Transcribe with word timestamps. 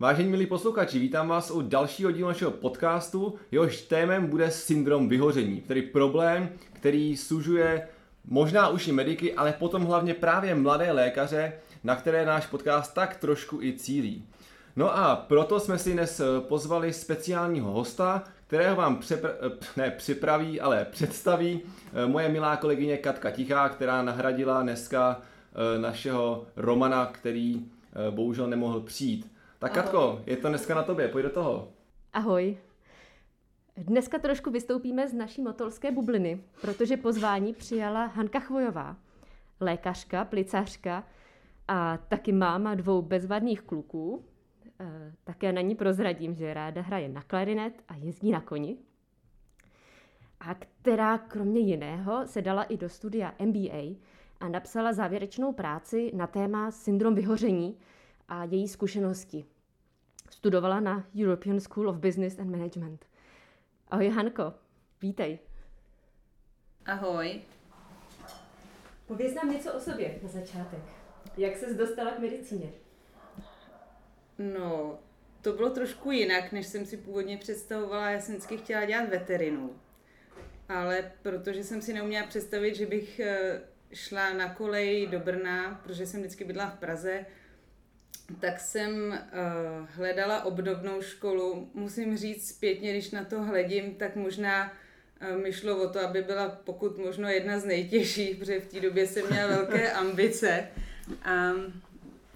Vážení 0.00 0.30
milí 0.30 0.46
posluchači, 0.46 0.98
vítám 0.98 1.28
vás 1.28 1.50
u 1.50 1.62
dalšího 1.62 2.10
dílu 2.10 2.28
našeho 2.28 2.50
podcastu. 2.50 3.34
Jehož 3.50 3.82
témem 3.82 4.26
bude 4.26 4.50
syndrom 4.50 5.08
vyhoření, 5.08 5.60
tedy 5.60 5.82
problém, 5.82 6.48
který 6.72 7.16
sužuje 7.16 7.88
možná 8.24 8.68
už 8.68 8.88
i 8.88 8.92
mediky, 8.92 9.34
ale 9.34 9.52
potom 9.52 9.84
hlavně 9.84 10.14
právě 10.14 10.54
mladé 10.54 10.92
lékaře, 10.92 11.52
na 11.84 11.96
které 11.96 12.26
náš 12.26 12.46
podcast 12.46 12.94
tak 12.94 13.16
trošku 13.16 13.62
i 13.62 13.72
cílí. 13.72 14.24
No 14.76 14.96
a 14.98 15.16
proto 15.16 15.60
jsme 15.60 15.78
si 15.78 15.92
dnes 15.92 16.20
pozvali 16.40 16.92
speciálního 16.92 17.70
hosta, 17.72 18.24
kterého 18.46 18.76
vám 18.76 18.96
přepr- 18.96 19.34
ne, 19.76 19.90
připraví, 19.90 20.60
ale 20.60 20.84
představí 20.84 21.60
eh, 21.92 22.06
moje 22.06 22.28
milá 22.28 22.56
kolegyně 22.56 22.96
Katka 22.96 23.30
Tichá, 23.30 23.68
která 23.68 24.02
nahradila 24.02 24.62
dneska 24.62 25.20
eh, 25.20 25.78
našeho 25.78 26.46
Romana, 26.56 27.06
který 27.06 27.62
eh, 27.62 28.10
bohužel 28.10 28.46
nemohl 28.46 28.80
přijít. 28.80 29.37
Tak 29.58 29.72
Katko, 29.72 30.22
je 30.26 30.36
to 30.36 30.48
dneska 30.48 30.74
na 30.74 30.82
tobě, 30.82 31.08
pojď 31.08 31.24
do 31.24 31.30
toho. 31.30 31.68
Ahoj. 32.12 32.56
Dneska 33.76 34.18
trošku 34.18 34.50
vystoupíme 34.50 35.08
z 35.08 35.12
naší 35.12 35.42
motolské 35.42 35.92
bubliny, 35.92 36.40
protože 36.60 36.96
pozvání 36.96 37.54
přijala 37.54 38.06
Hanka 38.06 38.40
Chvojová, 38.40 38.96
lékařka, 39.60 40.24
plicařka 40.24 41.04
a 41.68 41.96
taky 41.96 42.32
máma 42.32 42.74
dvou 42.74 43.02
bezvadných 43.02 43.60
kluků. 43.60 44.24
E, 44.80 45.12
také 45.24 45.52
na 45.52 45.60
ní 45.60 45.74
prozradím, 45.74 46.34
že 46.34 46.54
ráda 46.54 46.82
hraje 46.82 47.08
na 47.08 47.22
klarinet 47.22 47.82
a 47.88 47.96
jezdí 47.96 48.30
na 48.30 48.40
koni. 48.40 48.76
A 50.40 50.54
která 50.54 51.18
kromě 51.18 51.60
jiného 51.60 52.26
se 52.26 52.42
dala 52.42 52.62
i 52.62 52.76
do 52.76 52.88
studia 52.88 53.34
MBA 53.44 53.96
a 54.40 54.48
napsala 54.48 54.92
závěrečnou 54.92 55.52
práci 55.52 56.10
na 56.14 56.26
téma 56.26 56.70
syndrom 56.70 57.14
vyhoření 57.14 57.78
a 58.28 58.44
její 58.44 58.68
zkušenosti. 58.68 59.44
Studovala 60.30 60.80
na 60.80 61.04
European 61.14 61.60
School 61.60 61.88
of 61.88 61.96
Business 61.96 62.38
and 62.38 62.50
Management. 62.50 63.04
Ahoj 63.88 64.08
Hanko, 64.08 64.54
vítej. 65.02 65.38
Ahoj. 66.86 67.40
Pověz 69.06 69.34
nám 69.34 69.52
něco 69.52 69.72
o 69.72 69.80
sobě 69.80 70.18
na 70.22 70.28
začátek. 70.28 70.82
Jak 71.36 71.56
ses 71.56 71.76
dostala 71.76 72.10
k 72.10 72.18
medicíně? 72.18 72.70
No, 74.38 74.98
to 75.42 75.52
bylo 75.52 75.70
trošku 75.70 76.10
jinak, 76.10 76.52
než 76.52 76.66
jsem 76.66 76.86
si 76.86 76.96
původně 76.96 77.36
představovala. 77.36 78.10
Já 78.10 78.20
jsem 78.20 78.34
vždycky 78.34 78.58
chtěla 78.58 78.84
dělat 78.84 79.08
veterinu. 79.08 79.76
Ale 80.68 81.12
protože 81.22 81.64
jsem 81.64 81.82
si 81.82 81.92
neuměla 81.92 82.26
představit, 82.26 82.74
že 82.74 82.86
bych 82.86 83.20
eh, 83.20 83.60
šla 83.92 84.32
na 84.32 84.54
kolej 84.54 85.06
do 85.06 85.20
Brna, 85.20 85.80
protože 85.82 86.06
jsem 86.06 86.20
vždycky 86.20 86.44
bydla 86.44 86.70
v 86.70 86.78
Praze, 86.78 87.26
tak 88.40 88.60
jsem 88.60 88.90
uh, 89.08 89.86
hledala 89.94 90.44
obdobnou 90.44 91.02
školu. 91.02 91.70
Musím 91.74 92.16
říct 92.16 92.48
zpětně, 92.48 92.92
když 92.92 93.10
na 93.10 93.24
to 93.24 93.42
hledím, 93.42 93.94
tak 93.94 94.16
možná 94.16 94.72
uh, 95.32 95.42
mi 95.42 95.52
šlo 95.52 95.82
o 95.82 95.88
to, 95.88 96.00
aby 96.00 96.22
byla 96.22 96.48
pokud 96.48 96.98
možno 96.98 97.28
jedna 97.28 97.58
z 97.58 97.64
nejtěžších, 97.64 98.36
protože 98.36 98.60
v 98.60 98.66
té 98.66 98.80
době 98.80 99.06
jsem 99.06 99.26
měla 99.30 99.46
velké 99.48 99.92
ambice. 99.92 100.68
Um, 101.08 101.82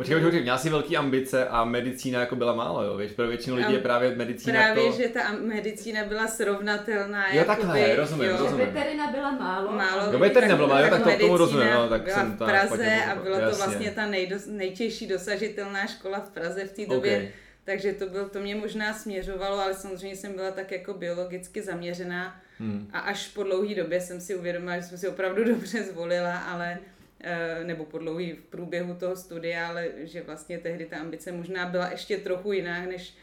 Počkej, 0.02 0.20
počkej, 0.20 0.42
měla 0.42 0.58
jsi 0.58 0.70
velké 0.70 0.96
ambice 0.96 1.48
a 1.48 1.64
medicína 1.64 2.20
jako 2.20 2.36
byla 2.36 2.54
málo, 2.54 2.84
jo? 2.84 2.96
Víš, 2.96 3.12
pro 3.12 3.28
většinu 3.28 3.56
lidí 3.56 3.72
je 3.72 3.78
právě 3.78 4.16
medicína 4.16 4.62
Právě, 4.62 4.90
to... 4.90 4.96
že 4.96 5.08
ta 5.08 5.20
medicína 5.32 6.04
byla 6.04 6.26
srovnatelná. 6.26 7.32
Jo, 7.32 7.44
takhle, 7.44 7.80
jakoby, 7.80 7.96
rozumím, 7.96 8.28
jo, 8.28 8.36
rozumím. 8.38 8.66
Veterina 8.66 9.10
byla 9.10 9.30
málo. 9.30 9.72
Málo. 9.72 10.12
Jo, 10.12 10.18
veterina 10.18 10.56
byla 10.56 10.68
málo, 10.68 10.84
jo, 10.84 10.90
tak 10.90 11.02
to 11.02 11.10
tomu 11.18 11.36
rozumím, 11.36 11.70
no, 11.74 11.88
tak 11.88 12.02
byla 12.02 12.16
jsem 12.16 12.32
v 12.32 12.38
tam 12.38 12.48
Praze 12.48 12.96
a 13.12 13.14
byla 13.14 13.38
to 13.38 13.44
jasně. 13.44 13.64
vlastně 13.64 13.90
ta 13.90 14.06
nejdos, 14.06 14.46
nejtěžší 14.46 15.06
dosažitelná 15.06 15.86
škola 15.86 16.20
v 16.20 16.30
Praze 16.30 16.64
v 16.64 16.72
té 16.72 16.86
době. 16.86 17.16
Okay. 17.16 17.28
Takže 17.64 17.92
to, 17.92 18.06
byl, 18.06 18.28
to 18.28 18.40
mě 18.40 18.54
možná 18.54 18.94
směřovalo, 18.94 19.60
ale 19.60 19.74
samozřejmě 19.74 20.16
jsem 20.16 20.32
byla 20.32 20.50
tak 20.50 20.70
jako 20.70 20.94
biologicky 20.94 21.62
zaměřená. 21.62 22.40
Hmm. 22.58 22.88
A 22.92 22.98
až 22.98 23.28
po 23.28 23.42
dlouhé 23.42 23.74
době 23.74 24.00
jsem 24.00 24.20
si 24.20 24.34
uvědomila, 24.34 24.76
že 24.76 24.82
jsem 24.82 24.98
si 24.98 25.08
opravdu 25.08 25.44
dobře 25.44 25.82
zvolila, 25.82 26.38
ale 26.38 26.78
nebo 27.64 27.84
po 27.84 27.98
dlouhý 27.98 28.32
v 28.32 28.42
průběhu 28.42 28.94
toho 28.94 29.16
studia, 29.16 29.68
ale 29.68 29.88
že 29.96 30.22
vlastně 30.22 30.58
tehdy 30.58 30.86
ta 30.86 30.96
ambice 30.96 31.32
možná 31.32 31.66
byla 31.66 31.90
ještě 31.90 32.16
trochu 32.16 32.52
jiná, 32.52 32.86
než 32.86 33.16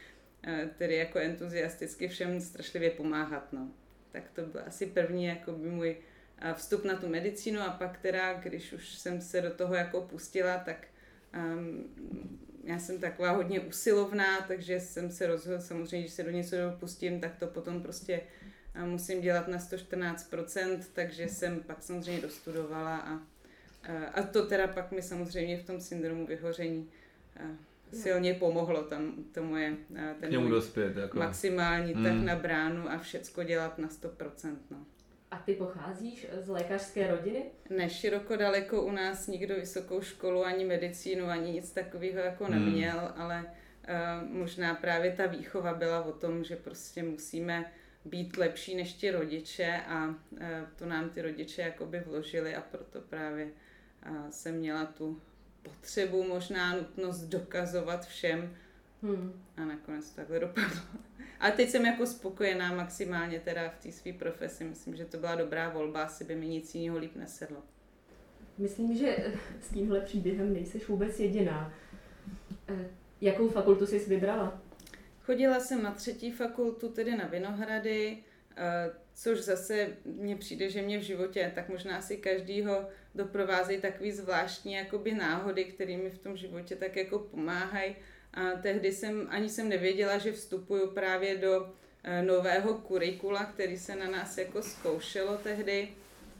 eh, 0.44 0.70
tedy 0.78 0.96
jako 0.96 1.18
entuziasticky 1.18 2.08
všem 2.08 2.40
strašlivě 2.40 2.90
pomáhat. 2.90 3.52
No. 3.52 3.68
Tak 4.12 4.22
to 4.32 4.42
byl 4.42 4.62
asi 4.66 4.86
první 4.86 5.24
jako 5.24 5.52
by 5.52 5.68
můj 5.68 5.96
eh, 6.38 6.54
vstup 6.54 6.84
na 6.84 6.96
tu 6.96 7.08
medicínu 7.08 7.60
a 7.60 7.70
pak 7.70 7.98
teda, 7.98 8.32
když 8.32 8.72
už 8.72 8.98
jsem 8.98 9.20
se 9.20 9.40
do 9.40 9.50
toho 9.50 9.74
jako 9.74 10.00
pustila, 10.00 10.58
tak 10.58 10.86
um, 11.36 11.84
já 12.64 12.78
jsem 12.78 12.98
taková 12.98 13.30
hodně 13.30 13.60
usilovná, 13.60 14.40
takže 14.40 14.80
jsem 14.80 15.10
se 15.10 15.26
rozhodla, 15.26 15.60
samozřejmě, 15.60 16.00
když 16.00 16.12
se 16.12 16.22
do 16.22 16.30
něco 16.30 16.56
dopustím, 16.56 17.20
tak 17.20 17.36
to 17.36 17.46
potom 17.46 17.82
prostě 17.82 18.20
musím 18.84 19.20
dělat 19.20 19.48
na 19.48 19.58
114%, 19.58 20.80
takže 20.92 21.28
jsem 21.28 21.60
pak 21.60 21.82
samozřejmě 21.82 22.22
dostudovala 22.22 22.96
a, 22.96 23.20
a 24.14 24.22
to 24.22 24.46
teda 24.46 24.66
pak 24.66 24.92
mi 24.92 25.02
samozřejmě 25.02 25.56
v 25.56 25.66
tom 25.66 25.80
syndromu 25.80 26.26
vyhoření 26.26 26.90
silně 27.92 28.34
pomohlo 28.34 28.82
tam 28.82 29.14
to 29.34 29.42
moje, 29.42 29.76
ten 30.20 30.40
můj 30.40 30.50
dospět, 30.50 30.96
jako. 30.96 31.18
maximální 31.18 31.94
Mm. 31.94 32.04
tak 32.04 32.12
na 32.12 32.36
bránu 32.36 32.90
a 32.90 32.98
všecko 32.98 33.42
dělat 33.42 33.78
na 33.78 33.88
100%. 33.88 34.56
No. 34.70 34.86
A 35.30 35.38
ty 35.38 35.54
pocházíš 35.54 36.26
z 36.40 36.48
lékařské 36.48 37.10
rodiny? 37.10 37.42
Ne, 37.70 37.90
široko 37.90 38.36
daleko 38.36 38.82
u 38.82 38.90
nás 38.90 39.26
nikdo 39.26 39.54
vysokou 39.54 40.00
školu, 40.00 40.44
ani 40.44 40.64
medicínu, 40.64 41.26
ani 41.26 41.52
nic 41.52 41.70
takového 41.72 42.18
jako 42.18 42.44
Hmm. 42.44 42.54
neměl, 42.54 43.12
ale 43.16 43.44
uh, 43.44 44.28
možná 44.28 44.74
právě 44.74 45.12
ta 45.12 45.26
výchova 45.26 45.74
byla 45.74 46.04
o 46.04 46.12
tom, 46.12 46.44
že 46.44 46.56
prostě 46.56 47.02
musíme 47.02 47.72
být 48.04 48.36
lepší 48.36 48.74
než 48.76 48.92
ti 48.92 49.10
rodiče 49.10 49.80
a 49.88 50.06
uh, 50.06 50.38
to 50.76 50.86
nám 50.86 51.10
ty 51.10 51.22
rodiče 51.22 51.62
jakoby 51.62 52.00
vložili 52.00 52.54
a 52.54 52.60
proto 52.60 53.00
právě 53.00 53.48
uh, 54.08 54.30
jsem 54.30 54.54
měla 54.54 54.84
tu 54.84 55.20
potřebu, 55.62 56.24
možná 56.28 56.74
nutnost 56.74 57.20
dokazovat 57.20 58.06
všem 58.06 58.56
Hmm. 59.02 59.32
a 59.56 59.64
nakonec 59.64 60.10
to 60.10 60.16
takhle 60.16 60.40
dopadlo. 60.40 60.80
Ale 61.40 61.52
teď 61.52 61.68
jsem 61.68 61.86
jako 61.86 62.06
spokojená 62.06 62.74
maximálně 62.74 63.40
teda 63.40 63.68
v 63.68 63.82
té 63.82 63.92
své 63.92 64.12
profesi. 64.12 64.64
Myslím, 64.64 64.96
že 64.96 65.04
to 65.04 65.18
byla 65.18 65.34
dobrá 65.34 65.68
volba, 65.68 66.02
asi 66.02 66.24
by 66.24 66.36
mi 66.36 66.48
nic 66.48 66.74
jiného 66.74 66.98
líp 66.98 67.16
nesedlo. 67.16 67.62
Myslím, 68.58 68.96
že 68.96 69.34
s 69.60 69.68
tímhle 69.74 70.00
příběhem 70.00 70.52
nejseš 70.52 70.88
vůbec 70.88 71.20
jediná. 71.20 71.72
Eh, 72.68 72.88
Jakou 73.20 73.48
fakultu 73.48 73.86
jsi 73.86 73.98
vybrala? 73.98 74.62
Chodila 75.22 75.60
jsem 75.60 75.82
na 75.82 75.92
třetí 75.92 76.32
fakultu, 76.32 76.88
tedy 76.88 77.16
na 77.16 77.26
Vinohrady, 77.26 78.18
eh, 78.56 78.90
což 79.14 79.38
zase 79.38 79.88
mně 80.04 80.36
přijde, 80.36 80.70
že 80.70 80.82
mě 80.82 80.98
v 80.98 81.02
životě, 81.02 81.52
tak 81.54 81.68
možná 81.68 81.96
asi 81.96 82.16
každýho 82.16 82.88
doprovázejí 83.14 83.80
takový 83.80 84.12
zvláštní 84.12 84.72
jakoby 84.72 85.14
náhody, 85.14 85.64
které 85.64 85.96
mi 85.96 86.10
v 86.10 86.18
tom 86.18 86.36
životě 86.36 86.76
tak 86.76 86.96
jako 86.96 87.18
pomáhají. 87.18 87.96
A 88.34 88.50
tehdy 88.62 88.92
jsem, 88.92 89.26
ani 89.30 89.48
jsem 89.48 89.68
nevěděla, 89.68 90.18
že 90.18 90.32
vstupuju 90.32 90.90
právě 90.90 91.36
do 91.36 91.72
eh, 92.04 92.22
nového 92.22 92.74
kurikula, 92.74 93.44
který 93.44 93.78
se 93.78 93.96
na 93.96 94.10
nás 94.10 94.38
jako 94.38 94.62
zkoušelo 94.62 95.36
tehdy, 95.36 95.88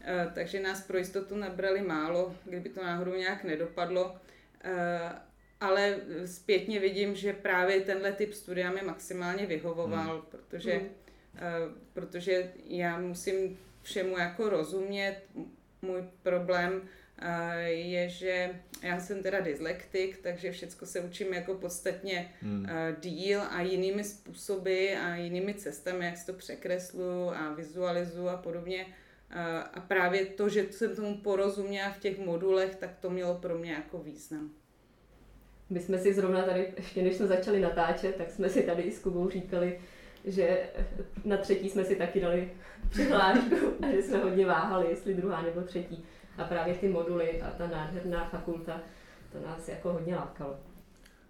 Eh, 0.05 0.31
takže 0.35 0.61
nás 0.61 0.83
pro 0.83 0.99
jistotu 0.99 1.37
nabrali 1.37 1.83
málo, 1.83 2.37
kdyby 2.45 2.69
to 2.69 2.85
náhodou 2.85 3.15
nějak 3.15 3.45
nedopadlo. 3.45 4.17
Eh, 4.65 5.13
ale 5.61 5.97
zpětně 6.27 6.81
vidím, 6.81 7.15
že 7.15 7.33
právě 7.33 7.81
tenhle 7.81 8.13
typ 8.13 8.35
studia 8.35 8.71
mi 8.71 8.83
maximálně 8.83 9.47
vyhovoval, 9.47 10.13
Hmm. 10.13 10.23
protože, 10.31 10.73
Hmm. 10.73 10.89
Eh, 11.41 11.75
protože 11.93 12.53
já 12.65 12.99
musím 12.99 13.59
všemu 13.83 14.19
jako 14.19 14.49
rozumět. 14.49 15.23
Můj 15.83 16.05
problém 16.23 16.83
je, 17.67 18.09
že 18.09 18.51
já 18.83 19.01
jsem 19.01 19.23
teda 19.23 19.41
dyslektik, 19.41 20.19
takže 20.23 20.53
všechno 20.53 20.87
se 20.87 21.01
učím 21.01 21.35
jako 21.35 21.55
podstatně 21.55 22.33
hmm. 22.43 22.67
díl 23.01 23.41
a 23.51 23.63
jinými 23.63 24.05
způsoby 24.05 24.95
a 24.97 25.15
jinými 25.15 25.55
cestami, 25.55 26.05
jak 26.05 26.17
si 26.17 26.27
to 26.27 26.33
překreslu 26.33 27.31
a 27.31 27.55
vizualizuju 27.55 28.29
a 28.29 28.37
podobně. 28.37 28.87
A 29.73 29.81
právě 29.81 30.27
to, 30.27 30.49
že 30.49 30.67
jsem 30.71 30.97
tomu 30.97 31.17
porozuměla 31.17 31.91
v 31.91 31.99
těch 31.99 32.19
modulech, 32.19 32.75
tak 32.75 32.91
to 33.01 33.11
mělo 33.11 33.35
pro 33.35 33.59
mě 33.59 33.73
jako 33.73 33.99
význam. 33.99 34.51
My 35.71 35.81
jsme 35.81 35.99
si 35.99 36.15
zrovna 36.15 36.43
tady, 36.43 36.73
ještě 36.77 37.03
než 37.03 37.17
jsme 37.17 37.27
začali 37.27 37.61
natáčet, 37.61 38.17
tak 38.17 38.31
jsme 38.31 38.49
si 38.49 38.63
tady 38.63 38.93
s 38.93 38.99
Kubou 38.99 39.31
říkali, 39.31 39.81
že 40.25 40.59
na 41.25 41.37
třetí 41.37 41.69
jsme 41.69 41.85
si 41.85 41.97
taky 41.97 42.21
dali 42.21 42.51
přihlášku 42.91 43.57
a 43.83 43.91
že 43.91 44.03
jsme 44.03 44.19
hodně 44.19 44.47
váhali, 44.47 44.87
jestli 44.91 45.15
druhá 45.15 45.43
nebo 45.43 45.61
třetí. 45.61 46.05
A 46.39 46.45
právě 46.45 46.75
ty 46.75 46.89
moduly 46.89 47.43
a 47.43 47.51
ta 47.51 47.67
nádherná 47.67 48.25
fakulta, 48.25 48.81
to 49.33 49.39
nás 49.47 49.69
jako 49.69 49.93
hodně 49.93 50.17
lákalo. 50.17 50.57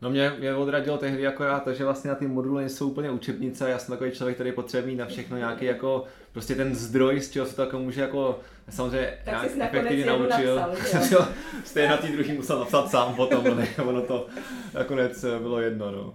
No 0.03 0.11
mě, 0.11 0.33
mě 0.39 0.55
odradilo 0.55 0.99
tehdy 0.99 1.27
akorát 1.27 1.65
to, 1.65 1.75
že 1.75 1.85
vlastně 1.85 2.11
na 2.11 2.15
ty 2.15 2.27
moduly 2.27 2.61
nejsou 2.61 2.89
úplně 2.89 3.11
učebnice, 3.11 3.71
já 3.71 3.79
jsem 3.79 3.93
takový 3.93 4.11
člověk, 4.11 4.37
který 4.37 4.53
potřebuje 4.53 4.97
na 4.97 5.07
všechno 5.07 5.37
nějaký 5.37 5.65
jako, 5.65 6.05
prostě 6.33 6.55
ten 6.55 6.75
zdroj, 6.75 7.21
z 7.21 7.31
čeho 7.31 7.47
se 7.47 7.57
to 7.57 7.63
jako 7.63 7.79
může 7.79 8.01
jako, 8.01 8.39
samozřejmě 8.69 9.19
tak 9.25 9.51
efektivně 9.61 10.07
naučil. 10.07 10.57
Napsal, 10.57 11.29
Stejně 11.65 11.89
na 11.89 11.97
tý 11.97 12.13
druhý 12.13 12.33
musel 12.33 12.59
napsat 12.59 12.91
sám 12.91 13.15
potom, 13.15 13.45
no, 13.79 13.85
ono 13.85 14.03
to 14.03 14.27
nakonec 14.75 15.25
bylo 15.25 15.61
jedno, 15.61 15.91
no. 15.91 16.15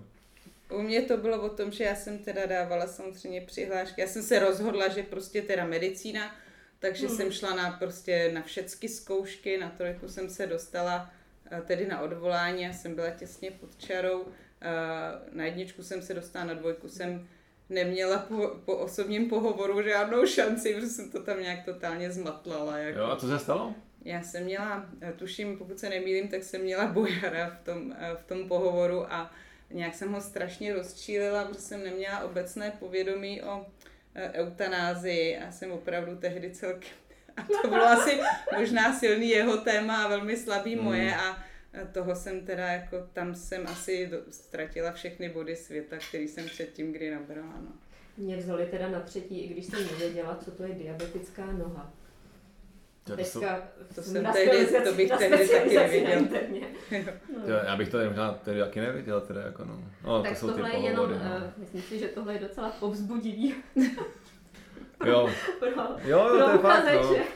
U 0.71 0.81
mě 0.81 1.01
to 1.01 1.17
bylo 1.17 1.41
o 1.41 1.49
tom, 1.49 1.71
že 1.71 1.83
já 1.83 1.95
jsem 1.95 2.17
teda 2.17 2.45
dávala 2.45 2.87
samozřejmě 2.87 3.41
přihlášky. 3.41 4.01
Já 4.01 4.07
jsem 4.07 4.23
se 4.23 4.39
rozhodla, 4.39 4.87
že 4.87 5.03
prostě 5.03 5.41
teda 5.41 5.65
medicína, 5.65 6.35
takže 6.79 7.07
hmm. 7.07 7.17
jsem 7.17 7.31
šla 7.31 7.55
na 7.55 7.71
prostě 7.71 8.31
na 8.33 8.41
všechny 8.41 8.89
zkoušky, 8.89 9.57
na 9.57 9.69
trojku 9.69 10.07
jsem 10.07 10.29
se 10.29 10.47
dostala 10.47 11.11
eh, 11.51 11.61
tedy 11.61 11.87
na 11.87 12.01
odvolání, 12.01 12.63
já 12.63 12.73
jsem 12.73 12.95
byla 12.95 13.09
těsně 13.09 13.51
pod 13.51 13.77
čarou, 13.77 14.25
eh, 14.61 14.67
na 15.31 15.45
jedničku 15.45 15.83
jsem 15.83 16.01
se 16.01 16.13
dostala, 16.13 16.45
na 16.45 16.53
dvojku 16.53 16.89
jsem 16.89 17.27
neměla 17.69 18.19
po, 18.19 18.47
po 18.65 18.77
osobním 18.77 19.29
pohovoru 19.29 19.81
žádnou 19.81 20.25
šanci, 20.25 20.73
protože 20.73 20.87
jsem 20.87 21.11
to 21.11 21.23
tam 21.23 21.41
nějak 21.41 21.65
totálně 21.65 22.11
zmatlala. 22.11 22.77
Jako. 22.77 22.99
Jo, 22.99 23.05
a 23.05 23.15
co 23.15 23.27
se 23.27 23.39
stalo? 23.39 23.75
Já 24.05 24.23
jsem 24.23 24.43
měla, 24.43 24.85
eh, 25.01 25.13
tuším, 25.13 25.57
pokud 25.57 25.79
se 25.79 25.89
nemýlím, 25.89 26.27
tak 26.27 26.43
jsem 26.43 26.61
měla 26.61 26.87
bojara 26.87 27.49
v 27.49 27.65
tom, 27.65 27.95
v 28.15 28.23
tom 28.23 28.47
pohovoru 28.47 29.13
a 29.13 29.31
nějak 29.71 29.95
jsem 29.95 30.13
ho 30.13 30.21
strašně 30.21 30.73
rozčílila, 30.73 31.45
protože 31.45 31.59
jsem 31.59 31.83
neměla 31.83 32.19
obecné 32.19 32.71
povědomí 32.71 33.41
o 33.41 33.65
e, 34.15 34.31
eutanázii 34.31 35.37
a 35.37 35.51
jsem 35.51 35.71
opravdu 35.71 36.15
tehdy 36.15 36.51
celkem 36.51 36.97
a 37.37 37.41
to 37.61 37.67
bylo 37.67 37.85
asi 37.85 38.19
možná 38.57 38.99
silný 38.99 39.29
jeho 39.29 39.57
téma 39.57 40.03
a 40.03 40.07
velmi 40.07 40.37
slabý 40.37 40.75
mm. 40.75 40.83
moje 40.83 41.15
a 41.15 41.43
toho 41.91 42.15
jsem 42.15 42.45
teda 42.45 42.67
jako, 42.67 42.97
tam 43.13 43.35
jsem 43.35 43.67
asi 43.67 44.07
do, 44.07 44.17
ztratila 44.29 44.91
všechny 44.91 45.29
body 45.29 45.55
světa, 45.55 45.97
který 46.09 46.27
jsem 46.27 46.45
předtím 46.45 46.91
kdy 46.91 47.11
nabrala. 47.11 47.53
No. 47.61 47.71
Mě 48.17 48.37
vzali 48.37 48.65
teda 48.65 48.89
na 48.89 48.99
třetí, 48.99 49.39
i 49.39 49.47
když 49.47 49.65
jsem 49.65 49.87
nevěděla, 49.91 50.39
co 50.45 50.51
to 50.51 50.63
je 50.63 50.75
diabetická 50.75 51.45
noha. 51.45 51.93
To, 53.05 53.15
Teďka 53.15 53.61
to, 53.95 54.01
jsem 54.01 54.25
tehdy, 54.33 54.83
to 54.83 54.93
bych 54.93 55.11
tehdy 55.17 55.47
taky 55.47 55.75
nevěděl. 55.75 56.21
no. 57.47 57.53
já 57.65 57.75
bych 57.75 57.89
to 57.89 57.97
možná 58.07 58.33
tehdy 58.33 58.59
taky 58.59 58.79
nevěděl, 58.79 59.21
teda 59.21 59.41
jako 59.41 59.65
no. 59.65 59.83
no 60.03 60.23
tak 60.23 60.31
to 60.31 60.37
jsou 60.37 60.47
tohle 60.47 60.69
ty 60.69 60.75
je 60.75 60.83
jenom, 60.83 61.09
no. 61.09 61.15
uh, 61.15 61.21
myslím 61.57 61.81
si, 61.81 61.99
že 61.99 62.07
tohle 62.07 62.33
je 62.33 62.39
docela 62.39 62.69
povzbudivý. 62.69 63.55
pro, 64.97 65.09
jo. 65.09 65.29
pro, 65.59 65.69
jo, 66.05 66.27
pro 66.29 66.45
to 66.45 66.51
je 66.51 66.57
fakt, 66.57 66.85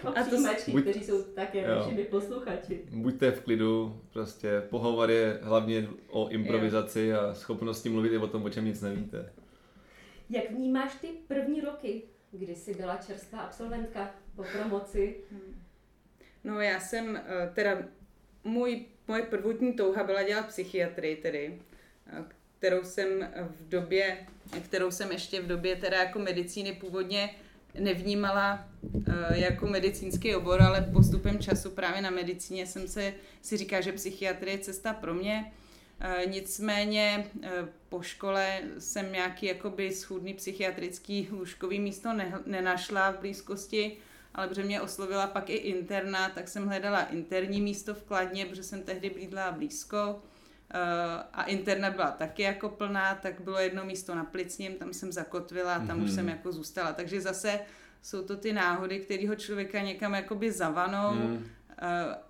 no. 0.03 0.17
A 0.17 0.23
to 0.23 0.71
buď, 0.71 0.81
kteří 0.81 1.03
jsou 1.03 1.23
také 1.23 1.67
našimi 1.67 2.03
posluchači. 2.03 2.81
Buďte 2.91 3.31
v 3.31 3.41
klidu, 3.41 4.01
prostě 4.13 4.63
pohovor 4.69 5.11
je 5.11 5.39
hlavně 5.41 5.87
o 6.09 6.29
improvizaci 6.29 7.01
jo. 7.01 7.19
a 7.19 7.33
schopnosti 7.33 7.89
mluvit 7.89 8.13
i 8.13 8.17
o 8.17 8.27
tom, 8.27 8.43
o 8.43 8.49
čem 8.49 8.65
nic 8.65 8.81
nevíte. 8.81 9.33
Jak 10.29 10.51
vnímáš 10.51 10.95
ty 10.95 11.07
první 11.27 11.61
roky, 11.61 12.03
kdy 12.31 12.55
jsi 12.55 12.73
byla 12.73 12.95
čerstvá 12.95 13.39
absolventka 13.39 14.11
po 14.39 14.45
promoci? 14.57 15.15
Hmm. 15.31 15.61
No 16.43 16.61
já 16.61 16.79
jsem, 16.79 17.15
eh, 17.15 17.51
teda 17.53 17.77
můj, 18.43 18.85
moje 19.07 19.23
prvotní 19.23 19.73
touha 19.73 20.03
byla 20.03 20.23
dělat 20.23 20.47
psychiatrii 20.47 21.15
tedy, 21.15 21.59
eh, 22.07 22.23
kterou 22.59 22.83
jsem 22.83 23.29
v 23.49 23.69
době, 23.69 24.17
kterou 24.65 24.91
jsem 24.91 25.11
ještě 25.11 25.41
v 25.41 25.47
době 25.47 25.75
teda 25.75 25.97
jako 25.97 26.19
medicíny 26.19 26.73
původně 26.73 27.29
nevnímala 27.79 28.67
eh, 29.07 29.39
jako 29.39 29.67
medicínský 29.67 30.35
obor, 30.35 30.61
ale 30.61 30.89
postupem 30.93 31.39
času 31.39 31.69
právě 31.69 32.01
na 32.01 32.09
medicíně 32.09 32.67
jsem 32.67 32.87
se 32.87 33.13
si 33.41 33.57
říká, 33.57 33.81
že 33.81 33.91
psychiatrie 33.91 34.53
je 34.53 34.59
cesta 34.59 34.93
pro 34.93 35.13
mě. 35.13 35.51
Nicméně 36.27 37.25
po 37.89 38.01
škole 38.01 38.61
jsem 38.77 39.11
nějaký 39.11 39.45
jakoby 39.45 39.91
schůdný 39.91 40.33
psychiatrický 40.33 41.27
lůžkový 41.31 41.79
místo 41.79 42.13
ne, 42.13 42.39
nenašla 42.45 43.11
v 43.11 43.19
blízkosti 43.19 43.97
ale 44.39 44.47
protože 44.47 44.63
mě 44.63 44.81
oslovila 44.81 45.27
pak 45.27 45.49
i 45.49 45.53
interna, 45.53 46.29
tak 46.29 46.47
jsem 46.47 46.67
hledala 46.67 47.01
interní 47.01 47.61
místo 47.61 47.93
v 47.93 48.03
Kladně, 48.03 48.45
protože 48.45 48.63
jsem 48.63 48.83
tehdy 48.83 49.09
blídla 49.09 49.51
blízko 49.51 50.21
eh, 50.73 50.77
a 51.33 51.43
interna 51.43 51.91
byla 51.91 52.11
taky 52.11 52.41
jako 52.41 52.69
plná, 52.69 53.15
tak 53.15 53.41
bylo 53.41 53.59
jedno 53.59 53.85
místo 53.85 54.15
na 54.15 54.23
Plicním, 54.23 54.73
tam 54.73 54.93
jsem 54.93 55.11
zakotvila 55.11 55.75
a 55.75 55.85
tam 55.85 55.99
mm-hmm. 55.99 56.03
už 56.03 56.11
jsem 56.11 56.25
mhm. 56.25 56.35
jako 56.35 56.51
zůstala. 56.51 56.93
Takže 56.93 57.21
zase 57.21 57.59
jsou 58.01 58.23
to 58.23 58.37
ty 58.37 58.53
náhody, 58.53 58.99
které 58.99 59.27
ho 59.27 59.35
člověka 59.35 59.81
někam 59.81 60.13
jakoby 60.13 60.51
zavanou 60.51 61.13
mm. 61.13 61.45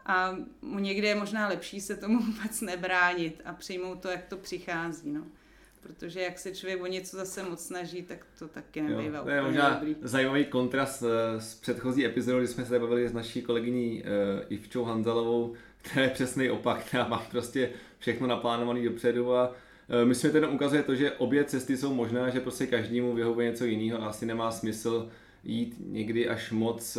a 0.05 0.35
někde 0.61 1.07
je 1.07 1.15
možná 1.15 1.47
lepší 1.47 1.81
se 1.81 1.95
tomu 1.95 2.19
vůbec 2.25 2.61
nebránit 2.61 3.41
a 3.45 3.53
přijmout 3.53 4.01
to, 4.01 4.07
jak 4.07 4.25
to 4.25 4.37
přichází. 4.37 5.11
No 5.11 5.23
protože 5.79 6.21
jak 6.21 6.39
se 6.39 6.55
člověk 6.55 6.83
o 6.83 6.87
něco 6.87 7.17
zase 7.17 7.43
moc 7.43 7.65
snaží, 7.65 8.03
tak 8.03 8.25
to 8.39 8.47
taky 8.47 8.81
nebývá 8.81 9.17
jo, 9.17 9.23
To 9.23 9.29
je 9.29 9.41
možná 9.41 9.69
dobrý. 9.69 9.95
zajímavý 10.01 10.45
kontrast 10.45 11.03
eh, 11.03 11.41
s 11.41 11.55
předchozí 11.55 12.05
epizodou, 12.05 12.37
kdy 12.37 12.47
jsme 12.47 12.65
se 12.65 12.79
bavili 12.79 13.07
s 13.07 13.13
naší 13.13 13.41
kolegyní 13.41 14.03
uh, 14.03 14.09
Ivčou 14.49 14.83
Hanzalovou, 14.83 15.53
která 15.81 16.05
je 16.05 16.09
přesný 16.09 16.49
opak, 16.49 16.83
která 16.85 17.07
má 17.07 17.17
prostě 17.31 17.69
všechno 17.99 18.27
naplánované 18.27 18.83
dopředu 18.83 19.35
a 19.35 19.49
uh, 19.49 19.55
myslím, 20.07 20.31
že 20.31 20.41
to 20.41 20.49
ukazuje 20.51 20.83
to, 20.83 20.95
že 20.95 21.11
obě 21.11 21.43
cesty 21.43 21.77
jsou 21.77 21.93
možné, 21.93 22.31
že 22.31 22.39
prostě 22.39 22.67
každému 22.67 23.13
vyhovuje 23.13 23.49
něco 23.51 23.65
jiného 23.65 24.01
a 24.01 24.07
asi 24.07 24.25
nemá 24.25 24.51
smysl 24.51 25.09
jít 25.43 25.75
někdy 25.79 26.29
až 26.29 26.51
moc 26.51 26.97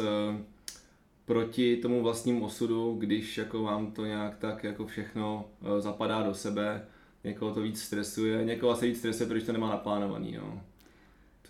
proti 1.24 1.76
tomu 1.76 2.02
vlastnímu 2.02 2.44
osudu, 2.44 2.96
když 2.98 3.38
jako 3.38 3.62
vám 3.62 3.92
to 3.92 4.06
nějak 4.06 4.38
tak 4.38 4.64
jako 4.64 4.86
všechno 4.86 5.48
zapadá 5.78 6.22
do 6.22 6.34
sebe 6.34 6.86
někoho 7.24 7.54
to 7.54 7.60
víc 7.60 7.82
stresuje, 7.82 8.44
někoho 8.44 8.72
asi 8.72 8.86
víc 8.86 8.98
stresuje, 8.98 9.28
protože 9.28 9.46
to 9.46 9.52
nemá 9.52 9.70
naplánovaný, 9.70 10.36
no. 10.36 10.62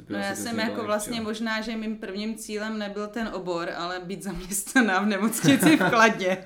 No 0.09 0.19
já 0.19 0.35
jsem 0.35 0.59
jako 0.59 0.85
vlastně 0.85 1.21
možná, 1.21 1.61
že 1.61 1.77
mým 1.77 1.97
prvním 1.97 2.35
cílem 2.35 2.79
nebyl 2.79 3.09
ten 3.09 3.29
obor, 3.29 3.71
ale 3.77 4.00
být 4.00 4.23
zaměstnaná 4.23 5.00
v 5.00 5.07
nemocnici 5.07 5.77
v 5.77 5.91
Kladně. 5.91 6.45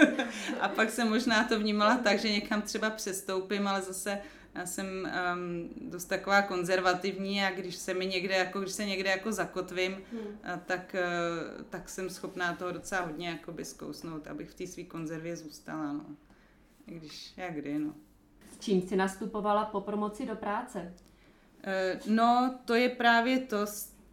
a 0.60 0.68
pak 0.68 0.90
jsem 0.90 1.08
možná 1.08 1.44
to 1.44 1.58
vnímala 1.58 1.96
tak, 1.96 2.18
že 2.18 2.32
někam 2.32 2.62
třeba 2.62 2.90
přestoupím, 2.90 3.68
ale 3.68 3.82
zase 3.82 4.18
já 4.54 4.66
jsem 4.66 4.86
um, 4.86 5.90
dost 5.90 6.04
taková 6.04 6.42
konzervativní 6.42 7.42
a 7.42 7.50
když 7.50 7.76
se 7.76 7.94
mi 7.94 8.06
někde 8.06 8.34
jako, 8.34 8.60
když 8.60 8.72
se 8.72 8.84
někde 8.84 9.10
jako 9.10 9.32
zakotvím, 9.32 9.92
hmm. 9.92 10.38
a, 10.42 10.56
tak, 10.56 10.96
uh, 11.58 11.64
tak 11.64 11.88
jsem 11.88 12.10
schopná 12.10 12.52
toho 12.52 12.72
docela 12.72 13.00
hodně 13.00 13.28
jakoby 13.28 13.64
zkousnout, 13.64 14.26
abych 14.26 14.50
v 14.50 14.54
té 14.54 14.66
své 14.66 14.82
konzervě 14.82 15.36
zůstala, 15.36 15.92
no. 15.92 16.04
Když, 16.86 17.32
jak 17.36 17.54
kdy, 17.54 17.78
no 17.78 17.94
čím 18.60 18.82
jsi 18.82 18.96
nastupovala 18.96 19.64
po 19.64 19.80
promoci 19.80 20.26
do 20.26 20.36
práce? 20.36 20.94
Eh, 21.64 22.00
no, 22.06 22.58
to 22.64 22.74
je 22.74 22.88
právě 22.88 23.38
to, 23.38 23.66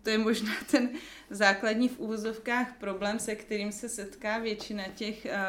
to 0.04 0.10
je 0.10 0.18
možná 0.18 0.54
ten 0.72 0.90
základní 1.30 1.90
v 1.90 2.00
úvozovkách 2.00 2.78
problém, 2.80 3.20
se 3.20 3.36
kterým 3.36 3.72
se 3.72 3.90
setká 3.90 4.38
většina 4.38 4.84
těch, 4.96 5.25
eh, 5.25 5.40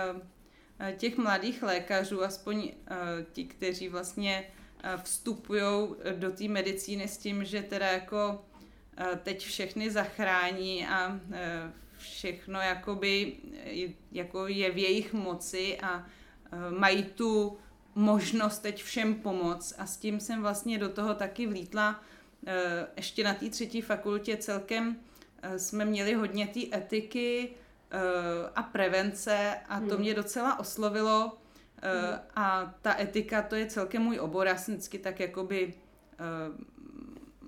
eh, 0.78 0.94
těch 0.98 1.16
mladých 1.16 1.62
lékařů, 1.62 2.22
aspoň 2.22 2.72
ti, 3.32 3.44
kteří 3.44 3.88
vlastně 3.88 4.50
vstupují 5.02 5.62
do 6.16 6.30
té 6.30 6.48
medicíny 6.48 7.08
s 7.08 7.18
tím, 7.18 7.44
že 7.44 7.62
teda 7.62 7.86
jako 7.86 8.44
teď 9.22 9.44
všechny 9.44 9.90
zachrání 9.90 10.86
a 10.86 11.20
všechno 11.98 12.60
jakoby 12.60 13.36
jako 14.12 14.46
je 14.46 14.70
v 14.70 14.78
jejich 14.78 15.12
moci 15.12 15.78
a 15.82 16.06
mají 16.70 17.02
tu 17.02 17.58
možnost 17.96 18.58
teď 18.58 18.82
všem 18.82 19.14
pomoct 19.14 19.74
a 19.78 19.86
s 19.86 19.96
tím 19.96 20.20
jsem 20.20 20.42
vlastně 20.42 20.78
do 20.78 20.88
toho 20.88 21.14
taky 21.14 21.46
vlítla. 21.46 22.00
Eh, 22.46 22.86
ještě 22.96 23.24
na 23.24 23.34
té 23.34 23.50
třetí 23.50 23.80
fakultě 23.80 24.36
celkem 24.36 24.96
eh, 25.42 25.58
jsme 25.58 25.84
měli 25.84 26.14
hodně 26.14 26.46
té 26.46 26.76
etiky 26.76 27.48
eh, 27.90 27.98
a 28.54 28.62
prevence 28.62 29.56
a 29.68 29.80
to 29.80 29.86
hmm. 29.86 29.98
mě 29.98 30.14
docela 30.14 30.58
oslovilo 30.58 31.38
hmm. 31.82 32.18
a 32.36 32.74
ta 32.82 33.00
etika 33.00 33.42
to 33.42 33.54
je 33.54 33.66
celkem 33.66 34.02
můj 34.02 34.18
obor, 34.20 34.46
já 34.46 34.56
jsem 34.56 34.74
vždycky 34.74 34.98
tak 34.98 35.20
jakoby 35.20 35.74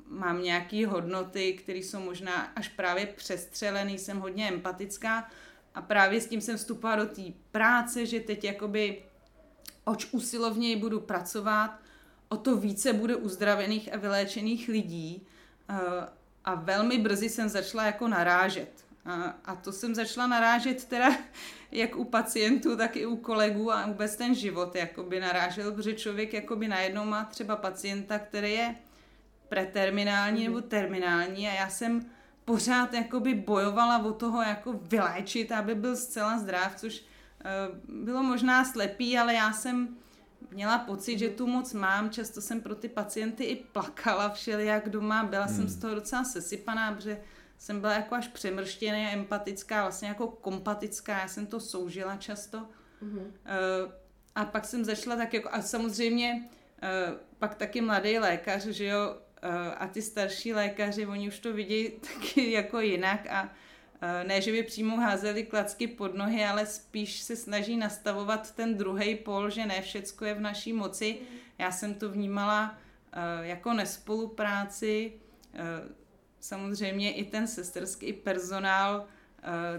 mám 0.09 0.43
nějaké 0.43 0.87
hodnoty, 0.87 1.53
které 1.53 1.79
jsou 1.79 2.01
možná 2.01 2.53
až 2.57 2.69
právě 2.69 3.07
přestřelený, 3.07 3.99
jsem 3.99 4.19
hodně 4.19 4.49
empatická 4.49 5.31
a 5.75 5.83
právě 5.83 6.21
s 6.21 6.27
tím 6.27 6.41
jsem 6.41 6.57
vstupala 6.57 6.97
do 6.97 7.07
té 7.07 7.23
práce, 7.51 8.07
že 8.07 8.21
teď 8.21 8.45
jakoby 8.45 9.03
oč 9.89 10.09
usilovněji 10.13 10.77
budu 10.77 11.01
pracovat, 11.01 11.79
o 12.29 12.37
to 12.37 12.57
více 12.57 12.93
bude 12.93 13.17
uzdravených 13.17 13.95
a 13.95 13.97
vyléčených 13.97 14.69
lidí 14.69 15.27
eh, 15.69 15.75
a 16.45 16.55
velmi 16.55 16.99
brzy 16.99 17.29
jsem 17.29 17.49
začala 17.49 17.85
jako 17.85 18.09
narážet. 18.09 18.85
A, 19.05 19.35
a 19.45 19.55
to 19.55 19.73
jsem 19.73 19.95
začala 19.95 20.27
narážet 20.27 20.85
teda 20.85 21.17
jak 21.73 21.97
u 21.97 22.05
pacientů, 22.05 22.77
tak 22.77 22.97
i 22.97 23.07
u 23.07 23.17
kolegů 23.17 23.73
a 23.73 23.87
vůbec 23.87 24.17
ten 24.17 24.35
život 24.35 24.75
jakoby 24.75 25.21
narážel, 25.21 25.73
protože 25.73 25.95
člověk 25.95 26.33
jakoby 26.33 26.69
najednou 26.69 27.05
má 27.05 27.25
třeba 27.25 27.57
pacienta, 27.57 28.19
který 28.19 28.53
je 28.53 28.75
preterminální 29.49 30.45
nebo 30.45 30.61
terminální 30.61 31.49
a 31.49 31.53
já 31.53 31.69
jsem 31.69 32.11
pořád 32.45 32.95
jakoby 32.95 33.35
bojovala 33.35 34.05
o 34.05 34.13
toho 34.13 34.43
jako 34.43 34.73
vyléčit, 34.73 35.53
aby 35.53 35.75
byl 35.75 35.97
zcela 35.97 36.39
zdrav, 36.39 36.77
což 36.77 37.03
bylo 37.89 38.23
možná 38.23 38.65
slepý, 38.65 39.19
ale 39.19 39.35
já 39.35 39.53
jsem 39.53 39.97
měla 40.51 40.79
pocit, 40.79 41.19
že 41.19 41.29
tu 41.29 41.47
moc 41.47 41.73
mám, 41.73 42.11
často 42.11 42.41
jsem 42.41 42.61
pro 42.61 42.75
ty 42.75 42.89
pacienty 42.89 43.45
i 43.45 43.57
plakala 43.57 44.31
všelijak 44.31 44.89
doma, 44.89 45.25
byla 45.25 45.45
hmm. 45.45 45.57
jsem 45.57 45.69
z 45.69 45.79
toho 45.79 45.95
docela 45.95 46.25
sesypaná, 46.25 46.93
protože 46.93 47.21
jsem 47.59 47.81
byla 47.81 47.93
jako 47.93 48.15
až 48.15 48.29
přemrštěná, 48.29 49.11
empatická, 49.11 49.83
vlastně 49.83 50.09
jako 50.09 50.27
kompatická, 50.27 51.19
já 51.19 51.29
jsem 51.29 51.47
to 51.47 51.61
soužila 51.61 52.17
často. 52.17 52.59
Mm-hmm. 53.03 53.19
Uh, 53.19 53.93
a 54.35 54.45
pak 54.45 54.65
jsem 54.65 54.85
začala 54.85 55.17
tak 55.17 55.35
jako, 55.35 55.49
a 55.53 55.63
samozřejmě 55.63 56.49
uh, 56.83 57.19
pak 57.39 57.55
taky 57.55 57.81
mladý 57.81 58.19
lékař, 58.19 58.65
že 58.65 58.85
jo, 58.87 59.17
a 59.79 59.87
ty 59.87 60.03
starší 60.03 60.53
lékaři, 60.53 61.07
oni 61.07 61.29
už 61.29 61.39
to 61.39 61.53
vidí 61.53 61.91
taky 62.01 62.51
jako 62.51 62.81
jinak 62.81 63.27
a 63.27 63.53
ne, 64.25 64.41
že 64.41 64.53
by 64.53 64.63
přímo 64.63 64.97
házeli 64.97 65.45
klacky 65.45 65.87
pod 65.87 66.15
nohy, 66.15 66.45
ale 66.45 66.67
spíš 66.67 67.21
se 67.21 67.37
snaží 67.37 67.77
nastavovat 67.77 68.55
ten 68.55 68.77
druhý 68.77 69.15
pol, 69.15 69.51
že 69.51 69.67
ne 69.67 69.83
všecko 69.83 70.25
je 70.25 70.35
v 70.35 70.41
naší 70.41 70.73
moci. 70.73 71.19
Já 71.59 71.73
jsem 71.73 71.95
to 71.95 72.09
vnímala 72.09 72.71
uh, 72.71 73.47
jako 73.47 73.73
nespolupráci, 73.73 75.13
uh, 75.55 75.61
samozřejmě 76.41 77.13
i 77.13 77.25
ten 77.25 77.47
sesterský 77.47 78.13
personál 78.13 79.07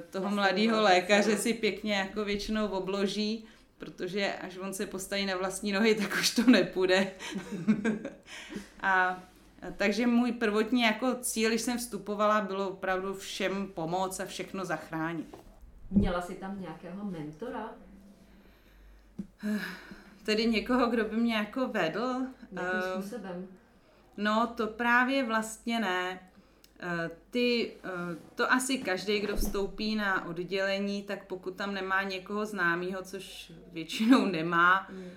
toho 0.09 0.29
mladého 0.29 0.81
lékaře 0.81 1.37
si 1.37 1.53
pěkně 1.53 1.93
jako 1.93 2.25
většinou 2.25 2.67
obloží, 2.67 3.45
protože 3.77 4.33
až 4.33 4.57
on 4.57 4.73
se 4.73 4.85
postaví 4.85 5.25
na 5.25 5.37
vlastní 5.37 5.71
nohy, 5.71 5.95
tak 5.95 6.13
už 6.13 6.35
to 6.35 6.43
nepůjde. 6.43 7.11
a 8.81 9.23
takže 9.77 10.07
můj 10.07 10.31
prvotní 10.31 10.81
jako 10.81 11.15
cíl, 11.15 11.49
když 11.49 11.61
jsem 11.61 11.77
vstupovala, 11.77 12.41
bylo 12.41 12.69
opravdu 12.69 13.13
všem 13.13 13.67
pomoct 13.67 14.19
a 14.19 14.25
všechno 14.25 14.65
zachránit. 14.65 15.37
Měla 15.91 16.21
jsi 16.21 16.35
tam 16.35 16.61
nějakého 16.61 17.05
mentora? 17.05 17.69
Tedy 20.23 20.45
někoho, 20.45 20.87
kdo 20.87 21.05
by 21.05 21.15
mě 21.15 21.35
jako 21.35 21.67
vedl? 21.67 22.27
Jakým 22.51 22.79
uh, 22.79 23.01
způsobem? 23.01 23.47
No, 24.17 24.47
to 24.47 24.67
právě 24.67 25.25
vlastně 25.25 25.79
ne. 25.79 26.19
Eh, 26.81 27.09
ty, 27.29 27.71
eh, 27.83 27.89
to 28.35 28.51
asi 28.51 28.77
každý, 28.77 29.19
kdo 29.19 29.35
vstoupí 29.35 29.95
na 29.95 30.25
oddělení, 30.25 31.03
tak 31.03 31.25
pokud 31.25 31.55
tam 31.55 31.73
nemá 31.73 32.03
někoho 32.03 32.45
známého, 32.45 33.03
což 33.03 33.51
většinou 33.71 34.25
nemá, 34.25 34.87
mm. 34.91 35.09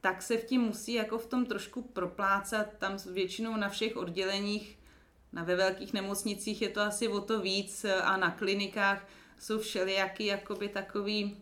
tak 0.00 0.22
se 0.22 0.36
v 0.36 0.44
tím 0.44 0.60
musí 0.60 0.92
jako 0.92 1.18
v 1.18 1.26
tom 1.26 1.46
trošku 1.46 1.82
proplácat. 1.82 2.66
Tam 2.78 2.96
většinou 3.12 3.56
na 3.56 3.68
všech 3.68 3.96
odděleních, 3.96 4.78
na 5.32 5.44
ve 5.44 5.56
velkých 5.56 5.92
nemocnicích 5.92 6.62
je 6.62 6.68
to 6.68 6.80
asi 6.80 7.08
o 7.08 7.20
to 7.20 7.40
víc 7.40 7.86
a 8.02 8.16
na 8.16 8.30
klinikách 8.30 9.08
jsou 9.38 9.58
všelijaký 9.58 10.26
jakoby 10.26 10.68
takový 10.68 11.36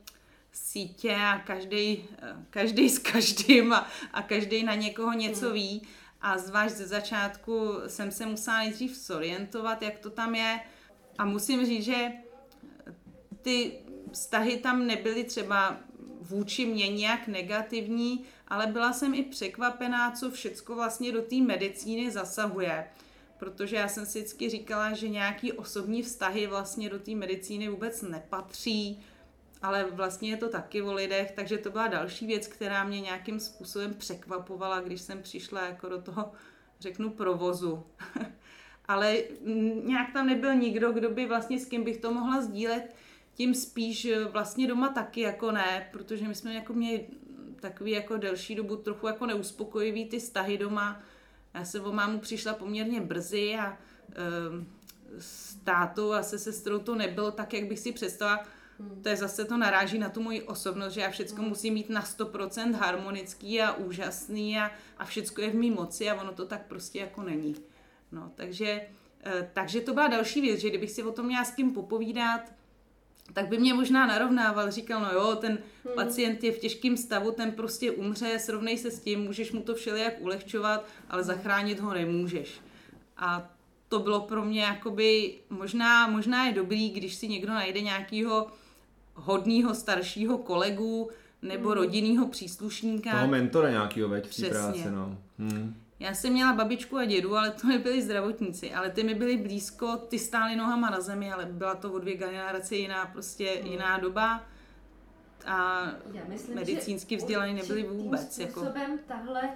sítě 0.53 1.17
a 1.17 1.39
každý, 1.39 2.05
každý 2.51 2.91
s 2.91 2.99
každým 2.99 3.73
a, 3.73 3.89
a 4.13 4.23
každý 4.23 4.63
na 4.63 4.75
někoho 4.75 5.13
něco 5.13 5.47
mm. 5.47 5.53
ví. 5.53 5.83
A 6.23 6.39
zvlášť 6.39 6.75
ze 6.75 6.87
začátku 6.87 7.75
jsem 7.87 8.11
se 8.11 8.27
musela 8.27 8.59
nejdřív 8.59 8.99
zorientovat, 8.99 9.83
jak 9.83 9.99
to 9.99 10.11
tam 10.11 10.35
je. 10.35 10.61
A 11.19 11.25
musím 11.25 11.67
říct, 11.67 11.85
že 11.85 12.13
ty 13.43 13.79
vztahy 14.13 14.57
tam 14.57 14.87
nebyly 14.87 15.25
třeba 15.25 15.77
vůči 16.21 16.67
mě 16.67 16.89
nějak 16.89 17.29
negativní, 17.29 18.25
ale 18.49 18.67
byla 18.67 18.93
jsem 18.93 19.15
i 19.15 19.23
překvapená, 19.23 20.11
co 20.11 20.31
všecko 20.31 20.75
vlastně 20.75 21.13
do 21.13 21.23
té 21.23 21.37
medicíny 21.37 22.11
zasahuje. 22.11 22.87
Protože 23.39 23.77
já 23.77 23.89
jsem 23.89 24.07
si 24.07 24.19
vždycky 24.19 24.49
říkala, 24.49 24.93
že 24.93 25.09
nějaký 25.09 25.53
osobní 25.53 26.03
vztahy 26.03 26.47
vlastně 26.47 26.91
do 26.91 26.99
té 26.99 27.15
medicíny 27.15 27.69
vůbec 27.69 28.03
nepatří, 28.03 29.05
ale 29.63 29.87
vlastně 29.91 30.31
je 30.31 30.37
to 30.37 30.49
taky 30.49 30.83
o 30.83 30.93
lidech, 30.93 31.31
takže 31.31 31.59
to 31.59 31.71
byla 31.71 31.89
další 31.89 32.27
věc, 32.27 32.47
která 32.47 32.85
mě 32.85 33.01
nějakým 33.01 33.41
způsobem 33.41 33.95
překvapovala, 33.95 34.81
když 34.81 35.01
jsem 35.01 35.23
přišla 35.23 35.67
jako 35.67 35.89
do 35.89 36.03
toho, 36.03 36.33
řeknu, 36.81 37.11
provozu. 37.11 37.87
ale 38.89 39.17
nějak 39.85 40.13
tam 40.13 40.27
nebyl 40.27 40.55
nikdo, 40.55 40.93
kdo 40.93 41.11
by 41.11 41.27
vlastně 41.27 41.59
s 41.59 41.67
kým 41.67 41.85
bych 41.85 41.97
to 41.97 42.13
mohla 42.13 42.43
sdílet, 42.43 42.95
tím 43.35 43.55
spíš 43.55 44.09
vlastně 44.31 44.67
doma 44.67 44.89
taky 44.89 45.21
jako 45.21 45.51
ne, 45.51 45.89
protože 45.93 46.29
my 46.29 46.35
jsme 46.35 46.55
jako 46.55 46.73
měli 46.73 47.07
takový 47.61 47.91
jako 47.91 48.17
delší 48.17 48.55
dobu 48.55 48.77
trochu 48.77 49.07
jako 49.07 49.27
neuspokojivý 49.27 50.09
ty 50.09 50.19
vztahy 50.19 50.59
doma. 50.59 51.03
Já 51.55 51.65
jsem 51.65 51.85
o 51.85 51.93
mámu 51.93 52.19
přišla 52.19 52.55
poměrně 52.55 53.01
brzy 53.01 53.57
a 53.57 53.73
e, 53.73 53.77
s 55.19 55.55
tátou 55.55 56.13
a 56.13 56.23
se 56.23 56.39
sestrou 56.39 56.79
to 56.79 56.95
nebylo 56.95 57.31
tak, 57.31 57.55
jak 57.55 57.65
bych 57.65 57.79
si 57.79 57.93
představila 57.93 58.45
to 59.03 59.09
je 59.09 59.17
zase 59.17 59.45
to 59.45 59.57
naráží 59.57 59.99
na 59.99 60.09
tu 60.09 60.23
moji 60.23 60.43
osobnost, 60.43 60.93
že 60.93 61.01
já 61.01 61.11
všechno 61.11 61.43
musím 61.43 61.75
mít 61.75 61.91
na 61.91 62.03
100% 62.03 62.75
harmonický 62.75 63.63
a 63.63 63.73
úžasný 63.73 64.59
a, 64.59 64.71
a 64.99 65.05
všechno 65.05 65.45
je 65.45 65.51
v 65.51 65.55
mý 65.55 65.71
moci 65.71 66.11
a 66.11 66.21
ono 66.21 66.33
to 66.33 66.47
tak 66.47 66.67
prostě 66.67 66.99
jako 66.99 67.23
není. 67.23 67.55
No, 68.13 68.33
takže, 68.35 68.81
eh, 69.25 69.51
takže 69.53 69.81
to 69.81 69.95
byla 69.95 70.09
další 70.09 70.41
věc, 70.41 70.61
že 70.61 70.69
kdybych 70.69 70.91
si 70.91 71.03
o 71.03 71.13
tom 71.13 71.27
měla 71.27 71.45
s 71.45 71.55
kým 71.55 71.73
popovídat, 71.73 72.41
tak 73.33 73.49
by 73.49 73.59
mě 73.59 73.75
možná 73.75 74.07
narovnával, 74.07 74.71
říkal, 74.71 75.01
no 75.01 75.13
jo, 75.13 75.37
ten 75.37 75.59
hmm. 75.85 75.95
pacient 75.95 76.45
je 76.45 76.53
v 76.53 76.59
těžkém 76.59 76.97
stavu, 76.97 77.31
ten 77.31 77.53
prostě 77.53 77.91
umře, 77.91 78.39
srovnej 78.39 78.79
se 78.79 78.91
s 78.91 79.01
tím, 79.01 79.21
můžeš 79.21 79.53
mu 79.53 79.63
to 79.63 79.75
všelijak 79.75 80.21
ulehčovat, 80.21 80.85
ale 81.09 81.25
zachránit 81.25 81.81
ho 81.81 81.95
nemůžeš. 81.95 82.61
A 83.17 83.51
to 83.89 83.99
bylo 83.99 84.21
pro 84.21 84.45
mě 84.45 84.63
jakoby, 84.63 85.35
možná, 85.51 86.07
možná 86.07 86.47
je 86.47 86.53
dobrý, 86.53 86.91
když 86.91 87.15
si 87.15 87.29
někdo 87.29 87.53
najde 87.53 87.81
nějakýho 87.81 88.47
hodného 89.15 89.75
staršího 89.75 90.39
kolegu 90.39 91.11
nebo 91.43 91.69
mm. 91.69 91.75
rodinného 91.75 92.29
příslušníka. 92.29 93.11
Toho 93.11 93.29
mentora 93.29 93.71
nějakého 93.71 94.09
veď 94.09 94.27
v 94.27 94.37
té 94.37 94.49
práci, 94.49 94.91
no. 94.91 95.19
Hmm. 95.39 95.75
Já 96.01 96.15
jsem 96.15 96.33
měla 96.33 96.53
babičku 96.53 96.97
a 96.97 97.05
dědu, 97.05 97.37
ale 97.37 97.51
to 97.51 97.67
nebyli 97.67 98.03
zdravotníci, 98.03 98.73
ale 98.75 98.91
ty 98.91 99.05
mi 99.05 99.15
byli 99.15 99.37
blízko, 99.37 99.97
ty 99.97 100.19
stály 100.19 100.57
nohama 100.57 100.91
na 100.91 101.01
zemi, 101.01 101.33
ale 101.33 101.47
byla 101.47 101.75
to 101.75 101.93
o 101.93 101.99
dvě 101.99 102.17
generace 102.17 102.77
jiná, 102.77 103.07
prostě 103.07 103.59
mm. 103.63 103.67
jiná 103.71 103.99
doba 103.99 104.43
a 105.47 105.87
Já 106.13 106.23
myslím, 106.29 106.55
medicínsky 106.55 107.17
vzdělaný 107.17 107.55
nebyli 107.55 107.83
vůbec. 107.83 108.39
Jako- 108.39 108.53
způsobem 108.53 108.91
jako... 108.91 109.05
tahle, 109.09 109.49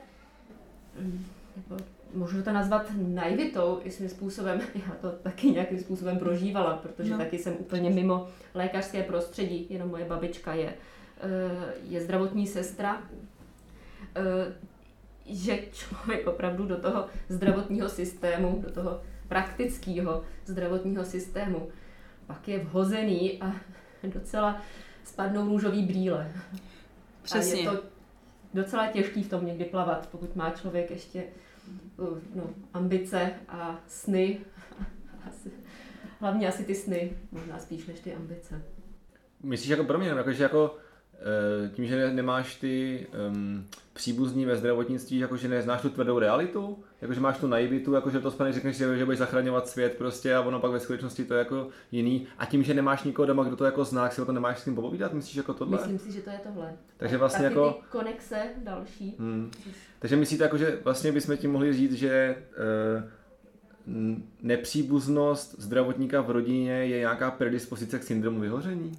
jako 1.56 1.76
můžu 2.14 2.42
to 2.42 2.52
nazvat 2.52 2.90
naivitou 2.96 3.80
i 3.84 3.90
svým 3.90 4.08
způsobem. 4.08 4.60
Já 4.74 4.94
to 5.00 5.10
taky 5.10 5.50
nějakým 5.50 5.80
způsobem 5.80 6.18
prožívala, 6.18 6.76
protože 6.76 7.12
no. 7.12 7.18
taky 7.18 7.38
jsem 7.38 7.54
úplně 7.58 7.90
mimo 7.90 8.28
lékařské 8.54 9.02
prostředí, 9.02 9.66
jenom 9.70 9.88
moje 9.88 10.04
babička 10.04 10.54
je, 10.54 10.74
eh, 11.20 11.74
je 11.88 12.00
zdravotní 12.00 12.46
sestra. 12.46 13.02
Eh, 14.16 14.52
že 15.28 15.58
člověk 15.72 16.26
opravdu 16.26 16.66
do 16.66 16.76
toho 16.76 17.06
zdravotního 17.28 17.88
systému, 17.88 18.62
do 18.66 18.72
toho 18.72 19.00
praktického 19.28 20.24
zdravotního 20.44 21.04
systému, 21.04 21.68
pak 22.26 22.48
je 22.48 22.58
vhozený 22.58 23.42
a 23.42 23.52
docela 24.02 24.62
spadnou 25.04 25.46
růžový 25.46 25.82
brýle. 25.82 26.32
Přesně. 27.22 27.68
A 27.68 27.72
je 27.72 27.78
to 27.78 27.84
docela 28.54 28.86
těžký 28.86 29.22
v 29.22 29.30
tom 29.30 29.46
někdy 29.46 29.64
plavat, 29.64 30.08
pokud 30.12 30.36
má 30.36 30.50
člověk 30.50 30.90
ještě 30.90 31.24
no, 32.34 32.50
ambice 32.74 33.30
a 33.48 33.80
sny. 33.88 34.40
Asi, 35.28 35.50
hlavně 36.20 36.48
asi 36.48 36.64
ty 36.64 36.74
sny, 36.74 37.16
možná 37.32 37.58
spíš 37.58 37.86
než 37.86 38.00
ty 38.00 38.14
ambice. 38.14 38.62
Myslíš 39.42 39.70
jako 39.70 39.84
pro 39.84 39.98
mě, 39.98 40.08
jako, 40.08 40.32
že 40.32 40.42
jako 40.42 40.76
eh, 41.14 41.68
tím, 41.68 41.86
že 41.86 42.12
nemáš 42.12 42.54
ty 42.54 43.06
um, 43.30 43.66
příbuzní 43.92 44.44
ve 44.44 44.56
zdravotnictví, 44.56 45.18
jakože 45.18 45.48
neznáš 45.48 45.80
tu 45.82 45.90
tvrdou 45.90 46.18
realitu, 46.18 46.84
jakože 47.00 47.20
máš 47.20 47.38
tu 47.38 47.46
naivitu, 47.46 47.92
jakože 47.92 48.20
to 48.20 48.30
spadne, 48.30 48.52
řekneš, 48.52 48.76
že 48.76 49.04
budeš 49.04 49.18
zachraňovat 49.18 49.68
svět 49.68 49.94
prostě 49.98 50.34
a 50.34 50.40
ono 50.40 50.60
pak 50.60 50.70
ve 50.70 50.80
skutečnosti 50.80 51.24
to 51.24 51.34
je 51.34 51.38
jako 51.38 51.68
jiný. 51.92 52.26
A 52.38 52.46
tím, 52.46 52.62
že 52.62 52.74
nemáš 52.74 53.02
nikoho 53.02 53.26
doma, 53.26 53.44
kdo 53.44 53.56
to 53.56 53.64
jako 53.64 53.84
zná, 53.84 54.10
si 54.10 54.22
o 54.22 54.24
to 54.24 54.32
nemáš 54.32 54.58
s 54.58 54.64
tím 54.64 54.74
popovídat, 54.74 55.12
myslíš 55.12 55.36
jako 55.36 55.54
tohle? 55.54 55.78
Myslím 55.78 55.98
si, 55.98 56.12
že 56.12 56.20
to 56.20 56.30
je 56.30 56.40
tohle. 56.42 56.76
Takže 56.96 57.16
vlastně 57.16 57.44
jako... 57.44 57.72
Ty 57.72 57.88
konexe 57.90 58.42
další. 58.56 59.16
Hmm. 59.18 59.50
Takže 60.06 60.16
myslíte 60.16 60.44
jako, 60.44 60.58
že 60.58 60.78
vlastně 60.84 61.12
bychom 61.12 61.36
tím 61.36 61.52
mohli 61.52 61.72
říct, 61.72 61.92
že 61.92 62.36
uh, 62.96 63.02
nepříbuznost 64.42 65.54
zdravotníka 65.58 66.20
v 66.20 66.30
rodině 66.30 66.72
je 66.72 66.98
nějaká 66.98 67.30
predispozice 67.30 67.98
k 67.98 68.02
syndromu 68.02 68.40
vyhoření? 68.40 68.98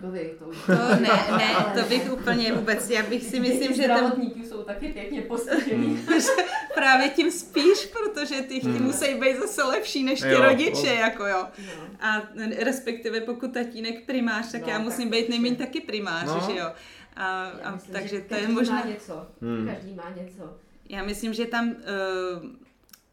To 0.00 0.46
už... 0.46 0.56
To 0.66 0.72
ne, 0.72 1.38
ne, 1.38 1.54
to 1.74 1.88
bych 1.88 2.12
úplně 2.12 2.52
vůbec, 2.52 2.90
já 2.90 3.02
bych 3.02 3.22
si 3.24 3.40
myslím, 3.40 3.74
že 3.74 3.82
tam 3.82 3.96
Zdravotníky 3.96 4.46
jsou 4.46 4.62
taky 4.62 4.88
pěkně 4.88 5.20
postižený. 5.20 5.86
Hmm. 5.86 6.20
právě 6.74 7.08
tím 7.08 7.30
spíš, 7.30 7.88
protože 7.92 8.42
ty 8.42 8.60
hmm. 8.60 8.82
musí 8.82 9.14
být 9.14 9.36
zase 9.40 9.62
lepší 9.62 10.04
než 10.04 10.20
ty 10.20 10.28
Jo, 10.28 10.42
rodiče, 10.42 10.92
o- 10.92 11.00
jako 11.00 11.26
jo. 11.26 11.46
No. 11.66 11.82
A 12.00 12.22
respektive 12.64 13.20
pokud 13.20 13.52
tatínek 13.54 14.06
primář, 14.06 14.52
tak 14.52 14.62
No, 14.62 14.68
já 14.68 14.74
tak 14.74 14.84
musím 14.84 15.10
být 15.10 15.28
nejméně 15.28 15.56
taky 15.56 15.80
primář, 15.80 16.26
No. 16.26 16.42
že 16.50 16.58
jo. 16.58 16.72
A, 17.16 17.44
Já 17.44 17.68
a, 17.68 17.74
myslím, 17.74 17.94
takže 17.94 18.16
že 18.16 18.22
to 18.22 18.34
je 18.34 18.40
každý 18.40 18.54
možná... 18.54 18.74
Má 18.74 18.86
něco. 18.86 19.26
Hmm. 19.40 19.66
Každý 19.66 19.94
má 19.94 20.10
něco. 20.10 20.56
Já 20.88 21.04
myslím, 21.04 21.34
že 21.34 21.44
tam, 21.46 21.68
uh, 21.68 21.76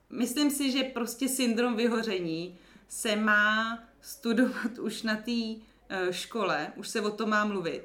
myslím 0.09 0.51
si, 0.51 0.71
že 0.71 0.83
prostě 0.83 1.27
syndrom 1.27 1.75
vyhoření 1.75 2.57
se 2.87 3.15
má 3.15 3.79
studovat 4.01 4.77
už 4.79 5.03
na 5.03 5.15
té 5.15 5.31
uh, 5.31 6.11
škole, 6.11 6.73
už 6.75 6.87
se 6.87 7.01
o 7.01 7.09
tom 7.09 7.29
má 7.29 7.45
mluvit. 7.45 7.83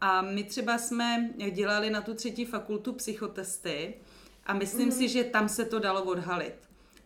A 0.00 0.22
my 0.22 0.44
třeba 0.44 0.78
jsme 0.78 1.30
dělali 1.50 1.90
na 1.90 2.00
tu 2.00 2.14
třetí 2.14 2.44
fakultu 2.44 2.92
psychotesty 2.92 3.94
a 4.46 4.54
myslím 4.54 4.86
mm. 4.86 4.92
si, 4.92 5.08
že 5.08 5.24
tam 5.24 5.48
se 5.48 5.64
to 5.64 5.78
dalo 5.78 6.04
odhalit 6.04 6.54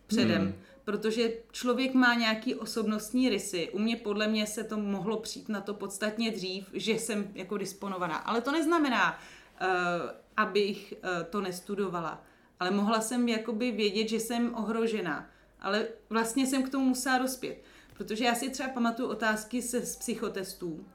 předem. 0.07 0.41
Hmm. 0.41 0.55
Protože 0.85 1.33
člověk 1.51 1.93
má 1.93 2.13
nějaký 2.13 2.55
osobnostní 2.55 3.29
rysy. 3.29 3.69
U 3.73 3.79
mě 3.79 3.95
podle 3.95 4.27
mě 4.27 4.47
se 4.47 4.63
to 4.63 4.77
mohlo 4.77 5.19
přijít 5.19 5.49
na 5.49 5.61
to 5.61 5.73
podstatně 5.73 6.31
dřív, 6.31 6.69
že 6.73 6.91
jsem 6.91 7.31
jako 7.33 7.57
disponovaná. 7.57 8.17
Ale 8.17 8.41
to 8.41 8.51
neznamená, 8.51 9.19
uh, 9.61 9.67
abych 10.37 10.93
uh, 10.93 11.23
to 11.29 11.41
nestudovala. 11.41 12.23
Ale 12.59 12.71
mohla 12.71 13.01
jsem 13.01 13.29
jakoby 13.29 13.71
vědět, 13.71 14.09
že 14.09 14.19
jsem 14.19 14.55
ohrožená. 14.55 15.29
Ale 15.59 15.87
vlastně 16.09 16.47
jsem 16.47 16.63
k 16.63 16.69
tomu 16.69 16.85
musela 16.85 17.17
dospět. 17.17 17.63
Protože 17.97 18.25
já 18.25 18.35
si 18.35 18.49
třeba 18.49 18.69
pamatuju 18.69 19.09
otázky 19.09 19.61
se 19.61 19.85
z 19.85 19.95
psychotestů 19.95 20.85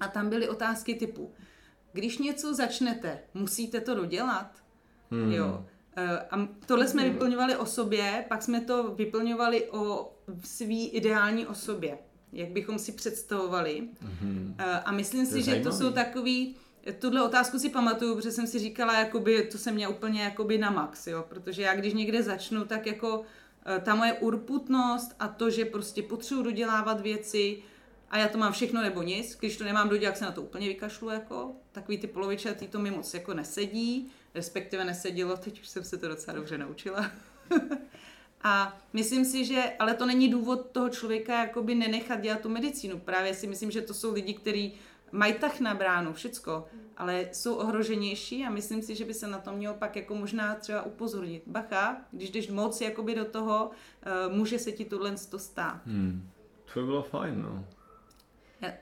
a 0.00 0.08
tam 0.08 0.28
byly 0.28 0.48
otázky 0.48 0.94
typu, 0.94 1.34
když 1.92 2.18
něco 2.18 2.54
začnete, 2.54 3.20
musíte 3.34 3.80
to 3.80 3.94
dodělat? 3.94 4.50
Hmm. 5.10 5.32
Jo. 5.32 5.66
Eh, 5.96 6.18
A 6.30 6.48
tohle 6.66 6.88
jsme 6.88 7.10
vyplňovali 7.10 7.56
o 7.56 7.66
sobě, 7.66 8.24
pak 8.28 8.42
jsme 8.42 8.60
to 8.60 8.94
vyplňovali 8.94 9.70
o 9.70 10.12
svý 10.44 10.88
ideální 10.88 11.46
osobě, 11.46 11.98
jak 12.32 12.48
bychom 12.48 12.78
si 12.78 12.92
představovali. 12.92 13.88
Eh, 14.58 14.64
A 14.64 14.92
myslím 14.92 15.26
To 15.26 15.32
si, 15.32 15.42
že 15.42 15.60
to 15.60 15.72
jsou 15.72 15.90
takový, 15.90 16.56
tuhle 16.98 17.22
otázku 17.22 17.58
si 17.58 17.68
pamatuju, 17.68 18.14
protože 18.14 18.30
jsem 18.32 18.46
si 18.46 18.58
říkala, 18.58 18.98
jakoby, 18.98 19.42
to 19.52 19.58
se 19.58 19.72
mě 19.72 19.88
úplně 19.88 20.22
jakoby 20.22 20.58
na 20.58 20.70
max, 20.70 21.06
jo, 21.06 21.24
protože 21.28 21.62
já 21.62 21.74
když 21.74 21.94
někde 21.94 22.22
začnu, 22.22 22.64
tak 22.64 22.86
jako 22.86 23.22
eh, 23.66 23.80
ta 23.80 23.94
moje 23.94 24.12
urputnost 24.12 25.14
a 25.18 25.28
to, 25.28 25.50
že 25.50 25.64
prostě 25.64 26.02
potřebuji 26.02 26.42
dodělávat 26.42 27.00
věci 27.00 27.62
a 28.10 28.18
já 28.18 28.28
to 28.28 28.38
mám 28.38 28.52
všechno 28.52 28.82
nebo 28.82 29.02
nic, 29.02 29.36
když 29.40 29.56
to 29.56 29.64
nemám 29.64 29.88
dodělat, 29.88 30.18
se 30.18 30.24
na 30.24 30.32
to 30.32 30.42
úplně 30.42 30.68
vykašlu, 30.68 31.10
jako, 31.10 31.52
takový 31.72 31.98
ty 31.98 32.06
polovičatý 32.06 32.68
to 32.68 32.78
mi 32.78 32.90
moc 32.90 33.14
jako 33.14 33.34
nesedí, 33.34 34.10
respektive 34.34 34.84
nesedělo, 34.84 35.36
teď 35.36 35.60
už 35.60 35.68
jsem 35.68 35.84
se 35.84 35.98
to 35.98 36.08
docela 36.08 36.36
dobře 36.36 36.58
naučila. 36.58 37.10
A 38.42 38.78
myslím 38.92 39.24
si, 39.24 39.44
že, 39.44 39.72
ale 39.78 39.94
to 39.94 40.06
není 40.06 40.28
důvod 40.28 40.70
toho 40.70 40.88
člověka 40.88 41.40
jakoby 41.40 41.74
nenechat 41.74 42.20
dělat 42.20 42.40
tu 42.40 42.48
medicínu. 42.48 42.98
Právě 42.98 43.34
si 43.34 43.46
myslím, 43.46 43.70
že 43.70 43.80
to 43.80 43.94
jsou 43.94 44.12
lidi, 44.12 44.34
kteří 44.34 44.74
mají 45.12 45.34
tak 45.34 45.60
na 45.60 45.74
bránu 45.74 46.12
všecko, 46.12 46.66
ale 46.96 47.28
jsou 47.32 47.54
ohroženější 47.54 48.44
a 48.44 48.50
myslím 48.50 48.82
si, 48.82 48.94
že 48.94 49.04
by 49.04 49.14
se 49.14 49.26
na 49.26 49.38
to 49.38 49.52
mělo 49.52 49.74
pak 49.74 49.96
jako 49.96 50.14
možná 50.14 50.54
třeba 50.54 50.82
upozornit. 50.82 51.42
Bacha, 51.46 51.96
když 52.12 52.30
jdeš 52.30 52.50
moc 52.50 52.80
jakoby 52.80 53.14
do 53.14 53.24
toho, 53.24 53.70
eh, 54.02 54.10
může 54.28 54.58
se 54.58 54.72
ti 54.72 54.84
tohle 54.84 55.14
to 55.30 55.38
stát. 55.38 55.80
Hmm. 55.86 56.30
To 56.74 56.80
by 56.80 56.86
bylo 56.86 57.02
fajn, 57.02 57.42
no. 57.42 57.64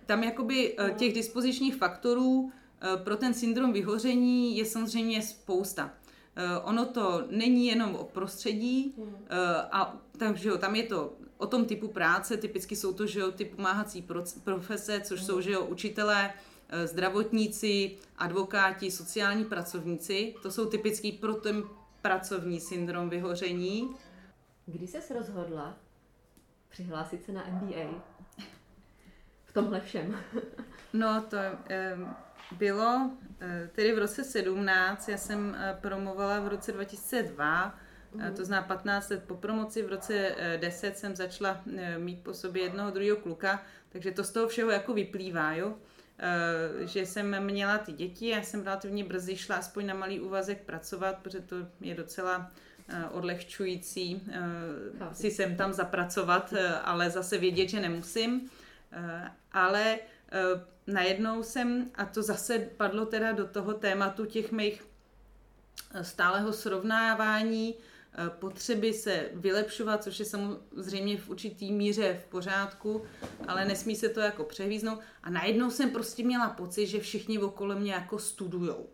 Tam 0.07 0.23
jakoby 0.23 0.75
eh, 0.79 0.91
těch 0.91 1.13
dispozičních 1.13 1.77
faktorů 1.77 2.53
eh, 2.53 2.58
pro 3.05 3.17
ten 3.17 3.35
syndrom 3.35 3.73
vyhoření 3.73 4.57
je 4.57 4.65
samozřejmě 4.65 5.23
spousta. 5.23 5.91
Eh, 6.39 6.59
Ono 6.59 6.87
to 6.87 7.25
není 7.31 7.67
jenom 7.67 7.95
o 7.95 8.05
prostředí, 8.05 8.95
eh, 9.27 9.37
a 9.73 9.97
takže 10.19 10.49
jo, 10.49 10.59
tam 10.59 10.77
je 10.77 10.83
to 10.83 11.13
o 11.37 11.47
tom 11.47 11.65
typu 11.65 11.89
práce, 11.89 12.37
typicky 12.37 12.77
jsou 12.77 12.93
to, 12.93 13.07
že 13.07 13.21
jo, 13.21 13.33
ty 13.33 13.45
pomáhací 13.45 14.07
profese, 14.45 15.01
což 15.01 15.23
jsou, 15.23 15.41
že 15.41 15.53
jo, 15.53 15.65
učitelé, 15.65 16.33
eh, 16.69 16.87
zdravotníci, 16.87 17.97
advokáti, 18.19 18.91
sociální 18.91 19.45
pracovníci, 19.45 20.35
to 20.43 20.51
jsou 20.51 20.67
typický 20.67 21.13
pro 21.13 21.35
ten 21.35 21.63
pracovní 22.03 22.61
syndrom 22.61 23.11
vyhoření. 23.11 23.95
Kdy 24.67 24.87
ses 24.87 25.11
rozhodla 25.11 25.77
přihlásit 26.69 27.25
se 27.25 27.33
na 27.33 27.45
MBA? 27.47 28.03
V 29.45 29.53
tomhle 29.53 29.81
všem. 29.81 30.17
No, 30.93 31.23
to 31.23 31.37
eh, 31.69 31.99
bylo 32.53 33.11
eh, 33.41 33.71
tedy 33.73 33.95
v 33.95 33.99
roce 33.99 34.25
17, 34.25 35.09
já 35.09 35.17
jsem 35.17 35.57
eh, 35.59 35.79
promovala 35.81 36.41
v 36.41 36.49
roce 36.49 36.73
2002, 36.73 37.79
eh, 38.21 38.31
to 38.31 38.45
zná 38.45 38.63
15 38.63 39.11
let 39.11 39.25
po 39.27 39.35
promoci, 39.35 39.83
v 39.83 39.89
roce 39.89 40.35
eh, 40.37 40.59
10 40.59 40.99
jsem 40.99 41.17
začala 41.17 41.61
mít 41.99 42.23
po 42.23 42.35
sobě 42.35 42.63
jednoho 42.63 42.91
druhého 42.91 43.17
kluka, 43.17 43.63
takže 43.89 44.11
to 44.11 44.25
z 44.25 44.31
toho 44.31 44.49
všeho 44.49 44.71
jako 44.71 44.95
vyplývá, 44.95 45.53
jo. 45.53 45.75
Že 46.85 47.07
jsem 47.07 47.45
měla 47.45 47.79
ty 47.79 47.93
děti, 47.93 48.29
já 48.29 48.43
jsem 48.43 48.63
relativně 48.63 49.05
brzy 49.05 49.37
šla 49.37 49.57
aspoň 49.57 49.87
na 49.87 49.95
malý 49.95 50.21
úvazek 50.21 50.65
pracovat, 50.65 51.19
protože 51.23 51.41
to 51.41 51.57
je 51.81 51.95
docela 51.95 52.51
eh, 52.89 53.05
odlehčující 53.11 54.23
eh, 54.31 55.15
si 55.15 55.31
sem 55.31 55.57
tam 55.57 55.73
zapracovat, 55.73 56.55
ale 56.83 57.11
zase 57.11 57.39
vědět, 57.39 57.69
že 57.69 57.81
nemusím. 57.81 58.51
Ale 59.53 59.99
najednou 60.87 61.43
jsem, 61.43 61.91
a 61.95 62.05
to 62.05 62.23
zase 62.23 62.59
padlo 62.59 63.07
teda 63.07 63.33
do 63.33 63.47
toho 63.47 63.75
tématu 63.75 64.25
těch 64.27 64.53
mých 64.53 64.85
eh, 65.95 66.05
stáleho 66.05 66.53
srovnávání, 66.53 67.75
eh, 67.75 68.31
potřeby 68.31 68.93
se 68.93 69.29
vylepšovat, 69.35 70.03
což 70.03 70.19
je 70.19 70.25
samozřejmě 70.25 71.17
v 71.17 71.31
určitý 71.31 71.73
míře 71.73 72.21
v 72.25 72.31
pořádku, 72.31 73.05
ale 73.49 73.65
nesmí 73.65 73.97
se 73.97 74.09
to 74.09 74.21
jako 74.21 74.45
převíznout. 74.45 75.01
A 75.23 75.31
najednou 75.31 75.71
jsem 75.71 75.91
prostě 75.91 76.25
měla 76.25 76.49
pocit, 76.49 76.87
že 76.87 77.01
všichni 77.01 77.39
okolo 77.39 77.75
mě 77.75 77.93
jako 77.93 78.19
studujou. 78.19 78.89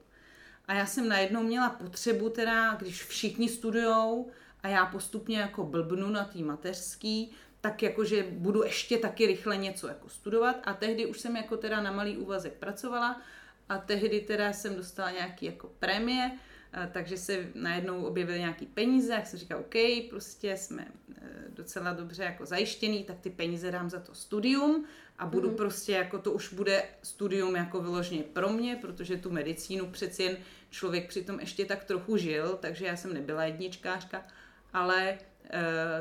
A 0.67 0.75
já 0.75 0.87
jsem 0.87 1.09
najednou 1.09 1.43
měla 1.43 1.71
potřebu 1.71 2.29
teda, 2.31 2.75
když 2.75 3.05
všichni 3.05 3.49
studujou 3.49 4.31
a 4.63 4.69
já 4.69 4.87
postupně 4.87 5.39
jako 5.39 5.65
blbnu 5.65 6.11
na 6.11 6.25
tý 6.25 6.43
mateřský, 6.43 7.33
tak 7.65 7.83
jakože 7.83 8.27
budu 8.31 8.65
ještě 8.65 8.99
taky 8.99 9.27
rychle 9.27 9.57
něco 9.57 9.89
jako 9.89 10.09
studovat 10.09 10.57
a 10.65 10.75
tehdy 10.75 11.07
už 11.07 11.21
jsem 11.21 11.37
jako 11.37 11.57
teda 11.57 11.81
na 11.81 11.93
malý 11.93 12.17
úvazek 12.17 12.53
pracovala 12.53 13.21
a 13.69 13.79
tehdy 13.79 14.21
teda 14.21 14.53
jsem 14.53 14.77
dostala 14.77 15.11
nějaký 15.11 15.47
jako 15.47 15.73
prémie, 15.79 16.31
eh, 16.73 16.91
takže 16.93 17.17
se 17.17 17.49
najednou 17.55 18.05
objevily 18.05 18.39
nějaký 18.39 18.67
peníze, 18.67 19.13
jak 19.13 19.27
jsem 19.27 19.39
říkala, 19.39 19.61
OK, 19.61 19.75
prostě 20.11 20.57
jsme 20.57 20.87
eh, 21.17 21.23
docela 21.49 21.93
dobře 21.93 22.23
jako 22.23 22.47
zajištěný, 22.47 23.05
tak 23.05 23.21
ty 23.21 23.31
peníze 23.31 23.71
dám 23.71 23.91
za 23.91 24.01
to 24.01 24.15
studium 24.15 24.85
a 25.19 25.27
budu 25.27 25.51
mm. 25.51 25.57
prostě 25.57 25.93
jako 25.93 26.19
to 26.19 26.33
už 26.33 26.53
bude 26.53 26.85
studium 27.03 27.57
jako 27.57 27.81
vyloženě 27.81 28.23
pro 28.23 28.49
mě, 28.49 28.77
protože 28.77 29.17
tu 29.17 29.31
medicínu 29.31 29.87
přeci 29.87 30.23
jen 30.23 30.37
člověk 30.71 31.09
přitom 31.09 31.41
ještě 31.41 31.65
tak 31.65 31.85
trochu 31.85 32.17
žil, 32.17 32.59
takže 32.61 32.87
já 32.87 32.97
jsem 32.97 33.15
nebyla 33.15 33.45
jedničkářka, 33.45 34.27
ale 34.73 35.19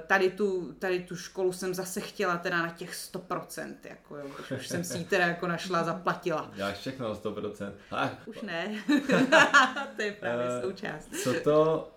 tady 0.08 0.30
tu, 0.32 0.74
tady 0.80 1.00
tu 1.00 1.16
školu 1.16 1.52
jsem 1.54 1.74
zase 1.74 2.02
chtěla 2.02 2.38
teda 2.38 2.58
na 2.62 2.70
těch 2.70 2.94
100%, 2.94 3.76
jako 3.84 4.18
jo, 4.18 4.26
už 4.58 4.68
jsem 4.68 4.84
si 4.84 4.98
ji 4.98 5.06
teda 5.06 5.28
jako 5.28 5.48
našla, 5.48 5.84
zaplatila. 5.84 6.52
Děláš 6.56 6.78
všechno 6.78 7.10
na 7.10 7.16
100%. 7.16 7.72
A, 7.92 8.12
Už 8.26 8.42
ne, 8.42 8.76
to 9.96 10.02
je 10.02 10.12
právě 10.12 10.46
Eh, 10.50 10.62
součást. 10.62 11.10
co 11.24 11.34
to, 11.34 11.92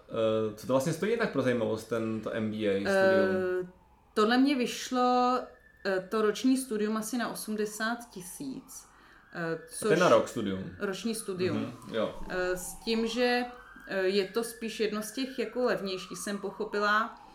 uh, 0.49 0.55
co 0.57 0.67
to 0.67 0.73
vlastně 0.73 0.93
stojí 0.93 1.19
tak 1.19 1.33
pro 1.33 1.43
zajímavost, 1.43 1.85
ten, 1.85 2.21
to 2.21 2.31
MBA 2.31 2.57
studium? 2.81 3.63
Eh, 3.63 3.67
tohle 4.15 4.39
mě 4.39 4.55
vyšlo, 4.57 5.39
eh, 5.87 6.01
to 6.09 6.23
roční 6.23 6.57
studium 6.57 6.97
asi 6.97 7.19
na 7.19 7.29
80 7.29 7.99
tisíc. 8.11 8.87
eh, 9.35 9.59
To 9.79 9.91
je 9.91 9.97
na 9.97 10.09
rok 10.09 10.29
studium. 10.29 10.71
Roční 10.79 11.15
studium. 11.15 11.57
Mhm, 11.59 11.95
jo. 11.95 12.21
Eh, 12.29 12.57
S 12.57 12.75
tím, 12.85 13.07
že 13.07 13.45
eh, 13.89 14.03
je 14.03 14.29
to 14.29 14.45
spíš 14.45 14.81
jedno 14.81 15.03
z 15.03 15.13
těch 15.13 15.39
jako 15.39 15.65
levnějších, 15.65 16.19
jsem 16.19 16.39
pochopila, 16.39 17.15
eh, 17.19 17.26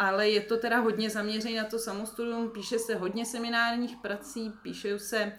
ale 0.00 0.30
je 0.30 0.40
to 0.40 0.56
teda 0.56 0.78
hodně 0.78 1.10
zaměřené 1.10 1.62
na 1.62 1.68
to 1.68 1.78
samostudium, 1.78 2.50
píše 2.50 2.78
se 2.78 2.94
hodně 2.94 3.26
seminárních 3.26 3.96
prací, 3.96 4.52
píšou 4.62 4.98
se 4.98 5.18
eh, 5.18 5.32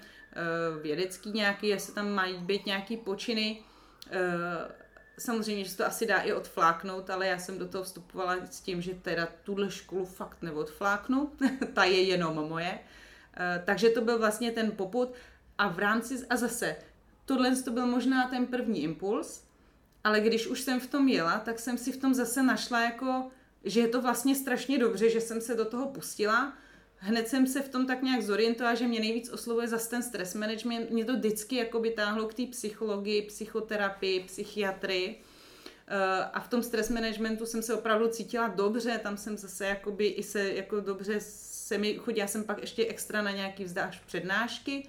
vědecký 0.81 1.31
nějaký, 1.31 1.67
jestli 1.67 1.93
tam 1.93 2.09
mají 2.09 2.37
být 2.37 2.65
nějaký 2.65 2.97
počiny. 2.97 3.63
Eh, 4.11 4.81
Samozřejmě, 5.19 5.63
že 5.63 5.69
se 5.69 5.77
to 5.77 5.85
asi 5.85 6.05
dá 6.05 6.17
i 6.17 6.33
odfláknout, 6.33 7.09
ale 7.09 7.27
já 7.27 7.39
jsem 7.39 7.59
do 7.59 7.67
toho 7.67 7.83
vstupovala 7.83 8.37
s 8.45 8.61
tím, 8.61 8.81
že 8.81 8.93
teda 8.93 9.27
tuhle 9.43 9.71
školu 9.71 10.05
fakt 10.05 10.41
neodfláknu, 10.41 11.31
ta 11.73 11.83
je 11.83 12.01
jenom 12.01 12.35
moje. 12.35 12.79
Eh, 13.37 13.63
Takže 13.65 13.89
to 13.89 14.01
byl 14.01 14.19
vlastně 14.19 14.51
ten 14.51 14.71
poput 14.71 15.13
a 15.57 15.67
v 15.67 15.79
rámci, 15.79 16.27
a 16.29 16.35
zase, 16.35 16.75
tohle 17.25 17.55
to 17.55 17.71
byl 17.71 17.85
možná 17.85 18.27
ten 18.27 18.47
první 18.47 18.83
impuls, 18.83 19.43
ale 20.03 20.19
když 20.19 20.47
už 20.47 20.61
jsem 20.61 20.79
v 20.79 20.87
tom 20.87 21.07
jela, 21.07 21.39
tak 21.39 21.59
jsem 21.59 21.77
si 21.77 21.91
v 21.91 21.97
tom 21.97 22.13
zase 22.13 22.43
našla 22.43 22.81
jako 22.81 23.31
že 23.63 23.79
je 23.79 23.87
to 23.87 24.01
vlastně 24.01 24.35
strašně 24.35 24.79
dobře, 24.79 25.09
že 25.09 25.21
jsem 25.21 25.41
se 25.41 25.55
do 25.55 25.65
toho 25.65 25.87
pustila. 25.87 26.53
Hned 26.97 27.27
jsem 27.27 27.47
se 27.47 27.61
v 27.61 27.69
tom 27.69 27.87
tak 27.87 28.01
nějak 28.01 28.21
zorientovala, 28.21 28.75
že 28.75 28.87
mě 28.87 28.99
nejvíc 28.99 29.29
oslovuje 29.29 29.67
zase 29.67 29.89
ten 29.89 30.03
stres 30.03 30.35
management. 30.35 30.89
Mě 30.89 31.05
to 31.05 31.13
vždycky 31.13 31.55
jako 31.55 31.79
by 31.79 31.91
táhlo 31.91 32.27
k 32.27 32.33
té 32.33 32.45
psychologii, 32.45 33.21
psychoterapii, 33.21 34.23
psychiatrii. 34.23 35.21
Eh, 35.87 36.25
a 36.33 36.39
v 36.39 36.47
tom 36.47 36.63
stres 36.63 36.89
managementu 36.89 37.45
jsem 37.45 37.61
se 37.61 37.73
opravdu 37.73 38.07
cítila 38.07 38.47
dobře, 38.47 38.99
tam 39.03 39.17
jsem 39.17 39.37
zase 39.37 39.65
jakoby 39.65 40.07
i 40.07 40.23
se 40.23 40.53
jako 40.53 40.79
dobře 40.79 41.15
se 41.19 41.77
mi, 41.77 41.95
chodila 41.95 42.27
jsem 42.27 42.43
pak 42.43 42.61
ještě 42.61 42.85
extra 42.85 43.21
na 43.21 43.31
nějaký 43.31 43.63
vzdáš 43.63 43.99
přednášky 43.99 44.87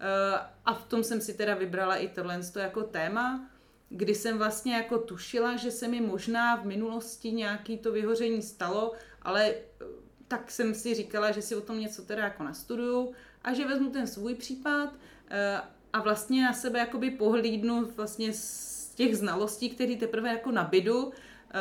eh, 0.00 0.38
a 0.64 0.74
v 0.74 0.86
tom 0.86 1.04
jsem 1.04 1.20
si 1.20 1.34
teda 1.34 1.54
vybrala 1.54 1.96
i 1.96 2.08
tohle 2.08 2.40
jako 2.56 2.82
téma 2.82 3.50
kdy 3.88 4.14
jsem 4.14 4.38
vlastně 4.38 4.74
jako 4.74 4.98
tušila, 4.98 5.56
že 5.56 5.70
se 5.70 5.88
mi 5.88 6.00
možná 6.00 6.56
v 6.56 6.66
minulosti 6.66 7.32
nějaký 7.32 7.78
to 7.78 7.92
vyhoření 7.92 8.42
stalo, 8.42 8.92
ale 9.22 9.46
eh, 9.46 9.84
tak 10.28 10.50
jsem 10.50 10.74
si 10.74 10.94
říkala, 10.94 11.30
že 11.30 11.42
si 11.42 11.56
o 11.56 11.60
tom 11.60 11.80
něco 11.80 12.02
teda 12.02 12.24
jako 12.24 12.42
nastuduju 12.42 13.12
a 13.42 13.52
že 13.52 13.66
vezmu 13.66 13.90
ten 13.90 14.06
svůj 14.06 14.34
případ 14.34 14.94
eh, 15.30 15.60
a 15.92 16.00
vlastně 16.00 16.44
na 16.44 16.52
sebe 16.52 16.78
jakoby 16.78 17.10
pohlídnu 17.10 17.90
vlastně 17.96 18.32
z 18.32 18.92
těch 18.94 19.16
znalostí, 19.16 19.70
které 19.70 19.96
teprve 19.96 20.28
jako 20.28 20.50
nabidu, 20.50 21.12
eh, 21.12 21.58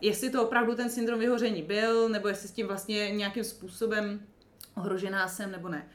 jestli 0.00 0.30
to 0.30 0.42
opravdu 0.42 0.74
ten 0.74 0.90
syndrom 0.90 1.18
vyhoření 1.20 1.62
byl, 1.62 2.08
nebo 2.08 2.28
jestli 2.28 2.48
s 2.48 2.52
tím 2.52 2.66
vlastně 2.66 3.10
nějakým 3.10 3.44
způsobem 3.44 4.26
ohrožená 4.76 5.28
jsem, 5.28 5.50
nebo 5.50 5.68
ne. 5.68 5.88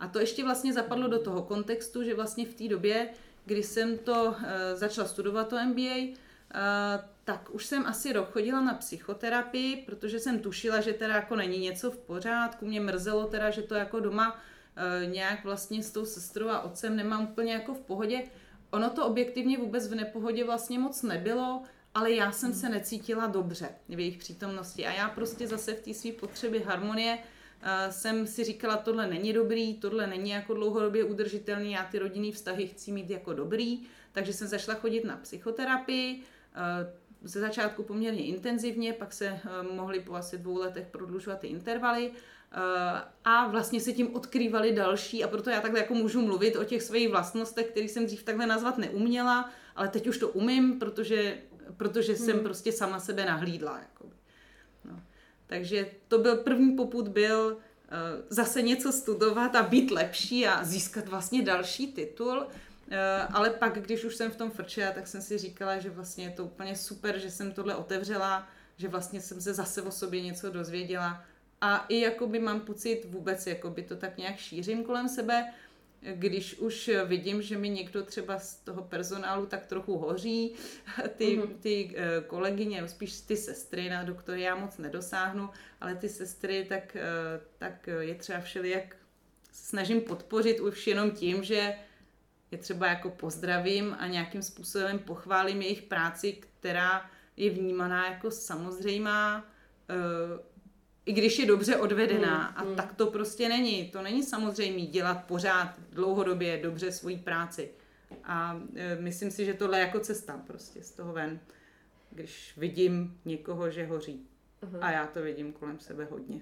A 0.00 0.08
to 0.08 0.18
ještě 0.18 0.44
vlastně 0.44 0.72
zapadlo 0.72 1.08
do 1.08 1.18
toho 1.18 1.42
kontextu, 1.42 2.02
že 2.02 2.14
vlastně 2.14 2.46
v 2.46 2.54
té 2.54 2.68
době 2.68 3.08
kdy 3.48 3.62
jsem 3.62 3.98
to 3.98 4.24
uh, 4.24 4.36
začala 4.74 5.08
studovat, 5.08 5.48
to 5.48 5.56
MBA, 5.64 5.96
uh, 5.96 6.14
eh, 6.54 7.04
tak 7.24 7.54
už 7.54 7.66
jsem 7.66 7.86
asi 7.86 8.12
rok 8.12 8.30
chodila 8.30 8.60
na 8.60 8.74
psychoterapii, 8.74 9.76
protože 9.86 10.18
jsem 10.18 10.38
tušila, 10.38 10.80
že 10.80 10.92
teda 10.92 11.14
jako 11.14 11.36
není 11.36 11.58
něco 11.58 11.90
v 11.90 11.98
pořádku. 11.98 12.66
Mě 12.66 12.80
mrzelo 12.80 13.26
teda, 13.26 13.50
že 13.50 13.62
to 13.62 13.74
jako 13.74 14.00
doma 14.00 14.32
uh, 14.32 15.12
nějak 15.12 15.44
vlastně 15.44 15.82
s 15.82 15.90
tou 15.90 16.04
sestrou 16.04 16.48
a 16.48 16.60
otcem 16.60 16.96
nemám 16.96 17.24
úplně 17.24 17.52
jako 17.52 17.74
v 17.74 17.80
pohodě. 17.80 18.22
Ono 18.70 18.90
to 18.90 19.06
objektivně 19.06 19.58
vůbec 19.58 19.88
v 19.88 19.94
nepohodě 19.94 20.44
vlastně 20.44 20.78
moc 20.78 21.02
nebylo, 21.02 21.62
ale 21.94 22.12
já 22.12 22.32
jsem 22.32 22.54
se 22.54 22.68
necítila 22.68 23.26
dobře 23.26 23.68
v 23.88 23.98
jejich 23.98 24.18
přítomnosti. 24.18 24.86
A 24.86 24.92
já 24.92 25.08
prostě 25.08 25.46
zase 25.46 25.74
v 25.74 25.80
té 25.80 25.94
své 25.94 26.12
potřeby 26.12 26.60
harmonie 26.60 27.18
jsem 27.90 28.26
si 28.26 28.44
říkala, 28.44 28.76
tohle 28.76 29.06
není 29.06 29.32
dobrý, 29.32 29.74
tohle 29.74 30.06
není 30.06 30.30
jako 30.30 30.54
dlouhodobě 30.54 31.04
udržitelný, 31.04 31.72
já 31.72 31.84
ty 31.84 31.98
rodinný 31.98 32.32
vztahy 32.32 32.66
chci 32.66 32.92
mít 32.92 33.10
jako 33.10 33.32
dobrý, 33.32 33.82
takže 34.12 34.32
jsem 34.32 34.48
zašla 34.48 34.74
chodit 34.74 35.04
na 35.04 35.16
psychoterapii, 35.16 36.22
ze 37.22 37.40
začátku 37.40 37.82
poměrně 37.82 38.24
intenzivně, 38.24 38.92
pak 38.92 39.12
se 39.12 39.40
mohly 39.72 40.00
po 40.00 40.14
asi 40.14 40.38
dvou 40.38 40.58
letech 40.58 40.86
prodlužovat 40.86 41.40
ty 41.40 41.46
intervaly 41.46 42.10
a 43.24 43.46
vlastně 43.46 43.80
se 43.80 43.92
tím 43.92 44.14
odkrývaly 44.14 44.72
další 44.72 45.24
a 45.24 45.28
proto 45.28 45.50
já 45.50 45.60
takhle 45.60 45.80
jako 45.80 45.94
můžu 45.94 46.22
mluvit 46.22 46.56
o 46.56 46.64
těch 46.64 46.82
svých 46.82 47.08
vlastnostech, 47.08 47.66
které 47.66 47.86
jsem 47.86 48.06
dřív 48.06 48.22
takhle 48.22 48.46
nazvat 48.46 48.78
neuměla, 48.78 49.50
ale 49.76 49.88
teď 49.88 50.06
už 50.06 50.18
to 50.18 50.28
umím, 50.28 50.78
protože, 50.78 51.38
protože 51.76 52.12
hmm. 52.12 52.24
jsem 52.24 52.40
prostě 52.40 52.72
sama 52.72 53.00
sebe 53.00 53.24
nahlídla. 53.24 53.78
Jako. 53.78 54.10
Takže 55.48 55.90
to 56.08 56.18
byl 56.18 56.36
první 56.36 56.76
poput 56.76 57.08
byl 57.08 57.56
uh, 57.56 58.26
zase 58.28 58.62
něco 58.62 58.92
studovat 58.92 59.56
a 59.56 59.62
být 59.62 59.90
lepší 59.90 60.46
a 60.46 60.64
získat 60.64 61.08
vlastně 61.08 61.42
další 61.42 61.92
titul. 61.92 62.38
Uh, 62.38 62.94
ale 63.36 63.50
pak, 63.50 63.78
když 63.78 64.04
už 64.04 64.16
jsem 64.16 64.30
v 64.30 64.36
tom 64.36 64.50
frčela, 64.50 64.92
tak 64.92 65.06
jsem 65.06 65.22
si 65.22 65.38
říkala, 65.38 65.78
že 65.78 65.90
vlastně 65.90 66.24
je 66.24 66.30
to 66.30 66.44
úplně 66.44 66.76
super, 66.76 67.18
že 67.18 67.30
jsem 67.30 67.52
tohle 67.52 67.74
otevřela, 67.74 68.48
že 68.76 68.88
vlastně 68.88 69.20
jsem 69.20 69.40
se 69.40 69.54
zase 69.54 69.82
o 69.82 69.90
sobě 69.90 70.22
něco 70.22 70.50
dozvěděla 70.50 71.24
a 71.60 71.86
i 71.88 72.00
jakoby 72.00 72.38
mám 72.38 72.60
pocit 72.60 73.04
vůbec, 73.04 73.46
jakoby 73.46 73.82
to 73.82 73.96
tak 73.96 74.18
nějak 74.18 74.36
šířím 74.36 74.84
kolem 74.84 75.08
sebe, 75.08 75.52
když 76.00 76.58
už 76.58 76.90
vidím, 77.04 77.42
že 77.42 77.58
mi 77.58 77.68
někdo 77.68 78.02
třeba 78.02 78.38
z 78.38 78.54
toho 78.56 78.82
personálu 78.82 79.46
tak 79.46 79.66
trochu 79.66 79.98
hoří, 79.98 80.54
ty, 81.16 81.38
mm-hmm. 81.38 81.54
ty 81.60 81.94
eh, 81.96 82.20
kolegyně, 82.26 82.88
spíš 82.88 83.20
ty 83.20 83.36
sestry, 83.36 83.90
na 83.90 84.02
doktory 84.02 84.42
já 84.42 84.54
moc 84.54 84.78
nedosáhnu, 84.78 85.50
ale 85.80 85.94
ty 85.94 86.08
sestry, 86.08 86.66
tak, 86.68 86.96
eh, 86.96 87.40
tak 87.58 87.86
je 88.00 88.14
třeba 88.14 88.40
všelijak 88.40 88.96
snažím 89.52 90.00
podpořit 90.00 90.60
už 90.60 90.86
jenom 90.86 91.10
tím, 91.10 91.42
že 91.42 91.74
je 92.50 92.58
třeba 92.58 92.86
jako 92.86 93.10
pozdravím 93.10 93.96
a 93.98 94.06
nějakým 94.06 94.42
způsobem 94.42 94.98
pochválím 94.98 95.62
jejich 95.62 95.82
práci, 95.82 96.32
která 96.32 97.10
je 97.36 97.50
vnímaná 97.50 98.10
jako 98.10 98.30
samozřejmá, 98.30 99.44
eh, 99.90 99.94
i 101.08 101.12
když 101.12 101.38
je 101.38 101.46
dobře 101.46 101.76
odvedená. 101.76 102.36
Hmm, 102.36 102.52
a 102.56 102.62
hmm. 102.62 102.76
tak 102.76 102.94
to 102.94 103.06
prostě 103.06 103.48
není. 103.48 103.90
To 103.90 104.02
není 104.02 104.22
samozřejmé 104.22 104.80
dělat 104.80 105.24
pořád 105.26 105.74
dlouhodobě 105.92 106.60
dobře 106.62 106.92
svoji 106.92 107.18
práci. 107.18 107.70
A 108.24 108.60
e, 108.74 108.96
myslím 108.96 109.30
si, 109.30 109.44
že 109.44 109.54
tohle 109.54 109.78
je 109.78 109.86
jako 109.86 110.00
cesta 110.00 110.42
prostě 110.46 110.82
z 110.82 110.90
toho 110.90 111.12
ven. 111.12 111.40
Když 112.10 112.54
vidím 112.56 113.20
někoho, 113.24 113.70
že 113.70 113.86
hoří. 113.86 114.26
Uh-huh. 114.62 114.78
A 114.80 114.90
já 114.90 115.06
to 115.06 115.22
vidím 115.22 115.52
kolem 115.52 115.78
sebe 115.78 116.08
hodně. 116.10 116.40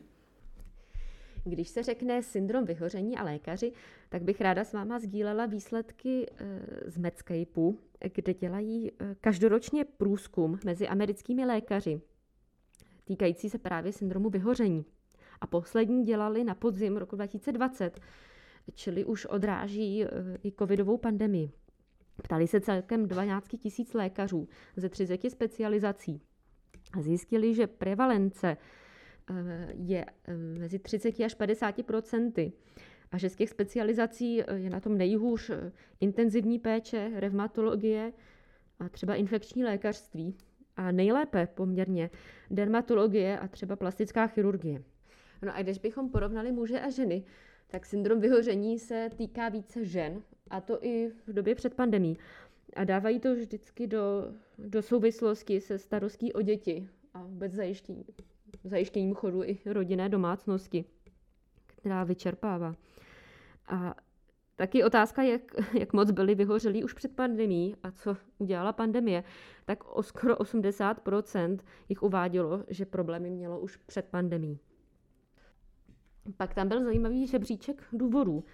Když 1.45 1.69
se 1.69 1.83
řekne 1.83 2.23
syndrom 2.23 2.65
vyhoření 2.65 3.19
a 3.19 3.25
lékaři, 3.25 3.73
tak 4.09 4.23
bych 4.23 4.41
ráda 4.41 4.65
s 4.65 4.73
váma 4.73 4.99
sdílela 4.99 5.47
výsledky 5.47 6.27
e, 6.27 6.91
z 6.91 6.97
Medscapeu, 6.97 7.79
kde 8.15 8.35
dělají 8.35 8.91
e, 8.91 9.15
každoročně 9.21 9.85
průzkum 9.85 10.59
mezi 10.65 10.89
americkými 10.89 11.47
lékaři 11.47 12.01
týkající 13.07 13.51
se 13.51 13.59
právě 13.59 13.93
syndromu 13.93 14.31
vyhoření. 14.31 14.85
A 15.41 15.47
poslední 15.47 16.05
dělali 16.05 16.45
na 16.45 16.55
podzim 16.55 16.97
roku 16.97 17.17
2020, 17.17 18.01
čili 18.75 19.05
už 19.05 19.27
odráží 19.27 20.05
e, 20.05 20.09
i 20.45 20.53
covidovou 20.53 20.97
pandemii. 20.97 21.51
Ptali 22.23 22.47
se 22.47 22.61
celkem 22.61 23.09
12 23.09 23.49
tisíc 23.59 23.95
lékařů 23.95 24.49
ze 24.77 24.89
30 24.89 25.31
specializací 25.31 26.21
a 26.93 27.03
zjistili, 27.03 27.55
že 27.55 27.67
prevalence 27.67 28.49
e, 28.51 28.57
je 29.73 30.05
e, 30.25 30.37
mezi 30.37 30.79
30 30.79 31.21
až 31.21 31.35
50 31.35 31.87
procenty 31.87 32.53
a 33.13 33.19
že 33.19 33.31
z 33.31 33.37
těch 33.37 33.51
specializací 33.51 34.37
je 34.55 34.71
na 34.71 34.81
tom 34.81 34.99
nejhůř 34.99 35.51
intenzivní 36.01 36.59
péče, 36.59 37.11
revmatologie 37.15 38.13
a 38.79 38.89
třeba 38.89 39.15
infekční 39.15 39.65
lékařství 39.65 40.37
a 40.77 40.93
nejlépe 40.93 41.49
poměrně 41.55 42.11
dermatologie 42.51 43.39
a 43.39 43.49
třeba 43.49 43.77
plastická 43.77 44.27
chirurgie. 44.27 44.83
No 45.43 45.57
a 45.57 45.63
když 45.63 45.79
bychom 45.79 46.09
porovnali 46.11 46.53
muže 46.53 46.81
a 46.81 46.91
ženy, 46.91 47.25
tak 47.69 47.87
syndrom 47.87 48.21
vyhoření 48.21 48.79
se 48.79 49.11
týká 49.17 49.49
více 49.49 49.85
žen, 49.85 50.23
a 50.51 50.61
to 50.61 50.85
i 50.85 51.09
v 51.27 51.33
době 51.33 51.55
před 51.55 51.75
pandemí. 51.75 52.19
A 52.77 52.85
dávají 52.85 53.21
to 53.21 53.35
vždycky 53.35 53.87
do, 53.87 54.33
do 54.59 54.83
souvislosti 54.83 55.61
se 55.61 55.79
starostí 55.79 56.33
o 56.33 56.43
děti 56.43 56.89
a 57.15 57.23
vůbec 57.23 57.53
zajištění, 57.53 58.05
zajištěním 58.65 59.15
chodu 59.15 59.45
i 59.45 59.59
rodinné 59.67 60.09
domácnosti, 60.09 60.85
která 61.67 62.05
vyčerpává. 62.05 62.75
A 63.69 63.95
Taky 64.57 64.85
otázka, 64.85 65.23
jak, 65.23 65.43
jak 65.79 65.93
moc 65.93 66.11
byli 66.11 66.35
vyhořelí 66.35 66.85
už 66.85 66.93
před 66.93 67.13
pandemí 67.17 67.75
a 67.83 67.91
co 67.91 68.17
udělala 68.39 68.73
pandemie, 68.73 69.25
tak 69.65 69.97
o 69.97 70.03
skoro 70.03 70.37
80% 70.37 71.59
jich 71.89 72.03
uvádělo, 72.03 72.65
že 72.69 72.87
problémy 72.87 73.31
mělo 73.31 73.61
už 73.61 73.77
před 73.77 74.07
pandemí. 74.07 74.59
Pak 76.37 76.55
tam 76.55 76.69
byl 76.69 76.85
zajímavý 76.85 77.27
žebříček 77.27 77.83
důvodů, 77.93 78.45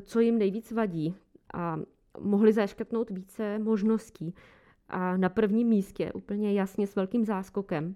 co 0.00 0.20
jim 0.20 0.38
nejvíc 0.38 0.72
vadí 0.72 1.14
a 1.54 1.78
mohli 2.20 2.52
zaškrtnout 2.52 3.10
více 3.10 3.58
možností. 3.58 4.34
A 4.88 5.16
na 5.16 5.28
prvním 5.28 5.68
místě, 5.68 6.12
úplně 6.12 6.52
jasně 6.52 6.86
s 6.86 6.96
velkým 6.96 7.24
záskokem, 7.24 7.94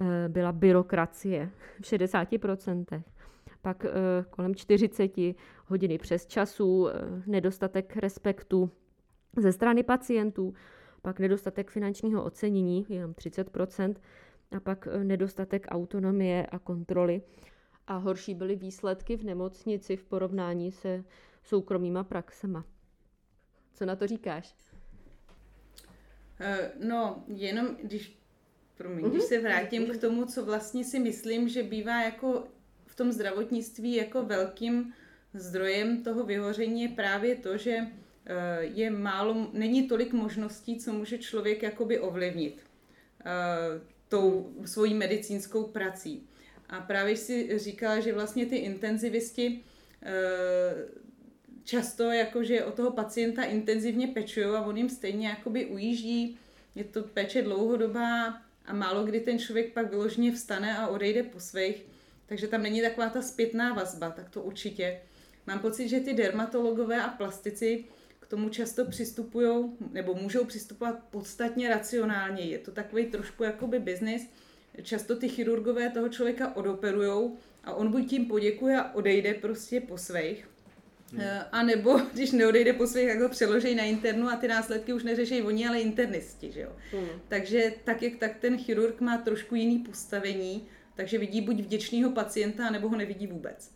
eh, 0.00 0.28
byla 0.28 0.52
byrokracie 0.52 1.50
v 1.80 1.86
60% 1.86 3.04
pak 3.62 3.84
eh, 3.84 3.90
kolem 4.30 4.54
40 4.54 5.12
hodiny 5.66 5.98
přes 5.98 6.26
času, 6.26 6.88
eh, 6.88 6.92
nedostatek 7.26 7.96
respektu 7.96 8.70
ze 9.36 9.52
strany 9.52 9.82
pacientů, 9.82 10.54
pak 11.02 11.20
nedostatek 11.20 11.70
finančního 11.70 12.24
ocenění, 12.24 12.86
jenom 12.88 13.14
30 13.14 13.50
a 14.56 14.60
pak 14.60 14.88
eh, 14.90 15.04
nedostatek 15.04 15.66
autonomie 15.70 16.46
a 16.46 16.58
kontroly. 16.58 17.22
A 17.86 17.96
horší 17.96 18.34
byly 18.34 18.56
výsledky 18.56 19.16
v 19.16 19.24
nemocnici 19.24 19.96
v 19.96 20.04
porovnání 20.04 20.72
se 20.72 21.04
soukromýma 21.42 22.04
praxema. 22.04 22.64
Co 23.74 23.86
na 23.86 23.96
to 23.96 24.06
říkáš? 24.06 24.54
No, 26.84 27.24
jenom 27.26 27.76
když, 27.82 28.18
promiň, 28.76 29.10
když 29.10 29.22
se 29.22 29.40
vrátím 29.40 29.86
k 29.86 30.00
tomu, 30.00 30.24
co 30.24 30.44
vlastně 30.44 30.84
si 30.84 30.98
myslím, 30.98 31.48
že 31.48 31.62
bývá 31.62 32.02
jako 32.02 32.44
tom 32.96 33.12
zdravotnictví 33.12 33.94
jako 33.94 34.22
velkým 34.22 34.92
zdrojem 35.34 36.02
toho 36.02 36.24
vyhoření 36.24 36.82
je 36.82 36.88
právě 36.88 37.36
to, 37.36 37.56
že 37.56 37.76
eh, 37.76 38.62
je 38.62 38.90
málo, 38.90 39.50
není 39.52 39.88
tolik 39.88 40.12
možností, 40.12 40.78
co 40.78 40.92
může 40.92 41.18
člověk 41.18 41.62
jakoby 41.62 41.98
ovlivnit. 41.98 42.62
Eh, 43.24 43.80
tou 44.08 44.54
svojí 44.64 44.94
medicínskou 44.94 45.64
prací. 45.64 46.28
A 46.68 46.80
právě 46.80 47.16
si 47.16 47.58
říkala, 47.58 48.00
že 48.00 48.12
vlastně 48.12 48.46
ty 48.46 48.56
intenzivisti 48.56 49.64
eh, 50.02 50.74
často 51.64 52.10
jakože 52.10 52.64
o 52.64 52.72
toho 52.72 52.90
pacienta 52.90 53.44
intenzivně 53.44 54.08
pečují 54.08 54.46
a 54.46 54.60
on 54.60 54.76
jim 54.76 54.88
stejně 54.88 55.28
jakoby 55.28 55.66
ujíždí. 55.66 56.38
Je 56.74 56.84
to 56.84 57.02
péče 57.02 57.42
dlouhodobá 57.42 58.42
a 58.66 58.72
málo 58.72 59.04
kdy 59.04 59.20
ten 59.20 59.38
člověk 59.38 59.72
pak 59.72 59.90
vyloženě 59.90 60.32
vstane 60.32 60.78
a 60.78 60.86
odejde 60.86 61.22
po 61.22 61.40
svých. 61.40 61.95
Takže 62.26 62.48
tam 62.48 62.62
není 62.62 62.82
taková 62.82 63.08
ta 63.08 63.22
zpětná 63.22 63.74
vazba, 63.74 64.10
tak 64.10 64.30
to 64.30 64.42
určitě. 64.42 65.00
Mám 65.46 65.58
pocit, 65.58 65.88
že 65.88 66.00
ty 66.00 66.14
dermatologové 66.14 67.02
a 67.02 67.08
plastici 67.08 67.84
k 68.20 68.26
tomu 68.26 68.48
často 68.48 68.84
přistupují, 68.84 69.76
nebo 69.92 70.14
můžou 70.14 70.44
přistupovat 70.44 70.98
podstatně 71.10 71.68
racionálně. 71.68 72.42
Je 72.42 72.58
to 72.58 72.70
takový 72.70 73.06
trošku 73.06 73.44
jakoby 73.44 73.78
biznis. 73.78 74.30
Často 74.82 75.16
ty 75.16 75.28
chirurgové 75.28 75.90
toho 75.90 76.08
člověka 76.08 76.56
odoperujou 76.56 77.36
a 77.64 77.74
on 77.74 77.90
buď 77.90 78.10
tím 78.10 78.26
poděkuje 78.26 78.76
a 78.76 78.94
odejde 78.94 79.34
prostě 79.34 79.80
po 79.80 79.98
svých, 79.98 80.48
Hmm. 81.12 81.20
Eh, 81.20 81.44
a 81.52 81.62
nebo 81.62 82.00
když 82.12 82.32
neodejde 82.32 82.72
po 82.72 82.86
svých, 82.86 83.08
tak 83.08 83.20
ho 83.20 83.28
přeloží 83.28 83.74
na 83.74 83.84
internu 83.84 84.28
a 84.28 84.36
ty 84.36 84.48
následky 84.48 84.92
už 84.92 85.02
neřeší 85.02 85.42
oni, 85.42 85.68
ale 85.68 85.80
internisti. 85.80 86.52
Že 86.52 86.60
jo? 86.60 86.72
Hmm. 86.92 87.08
Takže 87.28 87.72
tak, 87.84 88.02
jak 88.02 88.16
tak 88.16 88.36
ten 88.36 88.58
chirurg 88.58 89.00
má 89.00 89.18
trošku 89.18 89.54
jiný 89.54 89.78
postavení, 89.78 90.68
takže 90.96 91.18
vidí 91.18 91.40
buď 91.40 91.60
vděčného 91.60 92.10
pacienta, 92.10 92.70
nebo 92.70 92.88
ho 92.88 92.96
nevidí 92.96 93.26
vůbec. 93.26 93.70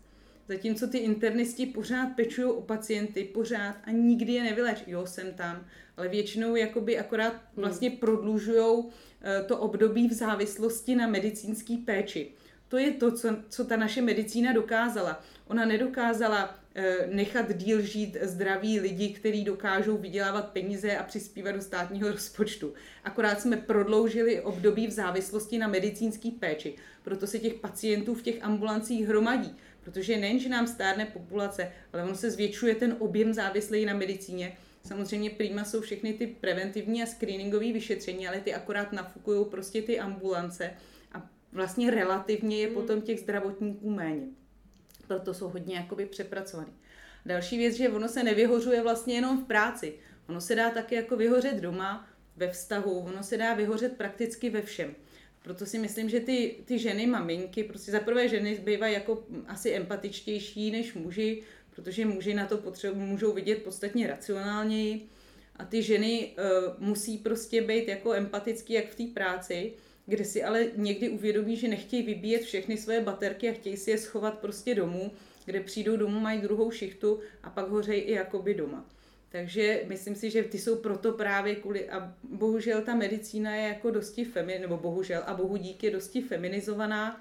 Zatímco 0.48 0.86
ty 0.86 0.98
internisti 0.98 1.66
pořád 1.66 2.06
pečují 2.06 2.52
o 2.52 2.60
pacienty, 2.60 3.24
pořád 3.24 3.76
a 3.84 3.90
nikdy 3.90 4.32
je 4.32 4.42
nevylečí. 4.42 4.84
Jo, 4.86 5.06
jsem 5.06 5.32
tam, 5.32 5.66
ale 5.96 6.08
většinou 6.08 6.56
jakoby 6.56 6.98
akorát 6.98 7.32
hmm. 7.32 7.42
vlastně 7.56 7.90
prodlužují 7.90 8.84
eh, 9.22 9.44
to 9.44 9.58
období 9.58 10.08
v 10.08 10.12
závislosti 10.12 10.94
na 10.94 11.06
medicínský 11.06 11.76
péči. 11.76 12.32
To 12.70 12.78
je 12.78 12.90
to, 12.90 13.12
co, 13.12 13.28
co 13.48 13.64
ta 13.64 13.76
naše 13.76 14.02
medicína 14.02 14.52
dokázala. 14.52 15.22
Ona 15.46 15.64
nedokázala 15.64 16.60
Eh, 16.74 17.06
nechat 17.06 17.56
díl 17.56 17.80
žít 17.80 18.16
zdraví 18.22 18.80
lidi, 18.80 19.08
kteří 19.08 19.44
dokážou 19.44 19.96
vydělávat 19.96 20.50
peníze 20.50 20.96
a 20.96 21.02
přispívat 21.02 21.52
do 21.52 21.62
státního 21.62 22.08
rozpočtu. 22.12 22.74
Akorát 23.04 23.40
jsme 23.40 23.56
prodloužili 23.56 24.40
období 24.40 24.86
v 24.86 24.90
závislosti 24.90 25.58
na 25.58 25.68
medicínský 25.68 26.30
péči. 26.30 26.74
Proto 27.02 27.26
se 27.26 27.38
těch 27.38 27.54
pacientů 27.54 28.14
v 28.14 28.22
těch 28.22 28.44
ambulancích 28.44 29.06
hromadí. 29.06 29.56
Protože 29.84 30.16
nejen, 30.16 30.38
že 30.38 30.48
nám 30.48 30.66
stárne 30.66 31.06
populace, 31.06 31.72
ale 31.92 32.04
on 32.04 32.14
se 32.14 32.30
zvětšuje 32.30 32.74
ten 32.74 32.96
objem 32.98 33.34
závislý 33.34 33.84
na 33.84 33.94
medicíně. 33.94 34.56
Samozřejmě 34.84 35.30
prima 35.30 35.64
jsou 35.64 35.80
všechny 35.80 36.12
ty 36.12 36.26
preventivní 36.26 37.02
a 37.02 37.06
screeningové 37.06 37.72
vyšetření, 37.72 38.28
ale 38.28 38.40
ty 38.40 38.54
akorát 38.54 38.92
nafukují 38.92 39.46
prostě 39.50 39.82
ty 39.82 40.00
ambulance 40.00 40.70
vlastně 41.52 41.90
relativně 41.90 42.56
je 42.56 42.68
potom 42.68 43.02
těch 43.02 43.20
zdravotníků 43.20 43.90
méně 43.90 44.26
proto 45.10 45.34
jsou 45.34 45.48
hodně 45.48 45.76
jakoby 45.76 46.06
přepracovaný. 46.06 46.72
Další 47.26 47.58
věc, 47.58 47.74
že 47.74 47.88
ono 47.88 48.08
se 48.08 48.22
nevyhořuje 48.22 48.82
vlastně 48.82 49.14
jenom 49.14 49.44
v 49.44 49.46
práci. 49.46 49.94
Ono 50.28 50.40
se 50.40 50.54
dá 50.54 50.70
taky 50.70 50.94
jako 50.94 51.16
vyhořet 51.16 51.54
doma, 51.54 52.08
ve 52.36 52.48
vztahu, 52.48 52.98
ono 52.98 53.22
se 53.22 53.36
dá 53.36 53.54
vyhořet 53.54 53.96
prakticky 53.96 54.50
ve 54.50 54.62
všem. 54.62 54.94
Proto 55.42 55.66
si 55.66 55.78
myslím, 55.78 56.08
že 56.08 56.20
ty, 56.20 56.56
ty 56.64 56.78
ženy, 56.78 57.06
maminky, 57.06 57.64
prostě 57.64 57.92
za 57.92 58.00
prvé 58.00 58.28
ženy 58.28 58.58
bývají 58.64 58.94
jako 58.94 59.24
asi 59.46 59.72
empatičtější 59.72 60.70
než 60.70 60.94
muži, 60.94 61.42
protože 61.70 62.06
muži 62.06 62.34
na 62.34 62.46
to 62.46 62.58
potřebu, 62.58 63.00
můžou 63.00 63.32
vidět 63.32 63.62
podstatně 63.62 64.06
racionálněji. 64.06 65.06
A 65.56 65.64
ty 65.64 65.82
ženy 65.82 66.36
uh, 66.38 66.74
musí 66.78 67.18
prostě 67.18 67.62
být 67.62 67.88
jako 67.88 68.12
empatický 68.12 68.72
jak 68.72 68.88
v 68.88 68.94
té 68.94 69.04
práci, 69.14 69.72
kde 70.10 70.24
si 70.24 70.42
ale 70.42 70.66
někdy 70.76 71.08
uvědomí, 71.08 71.56
že 71.56 71.68
nechtějí 71.68 72.02
vybíjet 72.02 72.42
všechny 72.42 72.76
svoje 72.76 73.00
baterky 73.00 73.48
a 73.48 73.52
chtějí 73.52 73.76
si 73.76 73.90
je 73.90 73.98
schovat 73.98 74.38
prostě 74.38 74.74
domů, 74.74 75.10
kde 75.44 75.60
přijdou 75.60 75.96
domů, 75.96 76.20
mají 76.20 76.40
druhou 76.40 76.70
šichtu 76.70 77.20
a 77.42 77.50
pak 77.50 77.68
hořejí 77.68 78.00
i 78.00 78.12
jakoby 78.12 78.54
doma. 78.54 78.86
Takže 79.28 79.82
myslím 79.86 80.14
si, 80.14 80.30
že 80.30 80.42
ty 80.42 80.58
jsou 80.58 80.76
proto 80.76 81.12
právě 81.12 81.54
kvůli, 81.54 81.90
a 81.90 82.14
bohužel 82.22 82.82
ta 82.82 82.94
medicína 82.94 83.54
je 83.54 83.68
jako 83.68 83.90
dosti 83.90 84.24
femin, 84.24 84.60
nebo 84.60 84.76
bohužel 84.76 85.22
a 85.26 85.34
bohu 85.34 85.56
díky 85.56 85.90
dosti 85.90 86.22
feminizovaná, 86.22 87.20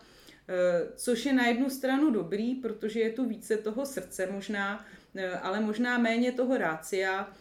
eh, 0.49 0.87
což 0.95 1.25
je 1.25 1.33
na 1.33 1.47
jednu 1.47 1.69
stranu 1.69 2.11
dobrý, 2.11 2.55
protože 2.55 2.99
je 2.99 3.09
tu 3.09 3.25
více 3.25 3.57
toho 3.57 3.85
srdce 3.85 4.27
možná, 4.31 4.85
eh, 5.15 5.29
ale 5.29 5.59
možná 5.59 5.97
méně 5.97 6.31
toho 6.31 6.57
rácia, 6.57 7.31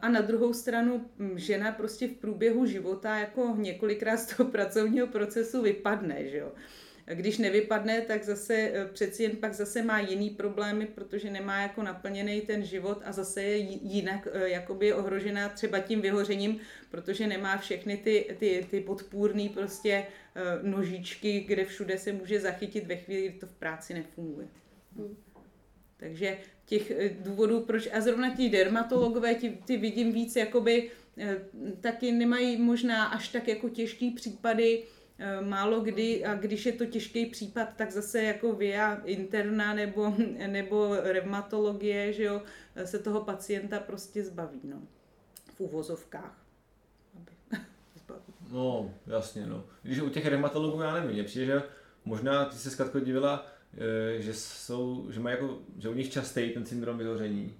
a 0.00 0.08
na 0.08 0.20
druhou 0.20 0.52
stranu 0.52 1.10
hm, 1.18 1.38
žena 1.38 1.72
prostě 1.72 2.08
v 2.08 2.12
průběhu 2.12 2.66
života 2.66 3.18
jako 3.18 3.54
několikrát 3.58 4.16
z 4.16 4.36
toho 4.36 4.50
pracovního 4.50 5.06
procesu 5.06 5.62
vypadne, 5.62 6.28
že 6.28 6.38
jo. 6.38 6.52
Když 7.14 7.38
nevypadne, 7.38 8.00
tak 8.00 8.24
zase 8.24 8.54
eh, 8.54 8.86
přeci 8.92 9.22
jen 9.22 9.36
pak 9.36 9.54
zase 9.54 9.82
má 9.82 10.00
jiný 10.00 10.30
problémy, 10.30 10.86
protože 10.86 11.30
nemá 11.30 11.60
jako 11.60 11.82
naplněný 11.82 12.40
ten 12.40 12.64
život 12.64 13.02
a 13.04 13.12
zase 13.12 13.42
je 13.42 13.56
jinak 13.82 14.28
eh, 14.32 14.48
jakoby 14.48 14.92
ohrožená 14.92 15.48
třeba 15.48 15.78
tím 15.78 16.00
vyhořením, 16.00 16.60
protože 16.90 17.26
nemá 17.26 17.56
všechny 17.56 17.96
ty, 17.96 18.36
ty, 18.38 18.66
ty 18.70 18.80
podpůrné 18.80 19.48
prostě 19.54 20.06
nožičky, 20.62 21.40
kde 21.40 21.64
všude 21.64 21.98
se 21.98 22.12
může 22.12 22.40
zachytit 22.40 22.86
ve 22.86 22.96
chvíli, 22.96 23.28
kdy 23.28 23.38
to 23.38 23.46
v 23.46 23.54
práci 23.54 23.94
nefunguje. 23.94 24.48
Hmm. 24.96 25.16
Takže 25.96 26.38
těch 26.66 26.90
eh, 26.90 27.10
důvodů, 27.20 27.60
proč, 27.60 27.88
a 27.92 28.00
zrovna 28.00 28.34
ti 28.34 28.48
dermatologové, 28.48 29.34
ti, 29.34 29.58
ty 29.64 29.76
vidím 29.76 30.12
víc, 30.12 30.36
jakoby 30.36 30.90
eh, 31.18 31.36
taky 31.80 32.12
nemají 32.12 32.56
možná 32.56 33.04
až 33.04 33.28
tak 33.28 33.48
jako 33.48 33.68
těžký 33.68 34.10
případy, 34.10 34.84
eh, 35.18 35.40
málo 35.40 35.80
kdy, 35.80 36.24
a 36.24 36.34
když 36.34 36.66
je 36.66 36.72
to 36.72 36.86
těžký 36.86 37.26
případ, 37.26 37.68
tak 37.76 37.90
zase 37.90 38.22
jako 38.22 38.52
via 38.52 38.94
interna 39.04 39.74
nebo, 39.74 40.14
nebo 40.46 40.96
reumatologie, 41.02 42.12
že 42.12 42.24
jo, 42.24 42.42
se 42.84 42.98
toho 42.98 43.20
pacienta 43.20 43.80
prostě 43.80 44.24
zbaví, 44.24 44.60
no, 44.64 44.82
v 45.54 45.60
uvozovkách. 45.60 46.42
No, 48.52 48.94
jasně, 49.06 49.46
no. 49.46 49.64
Když 49.82 50.00
u 50.00 50.08
těch 50.08 50.26
reumatologů 50.26 50.80
já 50.80 50.94
nevím, 50.94 51.24
přijde, 51.24 51.46
že 51.46 51.62
možná 52.04 52.44
ty 52.44 52.56
se 52.56 52.70
zkratko 52.70 53.00
divila, 53.00 53.46
že, 54.18 54.34
jsou, 54.34 55.06
že 55.10 55.20
mají 55.20 55.36
jako, 55.36 55.58
že 55.78 55.88
u 55.88 55.94
nich 55.94 56.12
častý 56.12 56.50
ten 56.50 56.66
syndrom 56.66 56.98
vyhoření. 56.98 57.54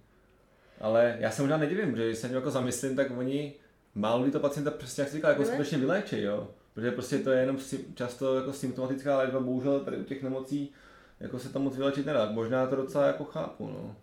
Ale 0.80 1.16
já 1.20 1.30
se 1.30 1.42
možná 1.42 1.56
nedivím, 1.56 1.96
že 1.96 2.06
když 2.06 2.18
se 2.18 2.28
jako 2.32 2.50
zamyslím, 2.50 2.96
tak 2.96 3.18
oni 3.18 3.54
málo 3.94 4.30
to 4.30 4.40
pacienta 4.40 4.70
přesně 4.70 5.02
jak 5.02 5.12
říká, 5.12 5.28
jako 5.28 5.42
Vyle? 5.42 5.54
skutečně 5.54 5.78
vyléčí, 5.78 6.22
jo. 6.22 6.48
Protože 6.74 6.90
prostě 6.90 7.18
to 7.18 7.30
je 7.30 7.40
jenom 7.40 7.58
často 7.94 8.36
jako 8.36 8.52
symptomatická 8.52 9.18
léčba, 9.18 9.40
bohužel 9.40 9.80
tady 9.80 9.96
u 9.96 10.04
těch 10.04 10.22
nemocí 10.22 10.72
jako 11.20 11.38
se 11.38 11.48
tam 11.48 11.62
moc 11.62 11.76
vylečit 11.76 12.06
nedá. 12.06 12.32
Možná 12.32 12.66
to 12.66 12.76
docela 12.76 13.06
jako 13.06 13.24
chápu, 13.24 13.66
no. 13.66 13.96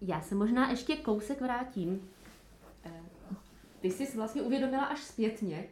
Já 0.00 0.20
se 0.20 0.34
možná 0.34 0.70
ještě 0.70 0.96
kousek 0.96 1.40
vrátím. 1.40 2.08
Eh, 2.84 3.02
ty 3.80 3.90
jsi 3.90 4.16
vlastně 4.16 4.42
uvědomila 4.42 4.84
až 4.84 5.00
zpětně, 5.00 5.64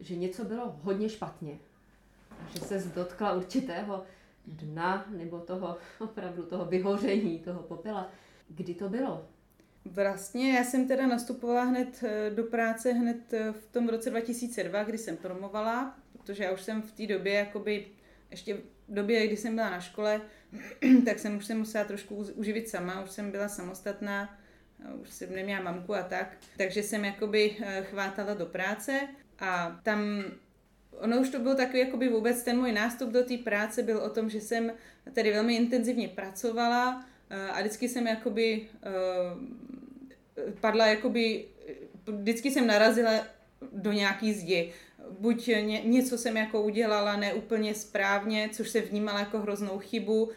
že 0.00 0.16
něco 0.16 0.44
bylo 0.44 0.76
hodně 0.82 1.08
špatně. 1.08 1.58
Že 2.52 2.60
se 2.60 2.92
dotkla 2.94 3.32
určitého 3.32 4.04
dna 4.46 5.06
nebo 5.08 5.38
toho 5.38 5.76
opravdu 5.98 6.42
toho 6.42 6.64
vyhoření, 6.64 7.38
toho 7.38 7.62
popela. 7.62 8.10
Kdy 8.48 8.74
to 8.74 8.88
bylo? 8.88 9.28
Vlastně 9.84 10.52
já 10.52 10.64
jsem 10.64 10.88
teda 10.88 11.06
nastupovala 11.06 11.62
hned 11.62 12.04
eh, 12.04 12.30
do 12.30 12.44
práce 12.44 12.92
hned 12.92 13.32
eh, 13.32 13.52
v 13.52 13.72
tom 13.72 13.88
roce 13.88 14.10
2002, 14.10 14.84
kdy 14.84 14.98
jsem 14.98 15.16
promovala, 15.16 15.98
protože 16.12 16.44
já 16.44 16.52
už 16.52 16.62
jsem 16.62 16.82
v 16.82 16.92
té 16.92 17.06
době, 17.06 17.32
jakoby 17.32 17.86
ještě 18.30 18.54
v 18.54 18.94
době, 18.94 19.26
kdy 19.26 19.36
jsem 19.36 19.54
byla 19.54 19.70
na 19.70 19.80
škole, 19.80 20.20
tak 21.04 21.18
jsem 21.18 21.36
už 21.36 21.46
se 21.46 21.54
musela 21.54 21.84
trošku 21.84 22.14
uživit 22.14 22.68
sama, 22.68 23.02
už 23.02 23.10
jsem 23.10 23.30
byla 23.30 23.48
samostatná, 23.48 24.38
už 25.02 25.10
jsem 25.10 25.34
neměla 25.34 25.62
mamku 25.62 25.94
a 25.94 26.02
tak, 26.02 26.36
takže 26.56 26.82
jsem 26.82 27.04
jakoby 27.04 27.56
eh, 27.60 27.82
chvátala 27.82 28.34
do 28.34 28.46
práce 28.46 29.08
a 29.38 29.80
tam 29.82 30.24
ono 31.00 31.20
už 31.20 31.28
to 31.28 31.38
byl 31.38 31.54
takový, 31.54 31.78
jakoby 31.78 32.08
vůbec 32.08 32.42
ten 32.42 32.58
můj 32.58 32.72
nástup 32.72 33.10
do 33.10 33.24
té 33.24 33.36
práce 33.36 33.82
byl 33.82 33.98
o 33.98 34.10
tom, 34.10 34.30
že 34.30 34.40
jsem 34.40 34.72
tady 35.12 35.32
velmi 35.32 35.56
intenzivně 35.56 36.08
pracovala 36.08 37.04
eh, 37.30 37.48
a 37.48 37.60
vždycky 37.60 37.88
jsem 37.88 38.06
jakoby 38.06 38.66
uh, 38.86 40.50
padla 40.60 40.86
jakoby, 40.86 41.44
vždycky 42.06 42.50
jsem 42.50 42.66
narazila 42.66 43.12
do 43.72 43.92
nějaký 43.92 44.32
zdi. 44.32 44.72
Buď 45.18 45.46
ně, 45.46 45.82
něco 45.84 46.18
jsem 46.18 46.36
jako 46.36 46.62
udělala 46.62 47.16
neúplně 47.16 47.74
správně, 47.74 48.48
což 48.52 48.68
se 48.68 48.80
vnímala 48.80 49.18
jako 49.18 49.38
hroznou 49.38 49.78
chybu, 49.78 50.30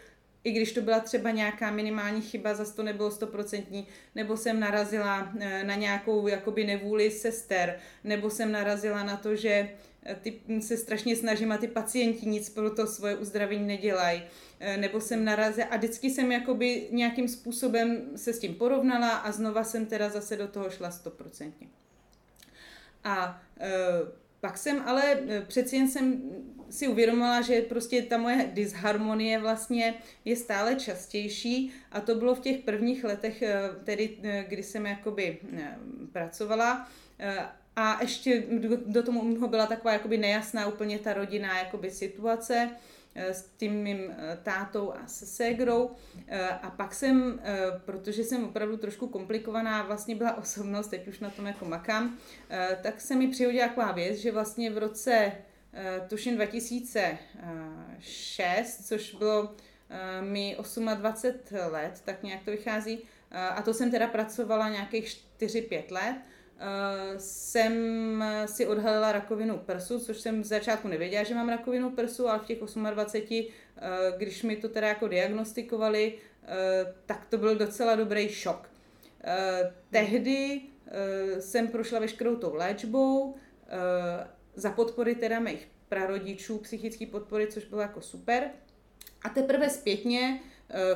i 0.44 0.52
když 0.52 0.72
to 0.72 0.82
byla 0.82 1.00
třeba 1.00 1.32
nějaká 1.32 1.72
minimální 1.72 2.22
chyba, 2.22 2.54
zase 2.54 2.76
to 2.76 2.84
nebylo 2.84 3.12
stoprocentní, 3.12 3.88
nebo 4.16 4.38
jsem 4.38 4.60
narazila 4.60 5.32
eh, 5.40 5.64
na 5.64 5.76
nějakou 5.76 6.28
jakoby 6.28 6.64
nevůli 6.64 7.12
sester, 7.12 7.80
nebo 8.04 8.30
jsem 8.30 8.52
narazila 8.52 9.04
na 9.04 9.18
to, 9.18 9.36
že 9.36 9.70
Eh, 9.70 9.91
ty 10.22 10.42
se 10.60 10.78
strašně 10.78 11.16
snažím 11.16 11.52
a 11.52 11.58
ty 11.58 11.68
pacienti 11.68 12.26
nic 12.26 12.50
pro 12.50 12.70
to 12.70 12.88
svoje 12.88 13.16
uzdravení 13.16 13.68
nedělají. 13.68 14.24
Eh, 14.60 14.78
nebo 14.78 15.02
jsem 15.02 15.26
narazila 15.26 15.68
a 15.68 15.78
vždycky 15.78 16.10
jsem 16.10 16.32
jakoby 16.32 16.88
nějakým 16.92 17.28
způsobem 17.28 18.02
se 18.16 18.34
s 18.34 18.40
tím 18.40 18.56
porovnala 18.56 19.10
a 19.10 19.32
znova 19.32 19.64
jsem 19.64 19.86
teda 19.86 20.10
zase 20.10 20.38
do 20.38 20.48
toho 20.48 20.70
šla 20.70 20.92
stoprocentně. 20.92 21.68
A 23.04 23.42
e, 23.60 23.70
pak 24.40 24.58
jsem 24.58 24.82
ale 24.86 25.20
přeci 25.48 25.76
jen 25.76 25.90
jsem 25.90 26.22
si 26.70 26.88
uvědomila, 26.88 27.42
že 27.42 27.62
prostě 27.62 28.02
ta 28.02 28.18
moje 28.18 28.52
disharmonie 28.54 29.40
vlastně 29.40 29.94
je 30.26 30.36
stále 30.36 30.76
častější 30.76 31.74
a 31.92 32.02
to 32.02 32.16
bylo 32.16 32.36
v 32.36 32.40
těch 32.40 32.58
prvních 32.60 33.04
letech, 33.04 33.44
tedy 33.84 34.18
kdy 34.48 34.64
jsem 34.64 34.86
jakoby 34.86 35.38
pracovala 36.12 36.90
a 37.76 38.02
ještě 38.02 38.44
do, 38.86 39.04
tomu 39.04 39.48
byla 39.48 39.66
taková 39.66 39.94
jakoby 39.94 40.18
nejasná 40.18 40.68
úplně 40.68 41.00
ta 41.00 41.14
rodinná 41.14 41.60
jakoby 41.60 41.92
situace 41.92 42.70
eh, 43.16 43.34
s 43.34 43.50
tím 43.58 43.74
mým 43.74 44.00
eh, 44.10 44.38
tátou 44.44 44.94
a 44.94 45.08
se 45.08 45.26
ségrou. 45.26 45.92
Eh, 46.28 46.50
a 46.50 46.70
pak 46.70 46.94
jsem, 46.94 47.42
protože 47.86 48.24
jsem 48.24 48.44
opravdu 48.44 48.78
trošku 48.78 49.08
komplikovaná, 49.08 49.84
vlastně 49.84 50.16
byla 50.16 50.38
osobnost, 50.38 50.88
teď 50.88 51.08
už 51.08 51.20
na 51.20 51.30
tom 51.30 51.46
jako 51.46 51.66
makám, 51.66 52.18
tak 52.84 53.02
se 53.02 53.16
mi 53.16 53.28
přihodila 53.28 53.68
taková 53.68 53.92
věc, 53.92 54.18
že 54.18 54.32
vlastně 54.32 54.72
v 54.72 54.78
roce 54.78 55.32
tuším 56.10 56.36
2006, 56.36 58.88
což 58.88 59.16
bylo 59.16 59.56
mi 60.22 60.58
28 60.96 61.72
let, 61.72 62.02
tak 62.06 62.24
nějak 62.24 62.44
to 62.46 62.52
vychází, 62.52 63.00
a 63.32 63.62
to 63.62 63.74
jsem 63.74 63.92
teda 63.92 64.08
pracovala 64.08 64.70
nějakých 64.70 65.18
4-5 65.40 65.92
let, 65.92 66.16
jsem 67.18 68.24
si 68.46 68.68
odhalila 68.68 69.12
rakovinu 69.12 69.58
prsu, 69.58 70.00
což 70.00 70.18
jsem 70.18 70.44
z 70.44 70.48
začátku 70.48 70.88
nevěděla, 70.88 71.24
že 71.24 71.36
mám 71.36 71.50
rakovinu 71.50 71.90
prsu, 71.90 72.28
ale 72.30 72.40
v 72.40 72.46
těch 72.46 72.58
28, 72.92 73.46
uh, 73.46 74.18
když 74.18 74.44
mi 74.44 74.56
to 74.56 74.70
teda 74.70 74.88
jako 74.88 75.08
diagnostikovali, 75.08 76.14
tak 77.06 77.26
to 77.26 77.38
byl 77.38 77.56
docela 77.56 77.96
dobrý 77.96 78.30
šok. 78.30 78.70
Tehdy 79.90 80.62
jsem 81.40 81.68
prošla 81.68 82.00
veškerou 82.00 82.36
tou 82.36 82.56
léčbou 82.56 83.36
za 84.56 84.72
podpory 84.72 85.16
teda 85.16 85.40
mých 85.40 85.68
prarodičů, 85.90 86.58
psychické 86.58 87.06
podpory, 87.06 87.48
což 87.48 87.66
bylo 87.66 87.82
jako 87.82 88.02
super. 88.02 88.50
A 89.24 89.30
teprve 89.30 89.70
zpětně 89.70 90.40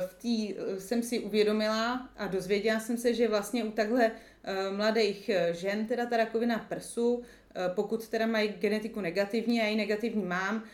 v 0.08 0.14
tý, 0.14 0.54
jsem 0.78 1.02
si 1.02 1.18
uvědomila 1.18 2.08
a 2.16 2.26
dozvěděla 2.26 2.80
jsem 2.80 2.96
se, 2.96 3.14
že 3.14 3.28
vlastně 3.28 3.64
u 3.64 3.70
takhle 3.70 4.10
Eh, 4.10 4.35
mladých 4.70 5.28
eh, 5.28 5.54
žen, 5.54 5.86
teda 5.86 6.06
ta 6.06 6.16
rakovina 6.16 6.58
prsu, 6.68 7.22
eh, 7.54 7.70
pokud 7.74 8.08
teda 8.08 8.26
mají 8.26 8.48
genetiku 8.48 9.00
negativní, 9.00 9.60
a 9.60 9.66
ji 9.66 9.76
negativní 9.76 10.24
mám, 10.24 10.64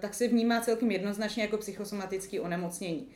tak 0.00 0.14
se 0.14 0.28
vnímá 0.28 0.60
celkem 0.60 0.90
jednoznačně 0.90 1.42
jako 1.42 1.56
psychosomatické 1.58 2.40
onemocnění. 2.40 3.08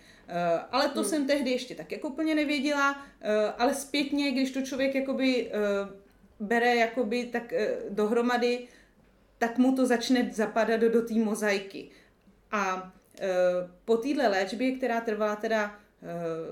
Ale 0.70 0.88
to 0.88 1.00
hmm. 1.00 1.08
jsem 1.08 1.26
tehdy 1.26 1.50
ještě 1.50 1.74
tak 1.74 1.92
jako 1.92 2.08
úplně 2.08 2.34
nevěděla, 2.34 3.06
ale 3.58 3.74
zpětně, 3.74 4.32
když 4.32 4.50
to 4.50 4.62
člověk 4.62 4.94
jakoby 4.94 5.50
bere 6.40 6.76
jakoby 6.76 7.24
tak 7.24 7.54
dohromady, 7.88 8.68
tak 9.38 9.58
mu 9.58 9.76
to 9.76 9.86
začne 9.86 10.30
zapadat 10.32 10.80
do, 10.80 10.90
do 10.90 11.02
té 11.02 11.14
mozaiky. 11.14 11.90
A 12.50 12.92
po 13.84 13.96
téhle 13.96 14.28
léčbě, 14.28 14.72
která 14.72 15.00
trvala 15.00 15.36
teda 15.36 15.78
Eh, 15.83 15.83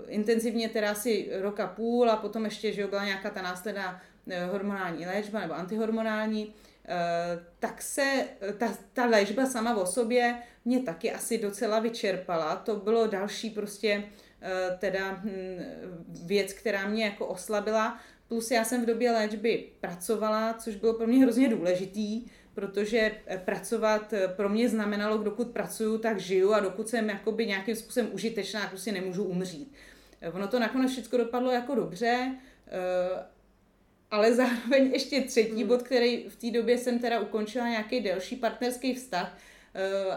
intenzivně 0.09 0.69
teda 0.69 0.91
asi 0.91 1.31
roka 1.41 1.67
půl 1.67 2.11
a 2.11 2.17
potom 2.17 2.45
ještě, 2.45 2.73
že 2.73 2.87
byla 2.87 3.05
nějaká 3.05 3.31
ta 3.31 3.43
následná 3.43 4.03
eh, 4.31 4.47
hormonální 4.47 5.07
léčba 5.07 5.41
nebo 5.41 5.55
antihormonální, 5.55 6.55
eh, 6.85 7.45
tak 7.59 7.83
se 7.83 8.25
ta, 8.59 8.75
ta 8.93 9.07
léčba 9.07 9.47
sama 9.47 9.77
o 9.77 9.87
sobě 9.87 10.39
mě 10.65 10.83
taky 10.83 11.13
asi 11.13 11.39
docela 11.39 11.81
vyčerpala. 11.81 12.57
To 12.57 12.77
bylo 12.77 13.07
další 13.07 13.51
prostě 13.51 14.05
teda 14.79 15.11
hm, 15.11 15.59
věc, 16.27 16.53
která 16.53 16.89
mě 16.89 17.05
jako 17.05 17.27
oslabila. 17.27 17.99
Plus 18.29 18.51
já 18.51 18.65
jsem 18.65 18.83
v 18.83 18.87
době 18.87 19.13
léčby 19.13 19.65
pracovala, 19.81 20.55
což 20.55 20.77
bylo 20.77 20.95
pro 20.95 21.07
mě 21.07 21.23
hrozně 21.23 21.49
důležitý, 21.49 22.25
protože 22.55 23.13
eh, 23.27 23.39
pracovat 23.39 24.13
eh, 24.13 24.29
pro 24.29 24.49
mě 24.49 24.69
znamenalo, 24.69 25.19
dokud 25.19 25.49
pracuju, 25.51 25.99
tak 25.99 26.21
žiju 26.21 26.53
a 26.53 26.61
dokud 26.61 26.89
jsem 26.89 27.09
jakoby 27.09 27.47
nějakým 27.47 27.77
způsobem 27.77 28.11
užitečná, 28.13 28.61
tak 28.61 28.69
prostě 28.69 28.93
nemůžu 28.93 29.25
umřít. 29.25 29.73
Eh, 30.21 30.31
ono 30.31 30.49
to 30.49 30.61
nakonec 30.61 30.93
všechno 30.93 31.19
dopadlo 31.19 31.51
jako 31.51 31.75
dobře, 31.75 32.35
ale 34.11 34.35
zároveň 34.35 34.91
ještě 34.93 35.21
třetí 35.21 35.59
hmm. 35.61 35.69
bod, 35.69 35.83
který 35.83 36.29
v 36.29 36.37
té 36.37 36.51
době 36.51 36.79
jsem 36.79 36.99
teda 36.99 37.21
ukončila 37.21 37.69
nějaký 37.69 38.01
delší 38.01 38.37
partnerský 38.37 38.95
vztah 38.95 39.39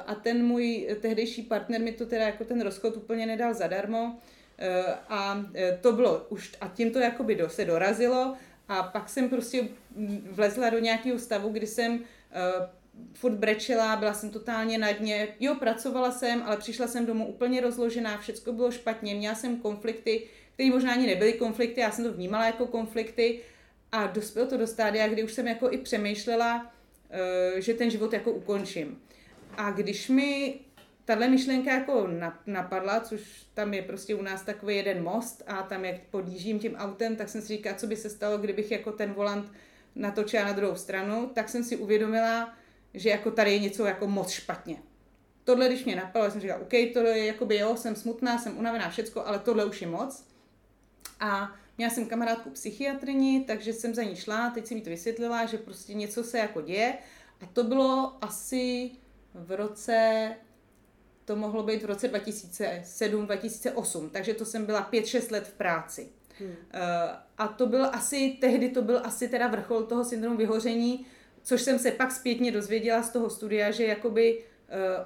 a 0.05 0.15
ten 0.15 0.45
můj 0.45 0.87
tehdejší 1.01 1.41
partner 1.41 1.81
mi 1.81 1.91
to 1.91 2.05
teda 2.05 2.25
jako 2.25 2.43
ten 2.43 2.61
rozchod 2.61 2.97
úplně 2.97 3.25
nedal 3.25 3.53
zadarmo 3.53 4.17
a 5.09 5.45
to 5.81 5.91
bylo 5.91 6.25
už, 6.29 6.55
a 6.61 6.67
tím 6.67 6.91
to 6.91 6.99
jakoby 6.99 7.35
do, 7.35 7.49
se 7.49 7.65
dorazilo 7.65 8.35
a 8.67 8.83
pak 8.83 9.09
jsem 9.09 9.29
prostě 9.29 9.67
vlezla 10.31 10.69
do 10.69 10.79
nějakého 10.79 11.19
stavu, 11.19 11.49
kdy 11.49 11.67
jsem 11.67 11.99
furt 13.13 13.33
brečela, 13.33 13.95
byla 13.95 14.13
jsem 14.13 14.29
totálně 14.29 14.77
na 14.77 14.91
dně. 14.91 15.27
Jo, 15.39 15.55
pracovala 15.55 16.11
jsem, 16.11 16.43
ale 16.43 16.57
přišla 16.57 16.87
jsem 16.87 17.05
domů 17.05 17.27
úplně 17.27 17.61
rozložená, 17.61 18.17
všechno 18.17 18.53
bylo 18.53 18.71
špatně, 18.71 19.15
měla 19.15 19.35
jsem 19.35 19.57
konflikty, 19.57 20.23
které 20.53 20.69
možná 20.69 20.91
ani 20.91 21.07
nebyly 21.07 21.33
konflikty, 21.33 21.81
já 21.81 21.91
jsem 21.91 22.05
to 22.05 22.13
vnímala 22.13 22.45
jako 22.45 22.67
konflikty 22.67 23.39
a 23.91 24.07
dospělo 24.07 24.47
to 24.47 24.57
do 24.57 24.67
stádia, 24.67 25.07
kdy 25.07 25.23
už 25.23 25.33
jsem 25.33 25.47
jako 25.47 25.71
i 25.71 25.77
přemýšlela, 25.77 26.73
uh, 27.53 27.59
že 27.59 27.73
ten 27.73 27.89
život 27.89 28.13
jako 28.13 28.31
ukončím. 28.31 29.01
A 29.57 29.71
když 29.71 30.09
mi 30.09 30.59
tahle 31.05 31.27
myšlenka 31.27 31.71
jako 31.71 32.07
napadla, 32.45 32.99
což 32.99 33.21
tam 33.53 33.73
je 33.73 33.81
prostě 33.81 34.15
u 34.15 34.21
nás 34.21 34.41
takový 34.41 34.75
jeden 34.75 35.03
most 35.03 35.43
a 35.47 35.63
tam 35.63 35.85
jak 35.85 35.95
podjíždím 36.11 36.59
tím 36.59 36.75
autem, 36.75 37.15
tak 37.15 37.29
jsem 37.29 37.41
si 37.41 37.47
říkala, 37.47 37.75
co 37.75 37.87
by 37.87 37.95
se 37.95 38.09
stalo, 38.09 38.37
kdybych 38.37 38.71
jako 38.71 38.91
ten 38.91 39.13
volant 39.13 39.51
natočila 39.95 40.45
na 40.45 40.53
druhou 40.53 40.75
stranu, 40.75 41.31
tak 41.33 41.49
jsem 41.49 41.63
si 41.63 41.77
uvědomila, 41.77 42.53
že 42.93 43.09
jako 43.09 43.31
tady 43.31 43.51
je 43.51 43.59
něco 43.59 43.85
jako 43.85 44.07
moc 44.07 44.29
špatně. 44.29 44.77
Tohle, 45.43 45.67
když 45.67 45.85
mě 45.85 45.95
napadlo, 45.95 46.31
jsem 46.31 46.41
říkala, 46.41 46.61
OK, 46.61 46.73
tohle 46.93 47.17
je 47.17 47.25
jakoby 47.25 47.57
jo, 47.57 47.75
jsem 47.75 47.95
smutná, 47.95 48.37
jsem 48.37 48.57
unavená, 48.57 48.89
všecko, 48.89 49.25
ale 49.25 49.39
tohle 49.39 49.65
už 49.65 49.81
je 49.81 49.87
moc. 49.87 50.27
A 51.19 51.55
měla 51.77 51.93
jsem 51.93 52.05
kamarádku 52.05 52.49
psychiatrini, 52.49 53.43
takže 53.47 53.73
jsem 53.73 53.95
za 53.95 54.03
ní 54.03 54.15
šla, 54.15 54.49
teď 54.49 54.67
si 54.67 54.75
mi 54.75 54.81
to 54.81 54.89
vysvětlila, 54.89 55.45
že 55.45 55.57
prostě 55.57 55.93
něco 55.93 56.23
se 56.23 56.37
jako 56.37 56.61
děje. 56.61 56.97
A 57.41 57.45
to 57.45 57.63
bylo 57.63 58.17
asi 58.21 58.91
v 59.33 59.51
roce, 59.51 60.31
to 61.25 61.35
mohlo 61.35 61.63
být 61.63 61.83
v 61.83 61.85
roce 61.85 62.13
2007-2008, 62.13 64.09
takže 64.09 64.33
to 64.33 64.45
jsem 64.45 64.65
byla 64.65 64.89
5-6 64.91 65.31
let 65.31 65.47
v 65.47 65.53
práci. 65.53 66.09
Hmm. 66.39 66.55
A 67.37 67.47
to 67.47 67.67
byl 67.67 67.85
asi, 67.85 68.37
tehdy 68.41 68.69
to 68.69 68.81
byl 68.81 69.01
asi 69.03 69.27
teda 69.27 69.47
vrchol 69.47 69.83
toho 69.83 70.03
syndromu 70.03 70.37
vyhoření, 70.37 71.05
což 71.43 71.61
jsem 71.61 71.79
se 71.79 71.91
pak 71.91 72.11
zpětně 72.11 72.51
dozvěděla 72.51 73.03
z 73.03 73.09
toho 73.09 73.29
studia, 73.29 73.71
že 73.71 73.85
jakoby 73.85 74.37
uh, 74.37 74.43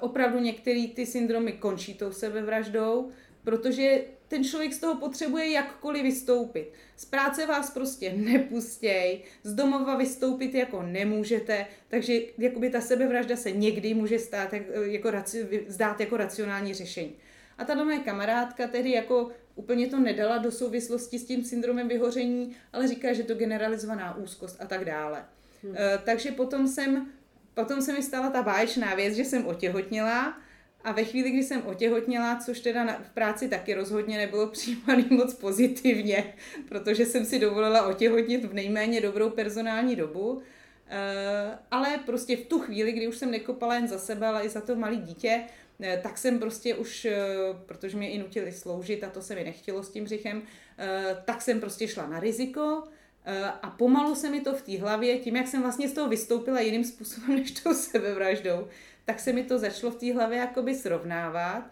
opravdu 0.00 0.38
některé 0.38 0.86
ty 0.94 1.06
syndromy 1.06 1.52
končí 1.52 1.94
tou 1.94 2.12
sebevraždou, 2.12 3.10
protože 3.44 4.00
ten 4.28 4.44
člověk 4.44 4.72
z 4.72 4.78
toho 4.78 4.94
potřebuje 4.94 5.50
jakkoliv 5.50 6.02
vystoupit. 6.02 6.72
Z 6.96 7.04
práce 7.04 7.46
vás 7.46 7.70
prostě 7.70 8.12
nepustěj, 8.12 9.22
z 9.42 9.54
domova 9.54 9.96
vystoupit 9.96 10.54
jako 10.54 10.82
nemůžete, 10.82 11.66
takže 11.88 12.20
jakoby 12.38 12.70
ta 12.70 12.80
sebevražda 12.80 13.36
se 13.36 13.50
někdy 13.50 13.94
může 13.94 14.18
stát 14.18 14.54
jako, 14.80 15.10
zdát 15.66 16.00
jako 16.00 16.16
racionální 16.16 16.74
řešení. 16.74 17.16
A 17.58 17.64
ta 17.64 17.74
moje 17.74 17.98
kamarádka 17.98 18.68
tehdy 18.68 18.90
jako 18.90 19.30
úplně 19.54 19.86
to 19.86 20.00
nedala 20.00 20.38
do 20.38 20.52
souvislosti 20.52 21.18
s 21.18 21.24
tím 21.24 21.44
syndromem 21.44 21.88
vyhoření, 21.88 22.56
ale 22.72 22.88
říká, 22.88 23.12
že 23.12 23.22
to 23.22 23.34
generalizovaná 23.34 24.16
úzkost 24.16 24.56
a 24.60 24.66
tak 24.66 24.84
dále. 24.84 25.24
Hmm. 25.62 25.76
E, 25.76 25.98
takže 26.04 26.32
potom 26.32 26.68
jsem, 26.68 27.06
potom 27.54 27.82
se 27.82 27.92
mi 27.92 28.02
stala 28.02 28.30
ta 28.30 28.42
báječná 28.42 28.94
věc, 28.94 29.14
že 29.14 29.24
jsem 29.24 29.46
otěhotněla 29.46 30.38
a 30.84 30.92
ve 30.92 31.04
chvíli, 31.04 31.30
kdy 31.30 31.42
jsem 31.42 31.66
otěhotněla, 31.66 32.36
což 32.36 32.60
teda 32.60 32.84
na, 32.84 33.02
v 33.02 33.10
práci 33.10 33.48
taky 33.48 33.74
rozhodně 33.74 34.18
nebylo 34.18 34.46
přijímaný 34.56 35.06
moc 35.10 35.34
pozitivně, 35.34 36.34
protože 36.68 37.06
jsem 37.06 37.24
si 37.24 37.38
dovolila 37.38 37.86
otěhotnit 37.86 38.44
v 38.44 38.54
nejméně 38.54 39.00
dobrou 39.00 39.30
personální 39.30 39.96
dobu, 39.96 40.42
e, 40.88 41.58
ale 41.70 41.98
prostě 42.06 42.36
v 42.36 42.46
tu 42.46 42.58
chvíli, 42.58 42.92
kdy 42.92 43.08
už 43.08 43.16
jsem 43.16 43.30
nekopala 43.30 43.74
jen 43.74 43.88
za 43.88 43.98
sebe, 43.98 44.26
ale 44.26 44.42
i 44.42 44.48
za 44.48 44.60
to 44.60 44.76
malé 44.76 44.96
dítě, 44.96 45.42
Eh, 45.42 45.69
tak 46.02 46.18
jsem 46.18 46.38
prostě 46.38 46.74
už, 46.74 47.04
eh, 47.04 47.26
protože 47.66 47.96
mě 47.96 48.10
i 48.10 48.18
nutili 48.18 48.52
sloužit 48.52 49.04
a 49.04 49.10
to 49.10 49.22
se 49.22 49.34
mi 49.34 49.44
nechtělo 49.44 49.82
s 49.82 49.90
tím 49.90 50.04
břichem, 50.04 50.42
eh, 50.78 51.16
tak 51.24 51.42
jsem 51.42 51.60
prostě 51.60 51.88
šla 51.88 52.06
na 52.06 52.20
riziko 52.20 52.82
a 53.62 53.70
pomalu 53.70 54.14
se 54.14 54.30
mi 54.30 54.40
to 54.40 54.54
v 54.54 54.62
té 54.62 54.78
hlavě, 54.78 55.18
tím 55.18 55.36
jak 55.36 55.48
jsem 55.48 55.62
vlastně 55.62 55.88
z 55.88 55.92
toho 55.92 56.08
vystoupila 56.08 56.60
jiným 56.60 56.84
způsobem 56.84 57.36
než 57.36 57.50
tou 57.50 57.74
sebevraždou, 57.74 58.66
tak 59.04 59.20
se 59.20 59.32
mi 59.32 59.44
to 59.44 59.58
začalo 59.58 59.92
v 59.92 59.96
té 59.96 60.14
hlavě 60.14 60.38
jakoby 60.38 60.74
srovnávat 60.74 61.70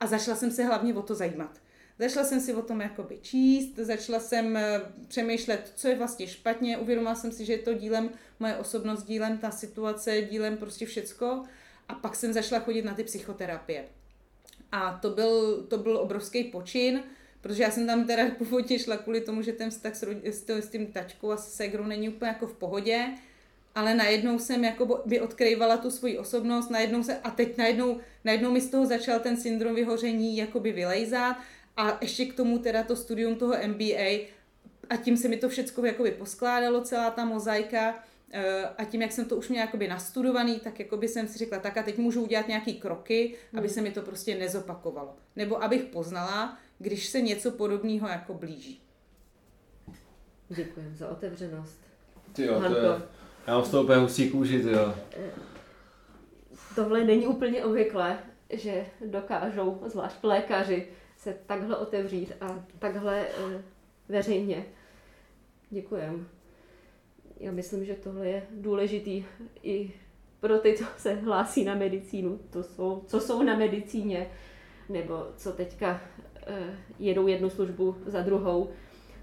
a 0.00 0.06
začala 0.06 0.36
jsem 0.36 0.50
se 0.50 0.64
hlavně 0.64 0.94
o 0.94 1.02
to 1.02 1.14
zajímat. 1.14 1.60
Začala 1.98 2.26
jsem 2.26 2.40
si 2.40 2.54
o 2.54 2.62
tom 2.62 2.80
jakoby 2.80 3.18
číst, 3.22 3.76
začala 3.76 4.20
jsem 4.20 4.58
přemýšlet, 5.08 5.72
co 5.74 5.88
je 5.88 5.96
vlastně 5.96 6.26
špatně, 6.26 6.78
uvědomila 6.78 7.14
jsem 7.14 7.32
si, 7.32 7.44
že 7.44 7.52
je 7.52 7.58
to 7.58 7.74
dílem 7.74 8.10
moje 8.40 8.56
osobnost, 8.56 9.04
dílem 9.04 9.38
ta 9.38 9.50
situace, 9.50 10.22
dílem 10.22 10.56
prostě 10.56 10.86
všecko 10.86 11.44
a 11.88 11.94
pak 11.94 12.16
jsem 12.16 12.32
začala 12.32 12.60
chodit 12.62 12.82
na 12.82 12.94
ty 12.94 13.04
psychoterapie. 13.04 13.84
A 14.72 14.98
to 15.02 15.10
byl, 15.10 15.62
to 15.62 15.78
byl 15.78 15.96
obrovský 15.96 16.44
počin, 16.44 17.02
protože 17.40 17.62
já 17.62 17.70
jsem 17.70 17.86
tam 17.86 18.06
teda 18.06 18.22
původně 18.38 18.78
šla 18.78 18.96
kvůli 18.96 19.20
tomu, 19.20 19.42
že 19.42 19.52
ten 19.52 19.70
vztah 19.70 19.94
s, 19.94 20.02
s, 20.24 20.48
s 20.50 20.68
tím 20.68 20.86
tačkou 20.86 21.30
a 21.30 21.36
s 21.36 21.54
segrou 21.54 21.84
není 21.84 22.08
úplně 22.08 22.28
jako 22.28 22.46
v 22.46 22.56
pohodě. 22.56 23.06
ale 23.74 23.94
najednou 23.94 24.38
jsem 24.38 24.64
jako 24.64 25.02
by 25.06 25.20
odkrývala 25.20 25.76
tu 25.76 25.90
svoji 25.90 26.18
osobnost, 26.18 26.70
najednou 26.70 27.02
se, 27.02 27.18
a 27.18 27.30
teď 27.30 27.58
najednou, 27.58 28.00
najednou 28.24 28.50
mi 28.50 28.60
z 28.60 28.70
toho 28.70 28.86
začal 28.86 29.20
ten 29.20 29.36
syndrom 29.36 29.74
vyhoření 29.74 30.36
jakoby 30.36 30.72
vylejzat 30.72 31.36
a 31.76 31.98
ještě 32.00 32.26
k 32.26 32.34
tomu 32.34 32.58
teda 32.58 32.82
to 32.82 32.96
studium 32.96 33.36
toho 33.36 33.54
MBA 33.66 34.34
a 34.90 34.96
tím 34.96 35.16
se 35.16 35.28
mi 35.28 35.36
to 35.36 35.48
všechno 35.48 35.84
jakoby 35.84 36.10
poskládalo, 36.10 36.80
celá 36.80 37.10
ta 37.10 37.24
mozaika 37.24 37.94
a 38.78 38.84
tím, 38.84 39.02
jak 39.02 39.12
jsem 39.12 39.24
to 39.24 39.36
už 39.36 39.48
měla 39.48 39.64
jakoby 39.64 39.88
nastudovaný, 39.88 40.60
tak 40.60 40.80
jakoby 40.80 41.08
jsem 41.08 41.28
si 41.28 41.38
řekla, 41.38 41.58
tak 41.58 41.76
a 41.76 41.82
teď 41.82 41.98
můžu 41.98 42.22
udělat 42.22 42.48
nějaký 42.48 42.74
kroky, 42.74 43.34
aby 43.52 43.66
hmm. 43.66 43.74
se 43.74 43.80
mi 43.80 43.90
to 43.90 44.02
prostě 44.02 44.38
nezopakovalo. 44.38 45.16
Nebo 45.36 45.62
abych 45.62 45.84
poznala, 45.84 46.58
když 46.78 47.06
se 47.06 47.20
něco 47.20 47.50
podobného 47.50 48.08
jako 48.08 48.34
blíží. 48.34 48.82
Děkuji 50.48 50.94
za 50.96 51.08
otevřenost. 51.08 51.80
Ty 52.32 52.44
jo, 52.44 52.60
to 52.60 52.76
je, 52.76 53.02
já 53.46 53.54
mám 53.54 53.64
z 53.64 53.70
toho 53.70 53.82
úplně 53.82 53.98
husí 53.98 54.30
kůži, 54.30 54.62
ty 54.62 54.70
jo. 54.70 54.94
Tohle 56.74 57.04
není 57.04 57.26
úplně 57.26 57.64
obvyklé, 57.64 58.18
že 58.50 58.86
dokážou, 59.06 59.82
zvlášť 59.86 60.16
lékaři, 60.22 60.88
se 61.16 61.36
takhle 61.46 61.76
otevřít 61.76 62.32
a 62.40 62.64
takhle 62.78 63.26
eh, 63.28 63.62
veřejně. 64.08 64.64
Děkujem. 65.70 66.28
Já 67.44 67.52
myslím, 67.52 67.84
že 67.84 67.94
tohle 67.94 68.28
je 68.28 68.42
důležitý 68.50 69.24
i 69.62 69.92
pro 70.40 70.58
ty, 70.58 70.74
co 70.74 70.84
se 70.96 71.14
hlásí 71.14 71.64
na 71.64 71.74
medicínu, 71.74 72.40
to 72.50 72.62
jsou, 72.62 73.04
co 73.06 73.20
jsou 73.20 73.42
na 73.42 73.56
medicíně, 73.56 74.26
nebo 74.88 75.26
co 75.36 75.52
teďka 75.52 76.00
eh, 76.46 76.76
jedou 76.98 77.26
jednu 77.26 77.50
službu 77.50 77.96
za 78.06 78.22
druhou, 78.22 78.70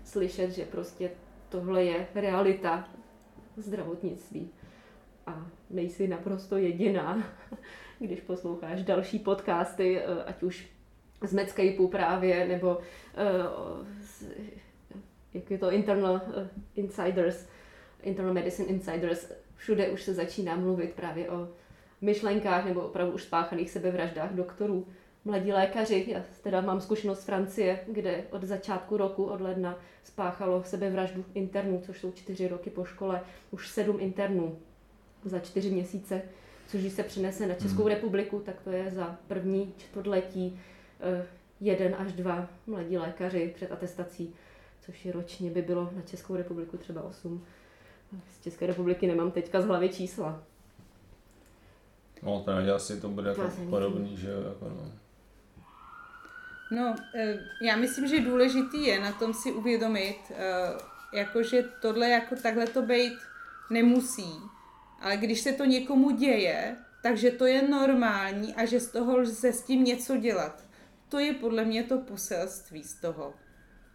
slyšet, 0.03 0.51
že 0.51 0.65
prostě 0.65 1.11
tohle 1.49 1.83
je 1.83 2.07
realita 2.15 2.89
zdravotnictví. 3.57 4.49
A 5.27 5.47
nejsi 5.69 6.07
naprosto 6.07 6.57
jediná, 6.57 7.23
když 7.99 8.21
posloucháš 8.21 8.83
další 8.83 9.19
podcasty, 9.19 9.99
eh, 9.99 10.23
ať 10.23 10.43
už 10.43 10.67
z 11.23 11.33
Medscapeu 11.33 11.87
právě, 11.87 12.47
nebo 12.47 12.77
uh, 12.77 13.87
jak 15.33 15.51
je 15.51 15.57
to 15.57 15.71
Internal 15.71 16.13
uh, 16.13 16.47
Insiders, 16.75 17.47
Internal 18.03 18.33
Medicine 18.33 18.67
Insiders, 18.67 19.31
všude 19.55 19.89
už 19.89 20.03
se 20.03 20.13
začíná 20.13 20.55
mluvit 20.55 20.93
právě 20.93 21.29
o 21.29 21.47
myšlenkách 22.01 22.65
nebo 22.65 22.81
opravdu 22.81 23.13
už 23.13 23.23
spáchaných 23.23 23.69
sebevraždách 23.69 24.33
doktorů. 24.33 24.87
Mladí 25.25 25.51
lékaři, 25.53 26.05
já 26.07 26.23
teda 26.43 26.61
mám 26.61 26.81
zkušenost 26.81 27.21
z 27.21 27.25
Francie, 27.25 27.79
kde 27.87 28.23
od 28.31 28.43
začátku 28.43 28.97
roku, 28.97 29.23
od 29.23 29.41
ledna, 29.41 29.79
spáchalo 30.03 30.63
sebevraždu 30.63 31.25
internů, 31.33 31.81
což 31.85 31.99
jsou 31.99 32.11
čtyři 32.11 32.47
roky 32.47 32.69
po 32.69 32.85
škole, 32.85 33.21
už 33.51 33.69
sedm 33.69 33.99
internů 33.99 34.59
za 35.25 35.39
čtyři 35.39 35.69
měsíce, 35.69 36.21
což 36.67 36.81
když 36.81 36.93
se 36.93 37.03
přenese 37.03 37.47
na 37.47 37.55
Českou 37.55 37.83
hmm. 37.83 37.91
republiku, 37.91 38.39
tak 38.39 38.61
to 38.61 38.71
je 38.71 38.91
za 38.91 39.19
první 39.27 39.73
čtvrtletí 39.77 40.59
eh, 40.99 41.25
jeden 41.59 41.95
až 41.97 42.13
dva 42.13 42.49
mladí 42.67 42.97
lékaři 42.97 43.51
před 43.55 43.71
atestací, 43.71 44.35
což 44.81 45.05
je 45.05 45.11
ročně 45.11 45.51
by 45.51 45.61
bylo 45.61 45.89
na 45.95 46.01
Českou 46.01 46.35
republiku 46.35 46.77
třeba 46.77 47.01
osm. 47.01 47.45
Z 48.31 48.43
České 48.43 48.67
republiky 48.67 49.07
nemám 49.07 49.31
teďka 49.31 49.61
z 49.61 49.65
hlavy 49.65 49.89
čísla. 49.89 50.43
No, 52.23 52.43
to 52.45 52.75
asi 52.75 53.01
to 53.01 53.09
bude 53.09 53.29
jako 53.29 53.51
podobný, 53.69 54.17
že 54.17 54.29
jako 54.29 54.69
no. 54.69 54.91
No, 56.71 56.95
eh, 57.15 57.39
já 57.61 57.75
myslím, 57.75 58.07
že 58.07 58.21
důležitý 58.21 58.85
je 58.85 58.99
na 58.99 59.11
tom 59.11 59.33
si 59.33 59.51
uvědomit, 59.51 60.17
eh, 60.29 60.73
jakože 61.13 61.63
tohle 61.81 62.09
jako 62.09 62.35
takhle 62.35 62.67
to 62.67 62.81
být 62.81 63.13
nemusí, 63.69 64.33
ale 65.01 65.17
když 65.17 65.41
se 65.41 65.51
to 65.51 65.65
někomu 65.65 66.11
děje, 66.11 66.75
takže 67.03 67.31
to 67.31 67.45
je 67.45 67.67
normální 67.67 68.55
a 68.55 68.65
že 68.65 68.79
z 68.79 68.91
toho 68.91 69.17
lze 69.17 69.53
s 69.53 69.63
tím 69.63 69.83
něco 69.83 70.17
dělat. 70.17 70.63
To 71.09 71.19
je 71.19 71.33
podle 71.33 71.65
mě 71.65 71.83
to 71.83 71.97
poselství 71.97 72.83
z 72.83 73.01
toho. 73.01 73.33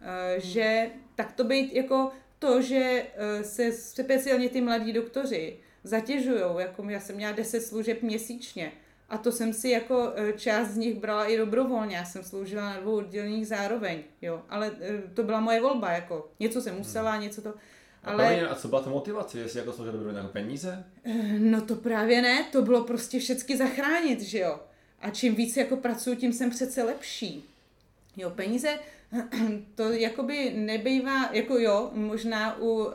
Eh, 0.01 0.39
že 0.39 0.89
tak 1.15 1.31
to 1.31 1.43
být 1.43 1.73
jako 1.73 2.11
to, 2.39 2.61
že 2.61 3.05
se 3.41 3.71
speciálně 3.71 4.49
ty 4.49 4.61
mladí 4.61 4.93
doktoři 4.93 5.57
zatěžují, 5.83 6.41
jako 6.57 6.83
já 6.89 6.99
jsem 6.99 7.15
měla 7.15 7.31
10 7.31 7.61
služeb 7.61 8.01
měsíčně, 8.01 8.71
a 9.09 9.17
to 9.17 9.31
jsem 9.31 9.53
si 9.53 9.69
jako 9.69 10.11
e, 10.15 10.33
část 10.33 10.67
z 10.67 10.77
nich 10.77 10.99
brala 10.99 11.25
i 11.25 11.37
dobrovolně. 11.37 11.95
Já 11.95 12.05
jsem 12.05 12.23
sloužila 12.23 12.61
na 12.61 12.79
dvou 12.79 12.97
odděleních 12.97 13.47
zároveň, 13.47 14.03
jo. 14.21 14.41
Ale 14.49 14.71
e, 14.81 15.01
to 15.13 15.23
byla 15.23 15.39
moje 15.39 15.61
volba, 15.61 15.91
jako 15.91 16.31
něco 16.39 16.61
jsem 16.61 16.75
musela, 16.75 17.11
hmm. 17.11 17.21
něco 17.21 17.41
to... 17.41 17.53
Ale... 18.03 18.41
A, 18.41 18.47
a 18.47 18.55
co 18.55 18.67
byla 18.67 18.81
ta 18.81 18.89
motivace, 18.89 19.39
jestli 19.39 19.59
jako 19.59 19.73
sloužila 19.73 19.91
dobrovolně 19.91 20.19
jako 20.19 20.33
peníze? 20.33 20.83
No 21.37 21.61
to 21.61 21.75
právě 21.75 22.21
ne, 22.21 22.43
to 22.51 22.61
bylo 22.61 22.83
prostě 22.83 23.19
všecky 23.19 23.57
zachránit, 23.57 24.21
že 24.21 24.39
jo. 24.39 24.59
A 24.99 25.09
čím 25.09 25.35
víc 25.35 25.57
jako 25.57 25.77
pracuju, 25.77 26.15
tím 26.15 26.33
jsem 26.33 26.49
přece 26.49 26.83
lepší. 26.83 27.49
Jo, 28.17 28.29
peníze, 28.29 28.79
to 29.75 29.91
jakoby 29.91 30.53
nebejvá, 30.55 31.29
jako 31.31 31.59
jo, 31.59 31.91
možná 31.93 32.59
u 32.59 32.69
uh, 32.69 32.91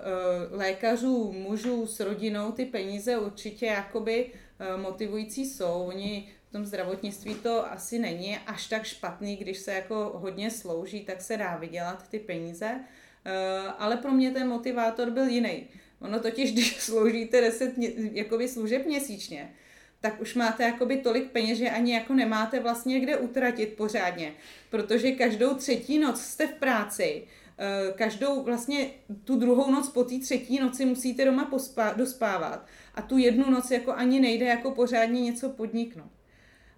lékařů, 0.51 1.33
mužů 1.33 1.87
s 1.87 2.01
rodinou 2.01 2.53
ty 2.53 2.65
peníze 2.65 3.19
určitě 3.19 3.67
jakoby 3.67 4.31
Eh, 4.63 4.77
motivující 4.77 5.47
jsou. 5.47 5.85
Oni 5.89 6.29
v 6.49 6.53
tom 6.53 6.67
zdravotnictví 6.67 7.35
to 7.35 7.73
asi 7.73 7.99
není 7.99 8.39
až 8.39 8.69
tak 8.69 8.85
špatný, 8.85 9.37
když 9.37 9.59
se 9.59 9.73
jako 9.73 10.13
hodně 10.15 10.51
slouží, 10.51 11.01
tak 11.01 11.21
se 11.21 11.37
dá 11.37 11.57
vydělat 11.57 12.09
ty 12.09 12.19
peníze. 12.19 12.81
Eh, 13.25 13.59
ale 13.79 13.97
pro 13.97 14.11
mě 14.11 14.31
ten 14.31 14.49
motivátor 14.49 15.11
byl 15.11 15.29
jiný. 15.29 15.69
Ono 16.01 16.21
totiž, 16.21 16.53
když 16.53 16.81
sloužíte 16.81 17.41
10 17.41 17.75
jakoby 18.13 18.49
služeb 18.49 18.87
měsíčně, 18.87 19.55
tak 20.03 20.21
už 20.21 20.35
máte 20.35 20.63
jakoby 20.63 20.97
tolik 20.97 21.31
peněz, 21.31 21.59
že 21.59 21.71
ani 21.71 21.95
jako 21.95 22.15
nemáte 22.15 22.61
vlastně 22.61 23.01
kde 23.01 23.17
utratit 23.17 23.77
pořádně, 23.77 24.33
protože 24.71 25.13
každou 25.13 25.55
třetí 25.55 25.99
noc 25.99 26.21
jste 26.21 26.47
v 26.47 26.53
práci, 26.53 27.23
eh, 27.59 27.93
každou 27.93 28.43
vlastně 28.43 28.91
tu 29.25 29.37
druhou 29.37 29.71
noc 29.71 29.89
po 29.89 30.05
té 30.05 30.19
třetí 30.19 30.61
noci 30.61 30.85
musíte 30.85 31.25
doma 31.25 31.45
pospá, 31.45 31.93
dospávat 31.93 32.67
a 32.95 33.03
tu 33.03 33.19
jednu 33.19 33.51
noc 33.51 33.71
jako 33.71 33.93
ani 33.93 34.21
nejde 34.21 34.47
jako 34.47 34.71
pořádně 34.71 35.21
něco 35.21 35.49
podniknout. 35.49 36.13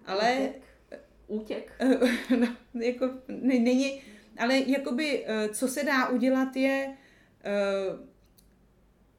Ale... 0.05 0.49
Útěk? 1.27 1.71
no, 2.39 2.47
jako 2.73 3.09
není, 3.27 4.01
ale 4.37 4.57
jakoby, 4.57 5.25
eh, 5.27 5.49
co 5.49 5.67
se 5.67 5.83
dá 5.83 6.09
udělat 6.09 6.55
je 6.55 6.93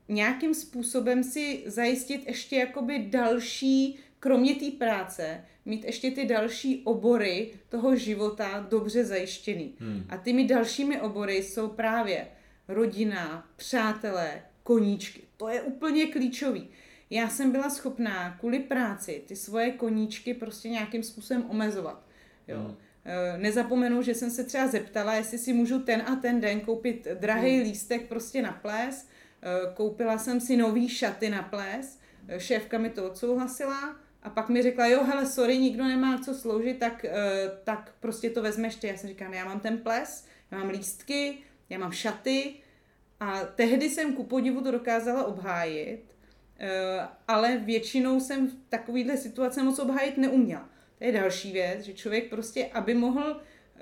nějakým 0.08 0.54
způsobem 0.54 1.24
si 1.24 1.62
zajistit 1.66 2.26
ještě 2.26 2.56
jakoby 2.56 2.98
další, 2.98 3.98
kromě 4.18 4.54
té 4.54 4.70
práce, 4.70 5.44
mít 5.64 5.84
ještě 5.84 6.10
ty 6.10 6.24
další 6.24 6.82
obory 6.84 7.52
toho 7.68 7.96
života 7.96 8.66
dobře 8.70 9.04
zajištěný. 9.04 9.74
Hmm. 9.78 10.04
A 10.08 10.16
těmi 10.16 10.44
dalšími 10.44 11.00
obory 11.00 11.36
jsou 11.36 11.68
právě 11.68 12.28
rodina, 12.68 13.48
přátelé, 13.56 14.42
koníčky. 14.62 15.22
To 15.36 15.48
je 15.48 15.62
úplně 15.62 16.06
klíčový 16.06 16.68
já 17.10 17.28
jsem 17.28 17.52
byla 17.52 17.70
schopná 17.70 18.36
kvůli 18.38 18.58
práci 18.58 19.22
ty 19.26 19.36
svoje 19.36 19.70
koníčky 19.70 20.34
prostě 20.34 20.68
nějakým 20.68 21.02
způsobem 21.02 21.44
omezovat. 21.48 22.06
Jo. 22.48 22.58
Mm. 22.58 22.76
Nezapomenu, 23.42 24.02
že 24.02 24.14
jsem 24.14 24.30
se 24.30 24.44
třeba 24.44 24.66
zeptala, 24.66 25.14
jestli 25.14 25.38
si 25.38 25.52
můžu 25.52 25.78
ten 25.78 26.02
a 26.06 26.16
ten 26.16 26.40
den 26.40 26.60
koupit 26.60 27.08
drahý 27.20 27.56
mm. 27.56 27.62
lístek 27.62 28.08
prostě 28.08 28.42
na 28.42 28.52
ples. 28.52 29.08
Eh, 29.46 29.72
koupila 29.74 30.18
jsem 30.18 30.40
si 30.40 30.56
nový 30.56 30.88
šaty 30.88 31.30
na 31.30 31.42
ples. 31.42 31.98
Eh, 32.28 32.40
šéfka 32.40 32.78
mi 32.78 32.90
to 32.90 33.04
odsouhlasila 33.04 33.96
a 34.22 34.30
pak 34.30 34.48
mi 34.48 34.62
řekla, 34.62 34.86
jo, 34.86 35.04
hele, 35.04 35.26
sorry, 35.26 35.58
nikdo 35.58 35.84
nemá 35.84 36.18
co 36.18 36.34
sloužit, 36.34 36.78
tak, 36.78 37.06
tak 37.64 37.94
prostě 38.00 38.30
to 38.30 38.42
vezmeš 38.42 38.76
ty. 38.76 38.86
Já 38.86 38.96
jsem 38.96 39.08
říkala, 39.08 39.34
já 39.34 39.44
mám 39.44 39.60
ten 39.60 39.78
ples, 39.78 40.26
já 40.50 40.58
mám 40.58 40.68
lístky, 40.68 41.38
já 41.70 41.78
mám 41.78 41.92
šaty 41.92 42.54
a 43.20 43.44
tehdy 43.44 43.90
jsem 43.90 44.12
ku 44.12 44.24
podivu 44.24 44.60
to 44.60 44.70
dokázala 44.70 45.24
obhájit 45.24 46.16
Eh, 46.58 47.08
ale 47.28 47.58
většinou 47.58 48.20
jsem 48.20 48.48
v 48.48 48.54
takovýhle 48.68 49.16
situace 49.16 49.62
moc 49.62 49.78
obhájit 49.78 50.16
neuměla. 50.16 50.68
To 50.98 51.04
je 51.04 51.12
další 51.12 51.52
věc, 51.52 51.80
že 51.80 51.94
člověk 51.94 52.30
prostě, 52.30 52.66
aby 52.66 52.94
mohl 52.94 53.40
eh, 53.76 53.80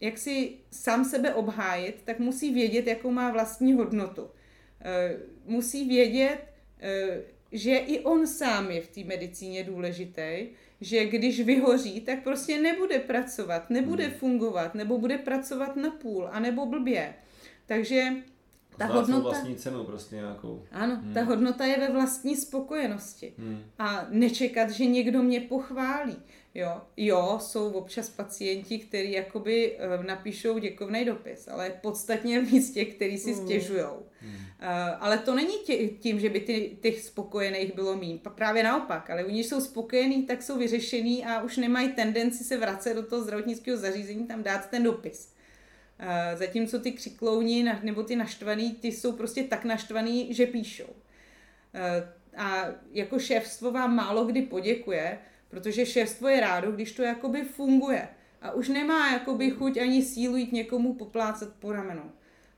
jak 0.00 0.18
si 0.18 0.56
sám 0.70 1.04
sebe 1.04 1.34
obhájit, 1.34 2.02
tak 2.04 2.18
musí 2.18 2.54
vědět, 2.54 2.86
jakou 2.86 3.10
má 3.10 3.30
vlastní 3.30 3.72
hodnotu. 3.72 4.30
Eh, 4.84 5.16
musí 5.46 5.88
vědět, 5.88 6.38
že 7.52 7.76
i 7.76 8.00
on 8.00 8.26
sám 8.26 8.70
je 8.70 8.80
v 8.80 8.88
té 8.88 9.04
medicíně 9.04 9.64
důležitý, 9.64 10.48
že 10.80 11.06
když 11.06 11.40
vyhoří, 11.40 12.00
tak 12.00 12.22
prostě 12.22 12.60
nebude 12.60 12.98
pracovat, 12.98 13.70
nebude 13.70 14.04
hmm. 14.04 14.14
fungovat, 14.14 14.74
nebo 14.74 14.98
bude 14.98 15.18
pracovat 15.18 15.76
na 15.76 15.90
půl, 15.90 16.28
anebo 16.32 16.66
blbě. 16.66 17.14
Takže 17.66 18.12
ta 18.78 18.86
hodnota... 18.86 19.22
vlastní 19.22 19.56
cenu 19.56 19.84
prostě 19.84 20.16
nějakou. 20.16 20.62
Ano, 20.72 20.96
hmm. 20.96 21.14
ta 21.14 21.22
hodnota 21.22 21.64
je 21.64 21.78
ve 21.78 21.92
vlastní 21.92 22.36
spokojenosti. 22.36 23.34
Hmm. 23.38 23.64
A 23.78 24.06
nečekat, 24.10 24.70
že 24.70 24.86
někdo 24.86 25.22
mě 25.22 25.40
pochválí. 25.40 26.16
Jo, 26.54 26.80
jo 26.96 27.38
jsou 27.40 27.70
občas 27.70 28.08
pacienti, 28.08 28.78
kteří 28.78 29.12
jakoby 29.12 29.78
uh, 29.98 30.04
napíšou 30.04 30.58
děkovný 30.58 31.04
dopis, 31.04 31.48
ale 31.48 31.70
podstatně 31.82 32.40
víc 32.40 32.70
těch, 32.70 32.94
kteří 32.94 33.18
si 33.18 33.32
hmm. 33.32 33.44
stěžujou. 33.44 33.94
Hmm. 33.94 34.04
Ale 35.00 35.18
to 35.18 35.34
není 35.34 35.54
tím, 36.00 36.20
že 36.20 36.28
by 36.28 36.40
ty, 36.40 36.76
těch 36.82 37.00
spokojených 37.00 37.74
bylo 37.74 37.96
míň. 37.96 38.18
Právě 38.34 38.62
naopak, 38.62 39.10
ale 39.10 39.24
oni 39.24 39.44
jsou 39.44 39.60
spokojení, 39.60 40.22
tak 40.22 40.42
jsou 40.42 40.58
vyřešený 40.58 41.24
a 41.24 41.42
už 41.42 41.56
nemají 41.56 41.92
tendenci 41.92 42.44
se 42.44 42.56
vracet 42.56 42.94
do 42.94 43.02
toho 43.02 43.22
zdravotnického 43.22 43.76
zařízení, 43.76 44.26
tam 44.26 44.42
dát 44.42 44.70
ten 44.70 44.82
dopis. 44.82 45.34
Zatímco 46.34 46.78
ty 46.78 46.92
křiklouni 46.92 47.72
nebo 47.82 48.02
ty 48.02 48.16
naštvaný, 48.16 48.72
ty 48.72 48.88
jsou 48.88 49.12
prostě 49.12 49.42
tak 49.42 49.64
naštvaný, 49.64 50.34
že 50.34 50.46
píšou. 50.46 50.94
A 52.36 52.66
jako 52.92 53.18
šéfstvo 53.18 53.72
vám 53.72 53.94
málo 53.94 54.24
kdy 54.24 54.42
poděkuje, 54.42 55.18
protože 55.48 55.86
šéfstvo 55.86 56.28
je 56.28 56.40
rádo, 56.40 56.72
když 56.72 56.92
to 56.92 57.02
jakoby 57.02 57.42
funguje. 57.42 58.08
A 58.42 58.50
už 58.52 58.68
nemá 58.68 59.12
jakoby 59.12 59.50
chuť 59.50 59.76
ani 59.76 60.02
sílu 60.02 60.36
jít 60.36 60.52
někomu 60.52 60.94
poplácat 60.94 61.48
po 61.58 61.72
ramenu. 61.72 62.12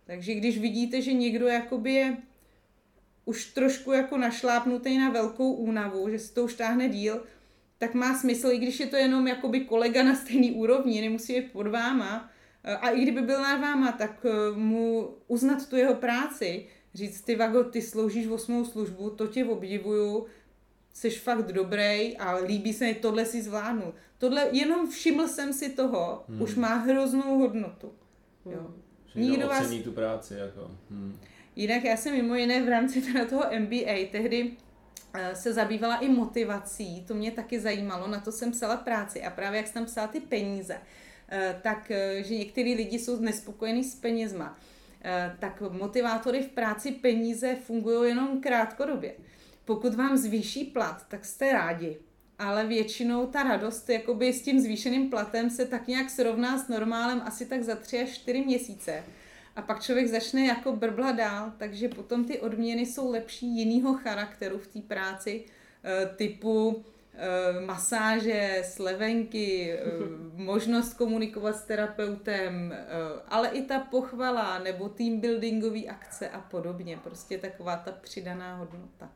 Takže 0.06 0.34
když 0.34 0.58
vidíte, 0.58 1.02
že 1.02 1.12
někdo 1.12 1.46
jakoby 1.46 1.92
je 1.92 2.16
už 3.24 3.44
trošku 3.44 3.92
jako 3.92 4.16
našlápnutý 4.16 4.98
na 4.98 5.10
velkou 5.10 5.52
únavu, 5.52 6.10
že 6.10 6.18
se 6.18 6.34
to 6.34 6.44
už 6.44 6.54
táhne 6.54 6.88
díl, 6.88 7.22
tak 7.78 7.94
má 7.94 8.18
smysl, 8.18 8.50
i 8.50 8.58
když 8.58 8.80
je 8.80 8.86
to 8.86 8.96
jenom 8.96 9.26
jakoby 9.26 9.60
kolega 9.60 10.02
na 10.02 10.14
stejný 10.14 10.52
úrovni, 10.52 11.00
nemusí 11.00 11.40
být 11.40 11.52
pod 11.52 11.66
váma, 11.66 12.30
a 12.80 12.90
i 12.90 13.02
kdyby 13.02 13.22
byl 13.22 13.42
nad 13.42 13.60
váma, 13.60 13.92
tak 13.92 14.26
eh, 14.26 14.58
mu 14.58 15.08
uznat 15.28 15.68
tu 15.68 15.76
jeho 15.76 15.94
práci, 15.94 16.66
říct 16.94 17.20
ty 17.20 17.36
Vago, 17.36 17.64
ty 17.64 17.82
sloužíš 17.82 18.26
v 18.26 18.32
osmou 18.32 18.64
službu, 18.64 19.10
to 19.10 19.26
tě 19.26 19.44
obdivuju, 19.44 20.26
jsi 20.92 21.10
fakt 21.10 21.52
dobrý 21.52 22.16
a 22.16 22.34
líbí 22.34 22.72
se 22.72 22.84
mi, 22.84 22.94
tohle 22.94 23.24
si 23.26 23.42
zvládnu. 23.42 23.94
Tohle, 24.18 24.48
jenom 24.52 24.90
všiml 24.90 25.28
jsem 25.28 25.52
si 25.52 25.68
toho, 25.68 26.24
hmm. 26.28 26.42
už 26.42 26.54
má 26.54 26.74
hroznou 26.74 27.38
hodnotu. 27.38 27.92
Jo. 28.50 28.74
Nikdo 29.16 29.48
vás... 29.48 29.70
tu 29.84 29.92
práci. 29.92 30.34
Jako. 30.34 30.70
Hmm. 30.90 31.18
Jinak 31.56 31.84
já 31.84 31.96
jsem 31.96 32.14
mimo 32.14 32.34
jiné 32.34 32.62
v 32.62 32.68
rámci 32.68 33.02
toho 33.30 33.44
MBA 33.58 34.10
tehdy 34.10 34.52
eh, 35.14 35.36
se 35.36 35.52
zabývala 35.52 35.96
i 35.96 36.08
motivací, 36.08 37.04
to 37.08 37.14
mě 37.14 37.30
taky 37.30 37.60
zajímalo, 37.60 38.08
na 38.08 38.20
to 38.20 38.32
jsem 38.32 38.52
psala 38.52 38.76
práci 38.76 39.22
a 39.22 39.30
právě 39.30 39.56
jak 39.56 39.66
jsem 39.66 39.84
psala 39.84 40.06
ty 40.06 40.20
peníze, 40.20 40.78
eh, 41.28 41.60
tak, 41.62 41.90
eh, 41.90 42.22
že 42.22 42.34
některý 42.34 42.74
lidi 42.74 42.98
jsou 42.98 43.20
nespokojení 43.20 43.84
s 43.84 43.94
penězma, 43.94 44.58
tak 45.38 45.62
motivátory 45.70 46.42
v 46.42 46.48
práci 46.48 46.92
peníze 46.92 47.56
fungují 47.66 48.08
jenom 48.08 48.40
krátkodobě. 48.40 49.14
Pokud 49.64 49.94
vám 49.94 50.16
zvýší 50.16 50.64
plat, 50.64 51.08
tak 51.08 51.24
jste 51.24 51.52
rádi, 51.52 51.96
ale 52.38 52.66
většinou 52.66 53.26
ta 53.26 53.42
radost 53.42 53.90
jakoby 53.90 54.32
s 54.32 54.42
tím 54.42 54.60
zvýšeným 54.60 55.10
platem 55.10 55.50
se 55.50 55.66
tak 55.66 55.88
nějak 55.88 56.10
srovná 56.10 56.58
s 56.58 56.68
normálem 56.68 57.22
asi 57.24 57.46
tak 57.46 57.62
za 57.62 57.76
tři 57.76 58.02
až 58.02 58.08
čtyři 58.08 58.44
měsíce. 58.44 59.04
A 59.56 59.62
pak 59.62 59.82
člověk 59.82 60.06
začne 60.06 60.46
jako 60.46 60.72
brbla 60.72 61.12
dál, 61.12 61.52
takže 61.58 61.88
potom 61.88 62.24
ty 62.24 62.40
odměny 62.40 62.86
jsou 62.86 63.10
lepší 63.10 63.56
jinýho 63.56 63.94
charakteru 63.94 64.58
v 64.58 64.66
té 64.66 64.80
práci, 64.80 65.44
eh, 65.84 66.06
typu 66.16 66.84
eh, 67.14 67.60
masáže, 67.60 68.62
slevenky, 68.64 69.72
eh, 69.72 69.80
možnost 70.42 70.94
komunikovat 70.94 71.56
s 71.56 71.62
terapeutem, 71.64 72.74
ale 73.28 73.48
i 73.48 73.62
ta 73.62 73.78
pochvala 73.78 74.58
nebo 74.58 74.88
team 74.88 75.20
buildingové 75.20 75.84
akce 75.84 76.28
a 76.28 76.40
podobně. 76.40 76.98
Prostě 77.02 77.38
taková 77.38 77.76
ta 77.76 77.92
přidaná 77.92 78.56
hodnota. 78.56 79.10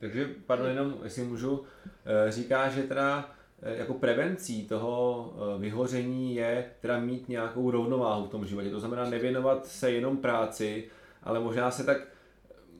Takže, 0.00 0.28
pardon, 0.46 0.68
jenom, 0.68 0.94
jestli 1.04 1.24
můžu, 1.24 1.64
eh, 1.86 2.32
říká, 2.32 2.68
že 2.68 2.82
teda 2.82 3.30
eh, 3.62 3.76
jako 3.76 3.94
prevencí 3.94 4.66
toho 4.66 5.32
eh, 5.36 5.58
vyhoření 5.58 6.34
je 6.34 6.70
teda 6.80 7.00
mít 7.00 7.28
nějakou 7.28 7.70
rovnováhu 7.70 8.26
v 8.26 8.30
tom 8.30 8.46
životě. 8.46 8.70
To 8.70 8.80
znamená 8.80 9.10
nevěnovat 9.10 9.66
se 9.66 9.90
jenom 9.90 10.16
práci, 10.16 10.84
ale 11.22 11.40
možná 11.40 11.70
se 11.70 11.84
tak 11.84 11.98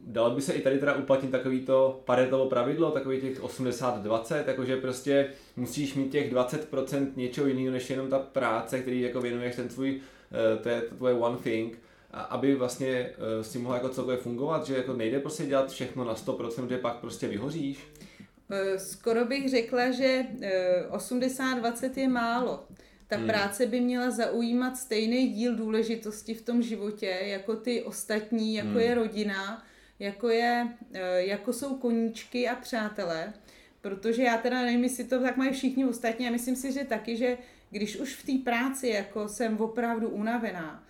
dalo 0.06 0.30
by 0.30 0.42
se 0.42 0.52
i 0.52 0.62
tady 0.62 0.78
teda 0.78 0.94
uplatnit 0.94 1.30
takový 1.30 1.60
to 1.60 2.02
paretovo 2.04 2.46
pravidlo, 2.46 2.90
takový 2.90 3.20
těch 3.20 3.42
80-20, 3.42 4.44
jakože 4.46 4.76
prostě 4.76 5.30
musíš 5.56 5.94
mít 5.94 6.12
těch 6.12 6.32
20% 6.32 7.10
něčeho 7.16 7.46
jiného 7.46 7.72
než 7.72 7.90
jenom 7.90 8.08
ta 8.08 8.18
práce, 8.18 8.80
který 8.80 9.00
jako 9.00 9.20
věnuješ 9.20 9.56
ten 9.56 9.70
svůj, 9.70 10.00
to 10.62 10.68
je 10.68 10.80
tvoje 10.80 11.14
one 11.14 11.36
thing 11.36 11.78
aby 12.10 12.54
vlastně 12.54 13.10
uh, 13.10 13.42
si 13.42 13.58
mohla 13.58 13.76
jako 13.76 13.88
celkově 13.88 14.18
fungovat, 14.18 14.66
že 14.66 14.76
jako 14.76 14.92
nejde 14.92 15.20
prostě 15.20 15.46
dělat 15.46 15.70
všechno 15.70 16.04
na 16.04 16.14
100%, 16.14 16.68
že 16.68 16.78
pak 16.78 16.96
prostě 16.96 17.28
vyhoříš? 17.28 17.78
Eh, 18.50 18.78
skoro 18.78 19.24
bych 19.24 19.48
řekla, 19.48 19.90
že 19.90 20.26
80-20 20.90 21.90
eh, 21.96 22.00
je 22.00 22.08
málo. 22.08 22.64
Ta 23.08 23.16
hmm. 23.16 23.26
práce 23.26 23.66
by 23.66 23.80
měla 23.80 24.10
zaujímat 24.10 24.76
stejný 24.76 25.28
díl 25.28 25.56
důležitosti 25.56 26.34
v 26.34 26.42
tom 26.42 26.62
životě, 26.62 27.18
jako 27.22 27.56
ty 27.56 27.82
ostatní, 27.82 28.54
jako 28.54 28.68
hmm. 28.68 28.80
je 28.80 28.94
rodina, 28.94 29.64
jako, 29.98 30.28
je, 30.28 30.68
jako 31.16 31.52
jsou 31.52 31.76
koníčky 31.76 32.48
a 32.48 32.54
přátelé. 32.54 33.32
Protože 33.80 34.22
já 34.22 34.38
teda 34.38 34.62
nevím, 34.62 34.84
jestli 34.84 35.04
to 35.04 35.20
tak 35.20 35.36
mají 35.36 35.52
všichni 35.52 35.84
ostatní 35.84 36.28
a 36.28 36.30
myslím 36.30 36.56
si, 36.56 36.72
že 36.72 36.84
taky, 36.84 37.16
že 37.16 37.38
když 37.70 37.96
už 37.96 38.14
v 38.14 38.26
té 38.26 38.50
práci 38.50 38.88
jako 38.88 39.28
jsem 39.28 39.60
opravdu 39.60 40.08
unavená, 40.08 40.82
Eh, 40.82 40.87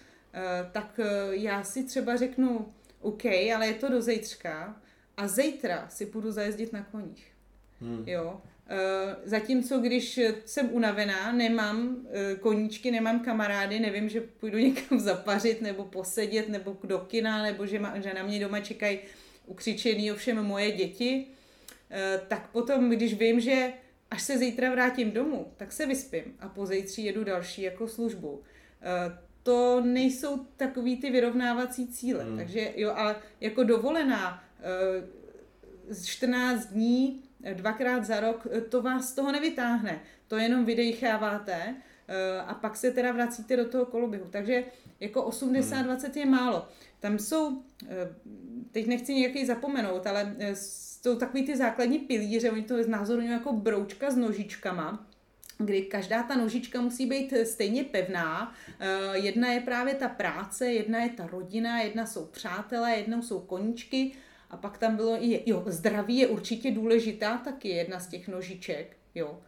tak 0.72 1.00
eh, 1.02 1.36
já 1.36 1.64
si 1.64 1.84
třeba 1.84 2.16
řeknu, 2.16 2.68
OK, 3.00 3.24
ale 3.24 3.66
je 3.66 3.74
to 3.74 3.88
do 3.88 4.02
zítřka 4.02 4.80
a 5.16 5.28
zítra 5.28 5.88
si 5.88 6.06
půjdu 6.06 6.32
zajezdit 6.32 6.72
na 6.72 6.82
koních. 6.82 7.32
Hmm. 7.80 8.04
Jo. 8.06 8.40
Eh, 8.70 9.16
zatímco 9.24 9.78
když 9.78 10.20
jsem 10.44 10.72
unavená, 10.72 11.32
nemám 11.32 12.06
koníčky, 12.40 12.90
nemám 12.90 13.20
kamarády, 13.20 13.80
nevím, 13.80 14.08
že 14.08 14.20
půjdu 14.20 14.58
někam 14.68 15.00
zapařit 15.00 15.62
nebo 15.62 15.84
posedět 15.84 16.48
nebo 16.48 16.76
do 16.84 16.98
kina, 16.98 17.42
nebo 17.42 17.66
že, 17.66 17.78
ma, 17.78 17.98
že 17.98 18.14
na 18.14 18.22
mě 18.22 18.40
doma 18.40 18.60
čekají 18.60 18.98
ukřičený 19.46 20.12
ovšem 20.12 20.42
moje 20.42 20.70
děti, 20.70 21.26
tak 22.28 22.48
potom, 22.48 22.90
když 22.90 23.14
vím, 23.14 23.40
že 23.40 23.72
až 24.10 24.22
se 24.22 24.38
zítra 24.38 24.70
vrátím 24.70 25.10
domů, 25.10 25.52
tak 25.56 25.72
se 25.72 25.86
vyspím 25.86 26.24
a 26.40 26.48
po 26.48 26.66
zítří 26.66 27.04
jedu 27.04 27.24
další 27.24 27.62
jako 27.62 27.88
službu 27.88 28.42
to 29.42 29.80
nejsou 29.84 30.36
takový 30.56 30.96
ty 30.96 31.10
vyrovnávací 31.10 31.88
cíle. 31.88 32.24
Hmm. 32.24 32.36
Takže 32.36 32.72
jo, 32.76 32.92
ale 32.96 33.16
jako 33.40 33.64
dovolená 33.64 34.44
z 35.88 36.02
eh, 36.02 36.06
14 36.06 36.66
dní, 36.66 37.22
eh, 37.44 37.54
dvakrát 37.54 38.04
za 38.04 38.20
rok, 38.20 38.46
eh, 38.50 38.60
to 38.60 38.82
vás 38.82 39.08
z 39.08 39.12
toho 39.14 39.32
nevytáhne. 39.32 40.00
To 40.28 40.36
jenom 40.36 40.64
vydecháváte 40.64 41.74
a 42.46 42.54
pak 42.54 42.76
se 42.76 42.90
teda 42.90 43.12
vracíte 43.12 43.56
do 43.56 43.68
toho 43.68 43.86
koloběhu. 43.86 44.24
Takže 44.30 44.64
jako 45.00 45.22
80-20 45.22 46.04
hmm. 46.04 46.12
je 46.14 46.26
málo. 46.26 46.68
Tam 47.00 47.18
jsou, 47.18 47.62
teď 48.72 48.86
nechci 48.86 49.14
nějaký 49.14 49.46
zapomenout, 49.46 50.06
ale 50.06 50.36
jsou 50.54 51.16
takový 51.16 51.46
ty 51.46 51.56
základní 51.56 51.98
pilíře, 51.98 52.50
oni 52.50 52.62
to 52.62 52.82
znázorňují 52.82 53.30
jako 53.30 53.52
broučka 53.52 54.10
s 54.10 54.16
nožičkama, 54.16 55.07
kdy 55.58 55.82
každá 55.82 56.22
ta 56.22 56.36
nožička 56.36 56.80
musí 56.80 57.06
být 57.06 57.34
stejně 57.44 57.84
pevná. 57.84 58.54
Eh, 58.80 59.18
jedna 59.18 59.52
je 59.52 59.60
právě 59.60 59.94
ta 59.94 60.08
práce, 60.08 60.72
jedna 60.72 60.98
je 60.98 61.10
ta 61.10 61.26
rodina, 61.26 61.80
jedna 61.80 62.06
jsou 62.06 62.26
přátelé, 62.26 62.96
jednou 62.96 63.22
jsou 63.22 63.40
koníčky 63.40 64.12
a 64.50 64.56
pak 64.56 64.78
tam 64.78 64.96
bylo 64.96 65.24
i, 65.24 65.42
jo, 65.46 65.64
zdraví 65.66 66.16
je 66.16 66.26
určitě 66.26 66.70
důležitá 66.70 67.38
taky 67.38 67.68
jedna 67.68 68.00
z 68.00 68.06
těch 68.06 68.28
nožiček, 68.28 68.96
jo. 69.14 69.40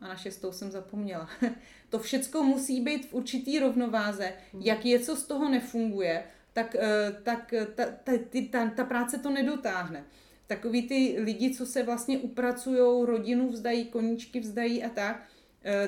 A 0.00 0.08
na 0.08 0.16
šestou 0.16 0.52
jsem 0.52 0.70
zapomněla. 0.70 1.28
to 1.88 1.98
všecko 1.98 2.42
musí 2.42 2.80
být 2.80 3.06
v 3.06 3.14
určitý 3.14 3.58
rovnováze. 3.58 4.32
Jak 4.60 4.86
je, 4.86 4.98
co 4.98 5.16
z 5.16 5.24
toho 5.24 5.48
nefunguje, 5.48 6.24
tak, 6.52 6.74
eh, 6.74 7.16
tak 7.22 7.54
ta, 7.74 7.84
ta, 8.04 8.12
ta, 8.50 8.70
ta 8.70 8.84
práce 8.84 9.18
to 9.18 9.30
nedotáhne. 9.30 10.04
Takový 10.46 10.88
ty 10.88 11.16
lidi, 11.18 11.54
co 11.54 11.66
se 11.66 11.82
vlastně 11.82 12.18
upracují, 12.18 13.06
rodinu 13.06 13.48
vzdají, 13.48 13.84
koníčky 13.84 14.40
vzdají 14.40 14.84
a 14.84 14.88
tak, 14.88 15.24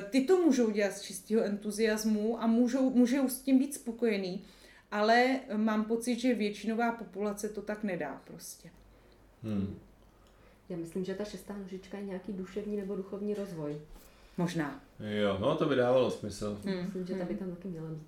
ty 0.09 0.21
to 0.21 0.37
můžou 0.37 0.71
dělat 0.71 0.93
z 0.93 1.01
čistého 1.01 1.43
entuziasmu 1.43 2.41
a 2.41 2.47
můžou, 2.47 2.89
můžou 2.89 3.29
s 3.29 3.41
tím 3.41 3.59
být 3.59 3.73
spokojený, 3.73 4.43
ale 4.91 5.39
mám 5.55 5.85
pocit, 5.85 6.19
že 6.19 6.33
většinová 6.33 6.91
populace 6.91 7.49
to 7.49 7.61
tak 7.61 7.83
nedá 7.83 8.21
prostě. 8.27 8.69
Hmm. 9.43 9.79
Já 10.69 10.77
myslím, 10.77 11.05
že 11.05 11.15
ta 11.15 11.23
šestá 11.23 11.57
nožička 11.57 11.97
je 11.97 12.03
nějaký 12.03 12.33
duševní 12.33 12.77
nebo 12.77 12.95
duchovní 12.95 13.33
rozvoj. 13.33 13.81
Možná. 14.37 14.81
Jo, 14.99 15.37
no 15.41 15.55
to 15.55 15.65
by 15.65 15.75
dávalo 15.75 16.11
smysl. 16.11 16.61
Hmm. 16.65 16.83
Myslím, 16.85 17.05
že 17.07 17.15
ta 17.15 17.25
by 17.25 17.35
tam 17.35 17.55
taky 17.55 17.67
měla 17.67 17.89
být. 17.89 18.07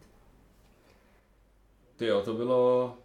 Ty 1.96 2.06
jo, 2.06 2.22
to 2.26 2.34
bylo, 2.34 2.98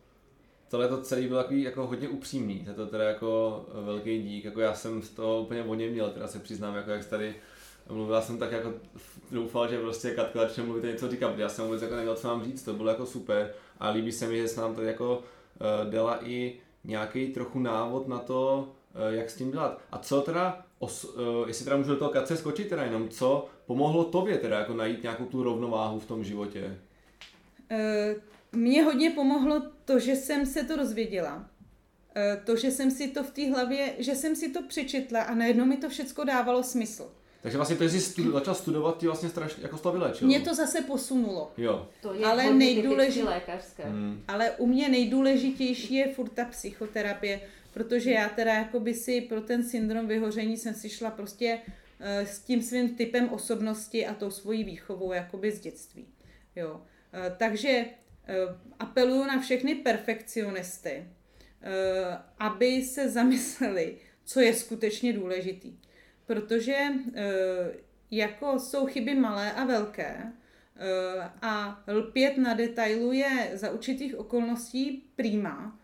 tohle 0.68 0.88
to 0.88 1.02
celé 1.02 1.22
bylo 1.22 1.42
takový 1.42 1.62
jako 1.62 1.86
hodně 1.86 2.08
upřímný, 2.08 2.68
to 2.76 2.86
teda 2.86 3.04
jako 3.04 3.66
velký 3.84 4.22
dík, 4.22 4.44
jako 4.44 4.60
já 4.60 4.74
jsem 4.74 5.02
z 5.02 5.10
toho 5.10 5.42
úplně 5.42 5.62
o 5.62 5.74
měl, 5.74 6.10
teda 6.10 6.28
se 6.28 6.38
přiznám, 6.38 6.74
jako 6.74 6.90
jak 6.90 7.06
tady 7.06 7.34
mluvila 7.90 8.22
jsem 8.22 8.38
tak 8.38 8.52
jako 8.52 8.72
doufal, 9.30 9.68
že 9.68 9.80
prostě 9.80 10.10
Katka 10.10 10.38
začne 10.38 10.62
mluvit 10.62 10.84
něco 10.84 11.10
říkat, 11.10 11.38
já 11.38 11.48
jsem 11.48 11.64
vůbec 11.64 11.82
jako 11.82 11.94
nevěděl, 11.94 12.16
co 12.16 12.28
mám 12.28 12.44
říct, 12.44 12.62
to 12.62 12.72
bylo 12.72 12.88
jako 12.88 13.06
super 13.06 13.54
a 13.80 13.90
líbí 13.90 14.12
se 14.12 14.26
mi, 14.26 14.36
že 14.36 14.48
se 14.48 14.60
nám 14.60 14.74
tady 14.74 14.86
jako 14.86 15.16
uh, 15.16 15.90
dala 15.90 16.18
i 16.24 16.56
nějaký 16.84 17.32
trochu 17.32 17.58
návod 17.58 18.08
na 18.08 18.18
to, 18.18 18.68
uh, 19.08 19.14
jak 19.14 19.30
s 19.30 19.36
tím 19.36 19.50
dělat. 19.50 19.80
A 19.92 19.98
co 19.98 20.20
teda, 20.20 20.66
os, 20.78 21.04
uh, 21.04 21.20
jestli 21.46 21.64
teda 21.64 21.76
můžu 21.76 21.90
do 21.90 21.96
toho 21.96 22.10
Katce 22.10 22.36
skočit 22.36 22.68
teda 22.68 22.82
jenom, 22.82 23.08
co 23.08 23.46
pomohlo 23.66 24.04
tobě 24.04 24.38
teda 24.38 24.58
jako 24.58 24.74
najít 24.74 25.02
nějakou 25.02 25.24
tu 25.24 25.42
rovnováhu 25.42 26.00
v 26.00 26.06
tom 26.06 26.24
životě? 26.24 26.78
Mně 28.52 28.82
hodně 28.82 29.10
pomohlo 29.10 29.62
to, 29.84 29.98
že 29.98 30.16
jsem 30.16 30.46
se 30.46 30.64
to 30.64 30.76
dozvěděla. 30.76 31.44
Eh, 32.16 32.40
to, 32.44 32.56
že 32.56 32.70
jsem 32.70 32.90
si 32.90 33.08
to 33.08 33.22
v 33.22 33.30
té 33.30 33.50
hlavě, 33.50 33.94
že 33.98 34.14
jsem 34.14 34.36
si 34.36 34.50
to 34.50 34.62
přečetla 34.62 35.22
a 35.22 35.34
najednou 35.34 35.64
mi 35.64 35.76
to 35.76 35.88
všechno 35.88 36.24
dávalo 36.24 36.62
smysl. 36.62 37.12
Takže 37.44 37.58
vlastně 37.58 37.76
to, 37.76 37.84
že 37.84 37.90
jsi 37.90 38.00
studu, 38.00 38.32
začal 38.32 38.54
studovat, 38.54 38.98
ti 38.98 39.06
vlastně 39.06 39.28
strašně 39.28 39.62
jako 39.62 39.76
z 39.78 39.80
toho 39.80 39.92
vylečilo. 39.92 40.28
Mě 40.28 40.40
to 40.40 40.54
zase 40.54 40.80
posunulo. 40.80 41.52
Jo. 41.56 41.88
To 42.02 42.14
je 42.14 42.24
Ale 42.26 42.42
hodně 42.42 42.58
nejdůležit- 42.58 43.06
typicky 43.14 43.22
lékařské. 43.22 43.82
Hmm. 43.84 44.24
Ale 44.28 44.50
u 44.50 44.66
mě 44.66 44.88
nejdůležitější 44.88 45.94
je 45.94 46.12
furt 46.14 46.28
ta 46.28 46.44
psychoterapie, 46.44 47.40
protože 47.74 48.10
já 48.10 48.28
teda 48.28 48.54
jakoby 48.54 48.94
si 48.94 49.20
pro 49.20 49.40
ten 49.40 49.62
syndrom 49.68 50.06
vyhoření 50.08 50.56
jsem 50.56 50.74
si 50.74 50.88
šla 50.90 51.10
prostě 51.10 51.58
eh, 52.00 52.26
s 52.26 52.38
tím 52.38 52.62
svým 52.62 52.96
typem 52.96 53.28
osobnosti 53.28 54.06
a 54.06 54.14
tou 54.14 54.30
svojí 54.30 54.64
výchovou 54.64 55.12
jakoby 55.12 55.52
z 55.52 55.60
dětství. 55.60 56.06
Jo. 56.56 56.80
Eh, 57.12 57.34
Takže 57.38 57.68
eh, 57.68 58.34
apeluju 58.78 59.24
na 59.24 59.40
všechny 59.40 59.74
perfekcionisty, 59.74 60.90
eh, 60.90 62.18
aby 62.38 62.82
se 62.82 63.08
zamysleli, 63.10 63.96
co 64.24 64.40
je 64.40 64.54
skutečně 64.54 65.12
důležitý. 65.12 65.76
Protože 66.26 66.76
eh, 67.14 67.24
jako 68.10 68.58
jsou 68.58 68.86
chyby 68.86 69.14
malé 69.14 69.52
a 69.52 69.64
velké, 69.64 70.32
eh, 70.76 71.30
a 71.42 71.82
lpět 71.88 72.38
na 72.38 72.54
detailu 72.54 73.12
je 73.12 73.50
za 73.54 73.70
určitých 73.70 74.16
okolností 74.16 75.04
přímá, 75.16 75.80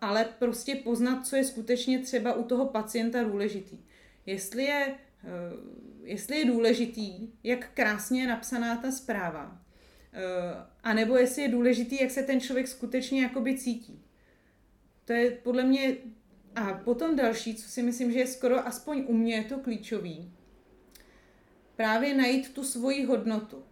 ale 0.00 0.24
prostě 0.24 0.74
poznat, 0.74 1.26
co 1.26 1.36
je 1.36 1.44
skutečně 1.44 1.98
třeba 1.98 2.34
u 2.34 2.42
toho 2.44 2.66
pacienta 2.66 3.22
důležitý. 3.22 3.78
Jestli 4.26 4.64
je, 4.64 4.94
eh, 5.24 5.28
jestli 6.04 6.38
je 6.38 6.44
důležitý, 6.44 7.28
jak 7.42 7.70
krásně 7.74 8.22
je 8.22 8.28
napsaná 8.28 8.76
ta 8.76 8.90
zpráva, 8.90 9.62
eh, 10.12 10.20
anebo 10.82 11.16
jestli 11.16 11.42
je 11.42 11.48
důležitý, 11.48 12.00
jak 12.00 12.10
se 12.10 12.22
ten 12.22 12.40
člověk 12.40 12.68
skutečně 12.68 13.22
jakoby 13.22 13.58
cítí. 13.58 14.02
To 15.04 15.12
je 15.12 15.30
podle 15.30 15.64
mě... 15.64 15.96
A 16.56 16.74
potom 16.74 17.16
další, 17.16 17.54
co 17.54 17.68
si 17.68 17.82
myslím, 17.82 18.12
že 18.12 18.18
je 18.18 18.26
skoro 18.26 18.66
aspoň 18.66 19.04
u 19.06 19.12
mě 19.12 19.34
je 19.34 19.44
to 19.44 19.58
klíčový, 19.58 20.32
právě 21.76 22.14
najít 22.14 22.54
tu 22.54 22.64
svoji 22.64 23.04
hodnotu. 23.04 23.64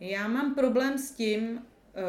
Já 0.00 0.28
mám 0.28 0.54
problém 0.54 0.98
s 0.98 1.10
tím, 1.10 1.62
eh, 1.62 2.00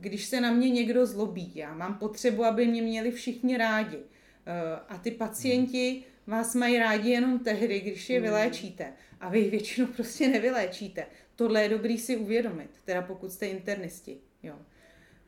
když 0.00 0.24
se 0.26 0.40
na 0.40 0.52
mě 0.52 0.70
někdo 0.70 1.06
zlobí. 1.06 1.52
Já 1.54 1.74
mám 1.74 1.94
potřebu, 1.98 2.44
aby 2.44 2.66
mě 2.66 2.82
měli 2.82 3.10
všichni 3.12 3.56
rádi. 3.56 3.98
Eh, 4.46 4.80
A 4.88 4.98
ty 4.98 5.10
pacienti 5.10 6.04
vás 6.26 6.54
mají 6.54 6.78
rádi 6.78 7.10
jenom 7.10 7.38
tehdy, 7.38 7.80
když 7.80 8.10
je 8.10 8.20
vyléčíte. 8.20 8.92
A 9.20 9.28
vy 9.28 9.40
je 9.40 9.50
většinou 9.50 9.86
prostě 9.96 10.28
nevyléčíte. 10.28 11.06
Tohle 11.36 11.62
je 11.62 11.68
dobrý 11.68 11.98
si 11.98 12.16
uvědomit, 12.16 12.70
teda 12.84 13.02
pokud 13.02 13.32
jste 13.32 13.46
internisti. 13.46 14.18
Jo. 14.42 14.54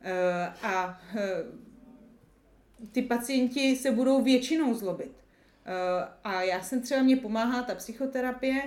Eh, 0.01 0.53
A 0.63 1.01
ty 2.93 3.03
pacienti 3.03 3.77
se 3.77 3.91
budou 3.91 4.23
většinou 4.23 4.75
zlobit. 4.75 5.13
Eh, 5.67 6.09
A 6.25 6.43
já 6.43 6.63
jsem 6.63 6.81
třeba, 6.81 7.03
mě 7.03 7.17
pomáhá 7.17 7.63
ta 7.63 7.75
psychoterapie, 7.75 8.63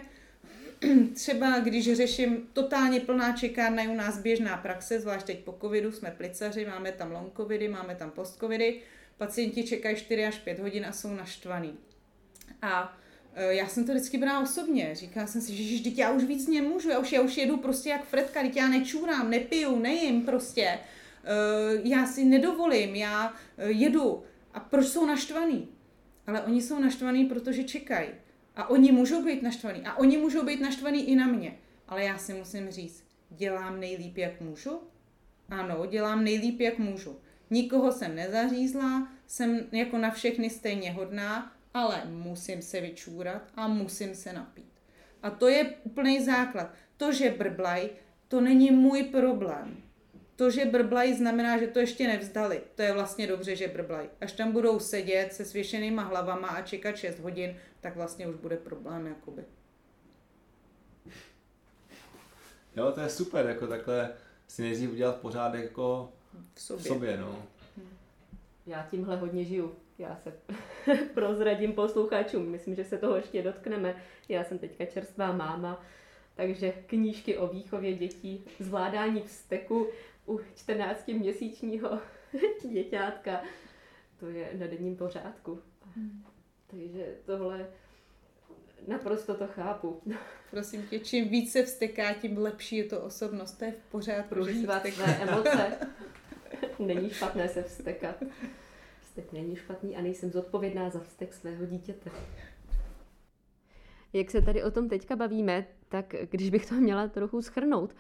třeba 1.14 1.60
když 1.60 1.96
řeším 1.96 2.48
totálně 2.54 3.00
plná 3.00 3.32
čekárna, 3.32 3.84
je 3.84 3.90
u 3.90 3.96
nás 3.96 4.18
běžná 4.18 4.58
praxe, 4.58 5.00
zvlášť 5.00 5.26
teď 5.26 5.40
po 5.40 5.58
covidu, 5.62 5.92
jsme 5.92 6.12
plicaři, 6.12 6.66
máme 6.66 6.92
tam 6.92 7.12
long 7.12 7.36
covidy, 7.36 7.68
máme 7.68 7.96
tam 7.96 8.12
post 8.12 8.40
covidy, 8.40 8.82
pacienti 9.18 9.64
čekají 9.64 9.96
4 9.96 10.26
až 10.26 10.38
5 10.38 10.60
hodin 10.60 10.86
a 10.86 10.92
jsou 10.92 11.14
naštvaný. 11.14 11.74
A 12.62 12.98
e, 13.36 13.54
já 13.54 13.68
jsem 13.68 13.86
to 13.86 13.92
vždycky 13.92 14.18
brala 14.18 14.40
osobně. 14.40 14.90
Říkala 14.96 15.28
jsem 15.28 15.42
si, 15.42 15.56
že 15.78 15.84
teď 15.84 15.98
já 15.98 16.12
už 16.12 16.24
víc 16.24 16.48
nemůžu, 16.48 16.90
já 16.90 17.00
už, 17.00 17.12
já 17.12 17.22
už 17.22 17.38
jedu 17.38 17.58
prostě 17.58 17.90
jak 17.90 18.06
Fredka, 18.06 18.42
teď 18.42 18.56
já 18.56 18.68
nečůrám, 18.68 19.30
nepiju, 19.30 19.80
nejím 19.80 20.22
prostě. 20.22 20.80
E, 21.26 21.82
Já 21.84 22.08
si 22.08 22.26
nedovolím, 22.26 22.96
já 22.96 23.34
e, 23.58 23.72
jedu. 23.72 24.24
A 24.54 24.60
proč 24.60 24.88
jsou 24.88 25.06
naštvaný? 25.06 25.68
Ale 26.28 26.42
oni 26.42 26.62
jsou 26.62 26.80
naštvaný, 26.80 27.26
protože 27.26 27.64
čekají. 27.64 28.10
A 28.56 28.70
oni 28.70 28.92
můžou 28.92 29.26
být 29.26 29.42
naštvaný. 29.42 29.82
A 29.86 29.96
oni 29.96 30.18
můžou 30.18 30.46
být 30.46 30.62
naštvaný 30.62 31.10
i 31.10 31.16
na 31.16 31.28
mě. 31.28 31.58
Ale 31.88 32.04
já 32.04 32.18
si 32.18 32.34
musím 32.34 32.72
říct, 32.72 33.04
dělám 33.30 33.80
nejlíp, 33.80 34.18
jak 34.18 34.42
můžu? 34.42 34.80
Ano, 35.50 35.86
dělám 35.86 36.24
nejlíp, 36.24 36.60
jak 36.60 36.80
můžu. 36.80 37.20
Nikoho 37.50 37.92
jsem 37.92 38.16
nezařízla, 38.16 39.08
jsem 39.28 39.64
jako 39.72 39.98
na 39.98 40.12
všechny 40.12 40.50
stejně 40.50 40.92
hodná, 40.92 41.52
ale 41.74 42.02
musím 42.06 42.62
se 42.62 42.82
vyčůrat 42.82 43.42
a 43.56 43.68
musím 43.68 44.16
se 44.16 44.34
napít. 44.34 44.72
A 45.24 45.30
to 45.30 45.48
je 45.48 45.76
úplný 45.84 46.26
základ. 46.26 46.74
To, 46.98 47.12
že 47.12 47.36
brblaj, 47.38 47.90
to 48.28 48.42
není 48.42 48.72
můj 48.72 49.04
problém. 49.04 49.78
To, 50.36 50.52
že 50.52 50.66
brblaj, 50.66 51.14
znamená, 51.14 51.58
že 51.58 51.68
to 51.68 51.80
ještě 51.80 52.08
nevzdali. 52.08 52.62
To 52.76 52.82
je 52.82 52.94
vlastně 52.94 53.28
dobře, 53.28 53.56
že 53.56 53.68
brblaj. 53.68 54.10
Až 54.22 54.32
tam 54.32 54.52
budou 54.52 54.80
sedět 54.80 55.34
se 55.34 55.46
svěšenýma 55.46 56.04
hlavama 56.04 56.48
a 56.48 56.62
čekat 56.62 56.98
6 56.98 57.20
hodin, 57.20 57.58
tak 57.82 57.96
vlastně 57.96 58.28
už 58.28 58.36
bude 58.36 58.58
problém, 58.58 59.08
jakoby. 59.08 59.44
Jo, 62.76 62.92
to 62.92 63.02
je 63.02 63.10
super, 63.10 63.46
jako 63.46 63.68
takhle 63.68 64.14
si 64.48 64.62
nejdřív 64.62 64.92
udělat 64.92 65.16
pořádek 65.16 65.64
jako 65.64 66.12
V 66.34 66.56
v 66.56 66.62
sobě. 66.62 66.84
sobě, 66.86 67.18
no. 67.18 67.44
Já 68.68 68.88
tímhle 68.92 69.18
hodně 69.18 69.44
žiju. 69.44 69.76
Já 70.00 70.20
se 70.24 70.34
prozradím 71.14 71.74
posluchačům. 71.74 72.50
Myslím, 72.50 72.76
že 72.76 72.86
se 72.86 72.98
toho 72.98 73.16
ještě 73.16 73.42
dotkneme. 73.42 73.96
Já 74.30 74.44
jsem 74.44 74.60
teďka 74.60 74.86
čerstvá 74.86 75.32
máma, 75.32 75.86
takže 76.36 76.74
knížky 76.88 77.38
o 77.38 77.48
výchově 77.48 77.94
dětí, 77.94 78.46
zvládání 78.60 79.22
vzteku 79.22 79.88
u 80.26 80.38
14-měsíčního 80.38 82.00
děťátka, 82.72 83.42
to 84.20 84.28
je 84.28 84.50
na 84.60 84.68
denním 84.68 84.96
pořádku. 84.96 85.60
Takže 86.68 87.16
tohle 87.26 87.68
naprosto 88.88 89.36
to 89.36 89.48
chápu. 89.48 90.02
Prosím 90.52 90.88
tě, 90.88 91.00
čím 91.00 91.30
více 91.30 91.64
vsteká, 91.64 92.14
tím 92.14 92.38
lepší 92.38 92.76
je 92.76 92.84
to 92.84 93.02
osobnost. 93.02 93.52
To 93.52 93.66
je 93.66 93.72
v 93.72 93.92
pořádku. 93.92 94.30
Prožívat 94.30 94.88
své 94.88 95.16
emoce. 95.16 95.78
Není 96.80 97.10
špatné 97.10 97.50
se 97.50 97.64
vztekat. 97.64 98.24
Vztek 99.02 99.34
není 99.34 99.56
špatný 99.56 99.96
a 99.96 100.02
nejsem 100.02 100.32
zodpovědná 100.32 100.90
za 100.90 101.00
vztek 101.00 101.34
svého 101.34 101.66
dítěte. 101.66 102.12
Jak 104.14 104.32
se 104.32 104.42
tady 104.42 104.64
o 104.64 104.72
tom 104.72 104.90
teďka 104.90 105.16
bavíme, 105.16 105.68
tak 105.90 106.16
když 106.30 106.50
bych 106.50 106.66
to 106.66 106.76
měla 106.76 107.08
trochu 107.08 107.42
schrnout, 107.42 107.96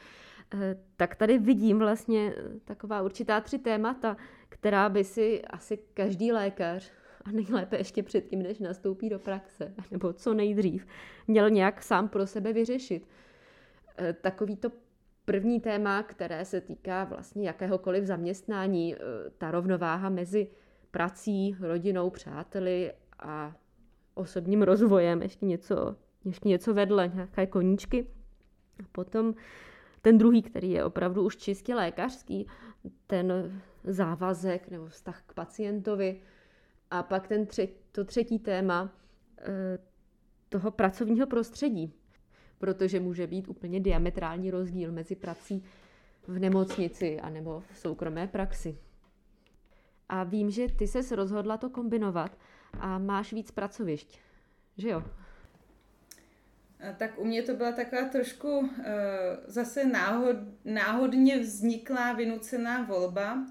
tak 0.97 1.15
tady 1.15 1.39
vidím 1.39 1.79
vlastně 1.79 2.33
eh, 2.37 2.59
taková 2.65 3.01
určitá 3.01 3.41
tři 3.41 3.57
témata, 3.57 4.17
která 4.49 4.89
by 4.89 5.03
si 5.03 5.41
asi 5.41 5.77
každý 5.93 6.31
lékař, 6.31 6.91
a 7.25 7.31
nejlépe 7.31 7.77
ještě 7.77 8.03
předtím, 8.03 8.43
než 8.43 8.59
nastoupí 8.59 9.09
do 9.09 9.19
praxe, 9.19 9.73
nebo 9.91 10.13
co 10.13 10.33
nejdřív, 10.33 10.87
měl 11.27 11.49
nějak 11.49 11.83
sám 11.83 12.09
pro 12.09 12.27
sebe 12.27 12.53
vyřešit. 12.53 13.07
Eh, 13.97 14.13
Takový 14.13 14.57
to 14.57 14.71
první 15.25 15.59
téma, 15.59 16.03
které 16.03 16.45
se 16.45 16.61
týká 16.61 17.03
vlastně 17.03 17.47
jakéhokoliv 17.47 18.05
zaměstnání, 18.05 18.95
eh, 18.95 18.97
ta 19.37 19.51
rovnováha 19.51 20.09
mezi 20.09 20.47
prací, 20.91 21.55
rodinou, 21.59 22.09
přáteli 22.09 22.93
a 23.19 23.55
osobním 24.13 24.61
rozvojem, 24.61 25.21
ještě 25.21 25.45
něco, 25.45 25.95
ještě 26.25 26.49
něco 26.49 26.73
vedle, 26.73 27.11
nějaké 27.13 27.47
koníčky. 27.47 28.07
A 28.79 28.87
potom 28.91 29.33
ten 30.05 30.17
druhý, 30.17 30.41
který 30.41 30.71
je 30.71 30.83
opravdu 30.83 31.25
už 31.25 31.37
čistě 31.37 31.75
lékařský, 31.75 32.47
ten 33.07 33.33
závazek 33.83 34.69
nebo 34.69 34.87
vztah 34.87 35.23
k 35.25 35.33
pacientovi. 35.33 36.21
A 36.91 37.03
pak 37.03 37.27
ten 37.27 37.45
tři, 37.45 37.69
to 37.91 38.03
třetí 38.03 38.39
téma 38.39 38.93
eh, 39.37 39.77
toho 40.49 40.71
pracovního 40.71 41.27
prostředí, 41.27 41.93
protože 42.57 42.99
může 42.99 43.27
být 43.27 43.47
úplně 43.47 43.79
diametrální 43.79 44.51
rozdíl 44.51 44.91
mezi 44.91 45.15
prací 45.15 45.63
v 46.27 46.39
nemocnici 46.39 47.19
anebo 47.19 47.63
v 47.71 47.77
soukromé 47.77 48.27
praxi. 48.27 48.77
A 50.09 50.23
vím, 50.23 50.49
že 50.49 50.67
ty 50.67 50.87
ses 50.87 51.11
rozhodla 51.11 51.57
to 51.57 51.69
kombinovat 51.69 52.37
a 52.79 52.97
máš 52.97 53.33
víc 53.33 53.51
pracovišť, 53.51 54.19
že 54.77 54.89
jo? 54.89 55.03
A 56.89 56.93
Tak 56.93 57.19
u 57.19 57.25
mě 57.25 57.43
to 57.43 57.53
byla 57.53 57.71
taková 57.71 58.05
trošku 58.05 58.57
uh, 58.57 58.67
zase 59.45 59.85
náhod, 59.85 60.35
náhodně 60.65 61.39
vzniklá, 61.39 62.13
vynucená 62.13 62.83
volba. 62.83 63.33
Uh, 63.33 63.47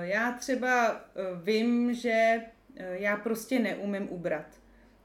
já 0.00 0.32
třeba 0.32 1.04
vím, 1.42 1.94
že 1.94 2.42
já 2.90 3.16
prostě 3.16 3.58
neumím 3.58 4.08
ubrat. 4.10 4.46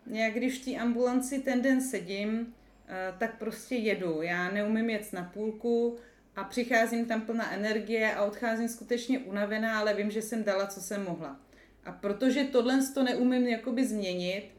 Já 0.07 0.29
když 0.29 0.59
v 0.59 0.65
té 0.65 0.81
ambulanci 0.81 1.39
ten 1.39 1.61
den 1.61 1.81
sedím, 1.81 2.53
tak 3.17 3.38
prostě 3.38 3.75
jedu. 3.75 4.21
Já 4.21 4.51
neumím 4.51 4.89
jet 4.89 5.13
na 5.13 5.23
půlku 5.33 5.97
a 6.36 6.43
přicházím 6.43 7.05
tam 7.05 7.21
plná 7.21 7.53
energie 7.53 8.15
a 8.15 8.25
odcházím 8.25 8.69
skutečně 8.69 9.19
unavená, 9.19 9.79
ale 9.79 9.93
vím, 9.93 10.11
že 10.11 10.21
jsem 10.21 10.43
dala, 10.43 10.67
co 10.67 10.81
jsem 10.81 11.03
mohla. 11.03 11.39
A 11.86 11.91
protože 11.91 12.43
tohle 12.43 12.79
to 12.93 13.03
neumím 13.03 13.47
jakoby 13.47 13.86
změnit, 13.86 14.49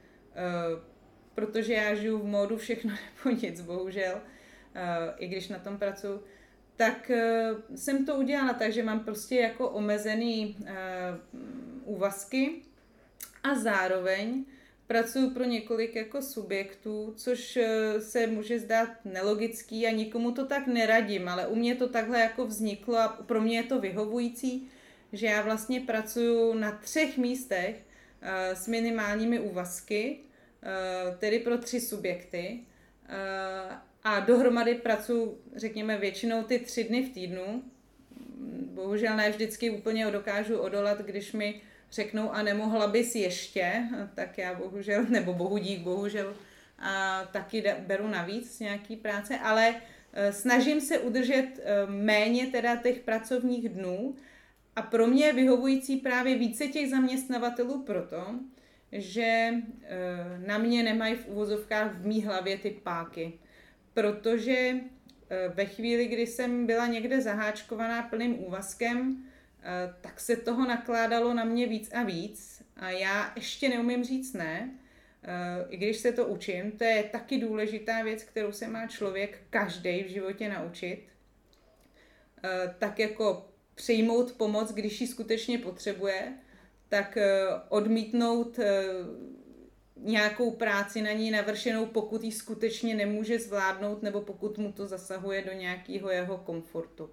protože 1.37 1.73
já 1.73 1.95
žiju 1.95 2.19
v 2.19 2.25
módu 2.25 2.57
všechno 2.57 2.93
nebo 3.25 3.37
nic, 3.43 3.61
bohužel, 3.61 4.15
uh, 4.15 5.15
i 5.19 5.29
když 5.29 5.49
na 5.49 5.59
tom 5.59 5.79
pracuji, 5.79 6.23
tak 6.77 7.11
uh, 7.11 7.77
jsem 7.77 8.07
to 8.07 8.17
udělala 8.17 8.53
tak, 8.53 8.73
že 8.73 8.83
mám 8.83 9.01
prostě 9.01 9.37
jako 9.37 9.69
omezený 9.69 10.57
uh, 10.61 10.67
úvazky 11.85 12.63
a 13.43 13.55
zároveň 13.55 14.45
pracuji 14.87 15.31
pro 15.31 15.45
několik 15.45 15.95
jako 15.95 16.23
subjektů, 16.23 17.15
což 17.17 17.59
se 17.99 18.27
může 18.27 18.59
zdát 18.59 18.89
nelogický 19.05 19.87
a 19.87 19.91
nikomu 19.91 20.33
to 20.33 20.47
tak 20.47 20.67
neradím, 20.67 21.29
ale 21.29 21.47
u 21.47 21.55
mě 21.55 21.75
to 21.75 21.89
takhle 21.89 22.21
jako 22.21 22.47
vzniklo 22.47 22.99
a 22.99 23.09
pro 23.09 23.41
mě 23.41 23.57
je 23.57 23.63
to 23.63 23.81
vyhovující, 23.81 24.69
že 25.13 25.27
já 25.27 25.43
vlastně 25.43 25.81
pracuji 25.81 26.55
na 26.55 26.73
třech 26.73 27.19
místech 27.19 27.83
s 28.55 28.69
minimálními 28.69 29.41
úvazky, 29.41 30.21
tedy 31.19 31.39
pro 31.39 31.59
tři 31.59 31.81
subjekty. 31.81 32.61
A 34.05 34.21
dohromady 34.21 34.75
pracuji, 34.75 35.39
řekněme, 35.57 35.99
většinou 35.99 36.43
ty 36.43 36.59
tři 36.59 36.85
dny 36.85 37.03
v 37.03 37.15
týdnu. 37.15 37.63
Bohužel 38.75 39.17
ne 39.17 39.31
vždycky 39.31 39.71
úplně 39.71 40.11
dokážu 40.11 40.59
odolat, 40.59 40.99
když 41.01 41.33
mi 41.33 41.61
řeknou 41.93 42.31
a 42.31 42.43
nemohla 42.43 42.87
bys 42.87 43.15
ještě, 43.15 43.83
tak 44.15 44.39
já 44.39 44.55
bohužel, 44.55 45.05
nebo 45.09 45.35
bohu 45.35 45.59
dík, 45.59 45.81
bohužel, 45.81 46.35
a 46.79 47.25
taky 47.33 47.65
beru 47.79 48.09
navíc 48.09 48.61
nějaký 48.61 48.97
práce, 48.97 49.39
ale 49.39 49.75
e, 50.13 50.33
snažím 50.33 50.81
se 50.81 50.99
udržet 50.99 51.49
méně 51.87 52.47
teda 52.47 52.77
těch 52.77 53.01
pracovních 53.01 53.69
dnů. 53.69 54.15
A 54.77 54.83
pro 54.83 55.07
mě 55.07 55.27
je 55.27 55.33
vyhovující 55.33 55.97
právě 55.97 56.39
více 56.39 56.67
těch 56.67 56.91
zaměstnavatelů 56.91 57.83
proto, 57.83 58.27
že 58.93 59.23
e, 59.23 59.55
na 60.47 60.59
mě 60.59 60.83
nemají 60.83 61.15
v 61.15 61.27
uvozovkách 61.27 61.95
v 61.95 62.07
mý 62.07 62.23
hlavě 62.23 62.59
ty 62.59 62.71
páky. 62.71 63.39
Protože 63.97 64.75
eh, 65.31 65.49
ve 65.49 65.67
chvíli, 65.67 66.07
kdy 66.07 66.27
jsem 66.27 66.67
byla 66.67 66.87
někde 66.87 67.21
zaháčkovaná 67.21 68.03
plným 68.03 68.45
úvazkem, 68.45 69.25
eh, 69.63 69.95
tak 70.01 70.21
se 70.21 70.37
toho 70.37 70.67
nakládalo 70.69 71.35
na 71.35 71.45
mě 71.45 71.67
víc 71.67 71.93
a 71.93 72.03
víc 72.03 72.63
a 72.77 72.91
já 72.91 73.33
ještě 73.37 73.69
neumím 73.69 74.05
říct 74.05 74.33
ne, 74.33 74.71
i 75.69 75.77
když 75.77 75.97
se 75.97 76.13
to 76.13 76.27
učím, 76.27 76.73
to 76.73 76.85
je 76.85 77.03
taky 77.03 77.39
důležitá 77.39 78.03
věc, 78.03 78.23
kterou 78.23 78.53
se 78.53 78.69
má 78.69 78.87
člověk 78.87 79.43
každý 79.51 80.05
v 80.05 80.09
životě 80.09 80.49
naučit, 80.49 81.03
tak 82.79 82.99
jako 82.99 83.49
přijmout 83.75 84.33
pomoc, 84.33 84.73
když 84.73 85.01
ji 85.01 85.07
skutečně 85.07 85.59
potřebuje, 85.59 86.33
tak 86.89 87.19
odmítnout 87.69 88.59
nějakou 89.97 90.51
práci 90.51 91.03
na 91.03 91.13
ní 91.13 91.31
navršenou, 91.31 91.87
pokud 91.87 92.25
ji 92.25 92.33
skutečně 92.33 92.95
nemůže 92.95 93.39
zvládnout 93.39 94.03
nebo 94.03 94.21
pokud 94.21 94.59
mu 94.59 94.73
to 94.73 94.87
zasahuje 94.87 95.43
do 95.43 95.53
nějakého 95.53 96.11
jeho 96.11 96.39
komfortu. 96.39 97.11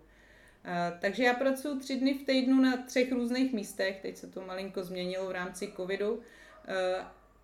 Takže 0.99 1.24
já 1.24 1.34
pracuji 1.34 1.80
tři 1.80 1.95
dny 1.95 2.13
v 2.13 2.26
týdnu 2.26 2.61
na 2.61 2.78
třech 2.78 3.11
různých 3.11 3.53
místech, 3.53 3.99
teď 4.01 4.17
se 4.17 4.28
to 4.28 4.41
malinko 4.41 4.84
změnilo 4.84 5.28
v 5.28 5.32
rámci 5.32 5.74
covidu 5.76 6.19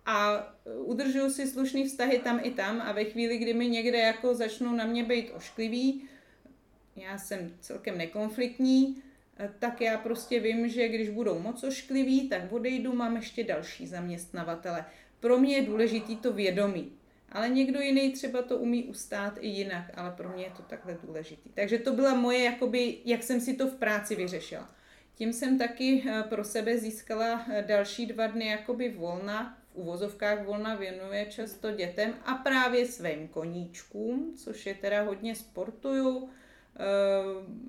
a 0.06 0.46
udržuju 0.76 1.30
si 1.30 1.46
slušný 1.46 1.84
vztahy 1.84 2.18
tam 2.18 2.40
i 2.42 2.50
tam 2.50 2.80
a 2.80 2.92
ve 2.92 3.04
chvíli, 3.04 3.38
kdy 3.38 3.54
mi 3.54 3.68
někde 3.68 3.98
jako 3.98 4.34
začnou 4.34 4.72
na 4.72 4.84
mě 4.84 5.04
být 5.04 5.30
ošklivý, 5.30 6.04
já 6.96 7.18
jsem 7.18 7.56
celkem 7.60 7.98
nekonfliktní, 7.98 9.02
tak 9.58 9.80
já 9.80 9.98
prostě 9.98 10.40
vím, 10.40 10.68
že 10.68 10.88
když 10.88 11.10
budou 11.10 11.38
moc 11.38 11.64
oškliví, 11.64 12.28
tak 12.28 12.52
odejdu, 12.52 12.94
mám 12.94 13.16
ještě 13.16 13.44
další 13.44 13.86
zaměstnavatele. 13.86 14.84
Pro 15.20 15.38
mě 15.38 15.56
je 15.56 15.62
důležitý 15.62 16.16
to 16.16 16.32
vědomí. 16.32 16.92
Ale 17.32 17.48
někdo 17.48 17.80
jiný 17.80 18.12
třeba 18.12 18.42
to 18.42 18.56
umí 18.56 18.84
ustát 18.84 19.38
i 19.40 19.48
jinak, 19.48 19.84
ale 19.94 20.10
pro 20.10 20.28
mě 20.28 20.44
je 20.44 20.50
to 20.56 20.62
takhle 20.62 20.98
důležitý. 21.04 21.50
Takže 21.54 21.78
to 21.78 21.92
byla 21.92 22.14
moje, 22.14 22.44
jakoby, 22.44 22.98
jak 23.04 23.22
jsem 23.22 23.40
si 23.40 23.54
to 23.54 23.66
v 23.66 23.74
práci 23.74 24.16
vyřešila. 24.16 24.70
Tím 25.14 25.32
jsem 25.32 25.58
taky 25.58 26.04
eh, 26.06 26.22
pro 26.22 26.44
sebe 26.44 26.78
získala 26.78 27.46
eh, 27.52 27.64
další 27.68 28.06
dva 28.06 28.26
dny 28.26 28.46
jakoby 28.46 28.88
volna, 28.88 29.58
v 29.72 29.76
uvozovkách 29.76 30.44
volna 30.46 30.74
věnuje 30.74 31.26
často 31.26 31.70
dětem 31.70 32.14
a 32.24 32.34
právě 32.34 32.86
svým 32.86 33.28
koníčkům, 33.28 34.34
což 34.36 34.66
je 34.66 34.74
teda 34.74 35.02
hodně 35.02 35.34
sportuju, 35.34 36.28
eh, 36.28 36.49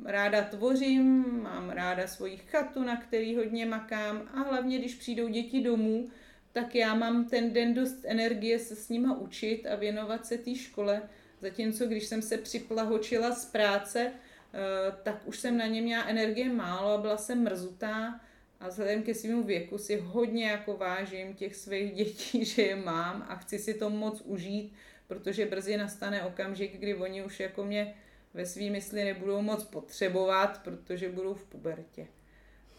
ráda 0.06 0.41
tvořím, 0.41 1.26
mám 1.43 1.70
ráda 1.70 2.08
svoji 2.08 2.38
chatu, 2.38 2.84
na 2.84 3.02
který 3.02 3.36
hodně 3.36 3.66
makám 3.66 4.30
a 4.34 4.39
hlavně, 4.39 4.80
když 4.80 4.95
přijdou 4.95 5.28
děti 5.28 5.62
domů, 5.62 6.10
tak 6.52 6.76
já 6.76 6.95
mám 6.95 7.26
ten 7.26 7.54
den 7.54 7.74
dost 7.74 8.06
energie 8.06 8.60
se 8.60 8.76
s 8.76 8.89
nima 8.89 9.18
učit 9.18 9.66
a 9.66 9.76
věnovat 9.76 10.26
se 10.26 10.38
té 10.38 10.56
škole, 10.56 11.02
zatímco 11.41 11.86
když 11.86 12.06
jsem 12.06 12.22
se 12.22 12.38
připlahočila 12.38 13.32
z 13.32 13.45
práce, 13.45 14.12
eh, 14.54 14.58
tak 15.04 15.22
už 15.26 15.39
jsem 15.39 15.58
na 15.58 15.66
ně 15.66 15.82
měla 15.82 16.04
energie 16.04 16.49
málo 16.49 16.93
a 16.93 17.02
byla 17.02 17.18
jsem 17.18 17.43
mrzutá. 17.43 18.22
A 18.60 18.68
vzhledem 18.68 19.04
ke 19.04 19.14
svému 19.14 19.43
věku 19.43 19.78
si 19.78 19.97
hodně 19.97 20.49
jako 20.49 20.78
vážím 20.78 21.34
těch 21.34 21.56
svých 21.56 21.93
dětí, 21.93 22.45
že 22.54 22.62
je 22.62 22.76
mám 22.76 23.26
a 23.30 23.36
chci 23.36 23.60
si 23.60 23.74
to 23.74 23.89
moc 23.89 24.22
užít, 24.22 24.74
protože 25.08 25.45
brzy 25.45 25.78
nastane 25.78 26.24
okamžik, 26.24 26.78
kdy 26.78 26.95
oni 26.95 27.24
už 27.24 27.39
jako 27.39 27.66
mě 27.66 27.93
ve 28.34 28.46
svý 28.46 28.70
mysli 28.70 29.04
nebudou 29.04 29.42
moc 29.42 29.64
potřebovat, 29.64 30.64
protože 30.64 31.10
budou 31.10 31.34
v 31.34 31.44
pubertě. 31.44 32.08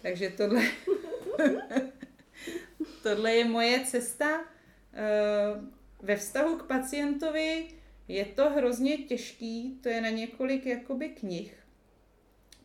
Takže 0.02 0.30
tohle 0.30 0.62
tohle 3.02 3.34
je 3.34 3.44
moje 3.44 3.84
cesta. 3.84 4.44
Eh, 4.94 5.60
ve 6.02 6.16
vztahu 6.16 6.56
k 6.56 6.66
pacientovi 6.66 7.68
je 8.08 8.24
to 8.24 8.50
hrozně 8.50 8.98
těžký, 8.98 9.78
to 9.82 9.88
je 9.88 10.00
na 10.00 10.08
několik 10.08 10.66
jakoby 10.66 11.08
knih, 11.08 11.54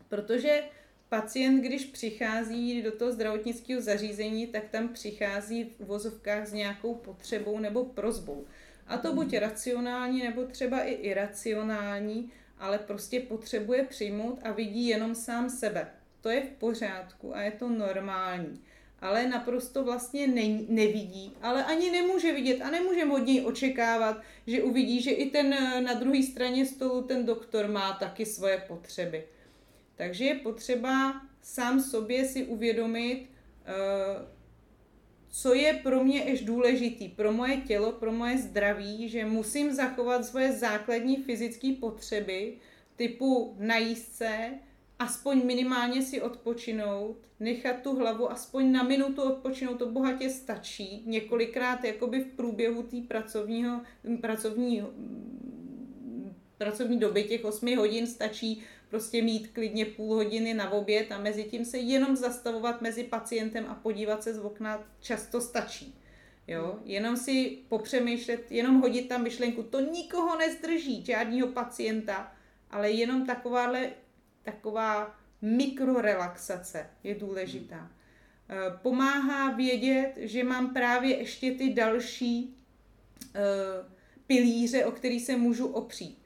protože 0.08 0.62
pacient, 1.08 1.60
když 1.60 1.84
přichází 1.84 2.82
do 2.82 2.92
toho 2.92 3.12
zdravotnického 3.12 3.80
zařízení, 3.80 4.46
tak 4.46 4.68
tam 4.68 4.88
přichází 4.88 5.64
v 5.64 5.80
uvozovkách 5.80 6.46
s 6.46 6.52
nějakou 6.52 6.94
potřebou 6.94 7.58
nebo 7.58 7.84
prozbou. 7.84 8.46
A 8.86 8.98
to 8.98 9.14
buď 9.14 9.36
racionální, 9.36 10.22
nebo 10.22 10.44
třeba 10.44 10.80
i 10.80 10.92
iracionální, 10.92 12.32
ale 12.60 12.78
prostě 12.78 13.20
potřebuje 13.20 13.84
přijmout 13.84 14.38
a 14.42 14.52
vidí 14.52 14.88
jenom 14.88 15.14
sám 15.14 15.50
sebe. 15.50 15.88
To 16.20 16.28
je 16.28 16.40
v 16.40 16.50
pořádku 16.50 17.36
a 17.36 17.40
je 17.40 17.50
to 17.50 17.68
normální 17.68 18.60
ale 19.00 19.28
naprosto 19.28 19.84
vlastně 19.84 20.26
ne, 20.26 20.42
nevidí, 20.68 21.36
ale 21.42 21.64
ani 21.64 21.90
nemůže 21.90 22.32
vidět 22.32 22.60
a 22.62 22.70
nemůžeme 22.70 23.14
od 23.14 23.26
něj 23.26 23.46
očekávat, 23.46 24.22
že 24.46 24.62
uvidí, 24.62 25.02
že 25.02 25.10
i 25.10 25.30
ten 25.30 25.52
eh, 25.52 25.80
na 25.80 25.94
druhé 25.94 26.22
straně 26.22 26.66
stolu 26.66 27.02
ten 27.02 27.26
doktor 27.26 27.68
má 27.68 27.92
taky 27.92 28.26
svoje 28.26 28.64
potřeby. 28.68 29.26
Takže 29.96 30.24
je 30.24 30.34
potřeba 30.34 31.22
sám 31.42 31.80
sobě 31.80 32.24
si 32.24 32.44
uvědomit, 32.44 33.26
eh, 33.66 33.72
co 35.30 35.54
je 35.54 35.72
pro 35.74 36.04
mě 36.04 36.20
ještě 36.20 36.46
důležitý, 36.46 37.08
pro 37.08 37.32
moje 37.32 37.56
tělo, 37.56 37.92
pro 37.92 38.12
moje 38.12 38.38
zdraví, 38.38 39.08
že 39.08 39.24
musím 39.24 39.72
zachovat 39.74 40.24
svoje 40.24 40.52
základní 40.52 41.16
fyzické 41.16 41.72
potřeby, 41.80 42.56
typu 42.96 43.56
najíst 43.58 44.12
se, 44.12 44.50
aspoň 44.98 45.46
minimálně 45.46 46.02
si 46.02 46.22
odpočinout, 46.22 47.16
nechat 47.40 47.82
tu 47.82 47.96
hlavu 47.96 48.32
aspoň 48.32 48.72
na 48.72 48.82
minutu 48.82 49.22
odpočinout, 49.22 49.78
to 49.78 49.86
bohatě 49.86 50.30
stačí. 50.30 51.02
Několikrát 51.06 51.84
jakoby 51.84 52.20
v 52.20 52.36
průběhu 52.36 52.82
té 52.82 52.96
pracovního, 53.08 53.80
pracovní, 54.20 54.82
pracovní 56.58 56.98
doby 56.98 57.24
těch 57.24 57.44
8 57.44 57.76
hodin 57.76 58.06
stačí 58.06 58.62
prostě 58.90 59.22
mít 59.22 59.48
klidně 59.48 59.84
půl 59.84 60.14
hodiny 60.14 60.54
na 60.54 60.70
oběd 60.70 61.12
a 61.12 61.18
mezi 61.18 61.44
tím 61.44 61.64
se 61.64 61.78
jenom 61.78 62.16
zastavovat 62.16 62.82
mezi 62.82 63.04
pacientem 63.04 63.66
a 63.68 63.74
podívat 63.74 64.22
se 64.22 64.34
z 64.34 64.38
okna 64.38 64.84
často 65.00 65.40
stačí. 65.40 65.94
Jo? 66.46 66.78
Jenom 66.84 67.16
si 67.16 67.58
popřemýšlet, 67.68 68.52
jenom 68.52 68.80
hodit 68.80 69.08
tam 69.08 69.22
myšlenku, 69.22 69.62
to 69.62 69.80
nikoho 69.80 70.38
nezdrží, 70.38 71.04
žádního 71.04 71.48
pacienta, 71.48 72.32
ale 72.70 72.90
jenom 72.90 73.26
takováhle 73.26 73.90
taková 74.42 75.16
mikrorelaxace 75.42 76.90
je 77.04 77.14
důležitá. 77.14 77.90
Eh, 78.50 78.78
pomáhá 78.82 79.50
vědět, 79.50 80.12
že 80.16 80.44
mám 80.44 80.72
právě 80.74 81.18
ještě 81.18 81.54
ty 81.54 81.74
další 81.74 82.56
eh, 83.34 83.40
pilíře, 84.26 84.84
o 84.84 84.92
který 84.92 85.20
se 85.20 85.36
můžu 85.36 85.66
opřít. 85.66 86.17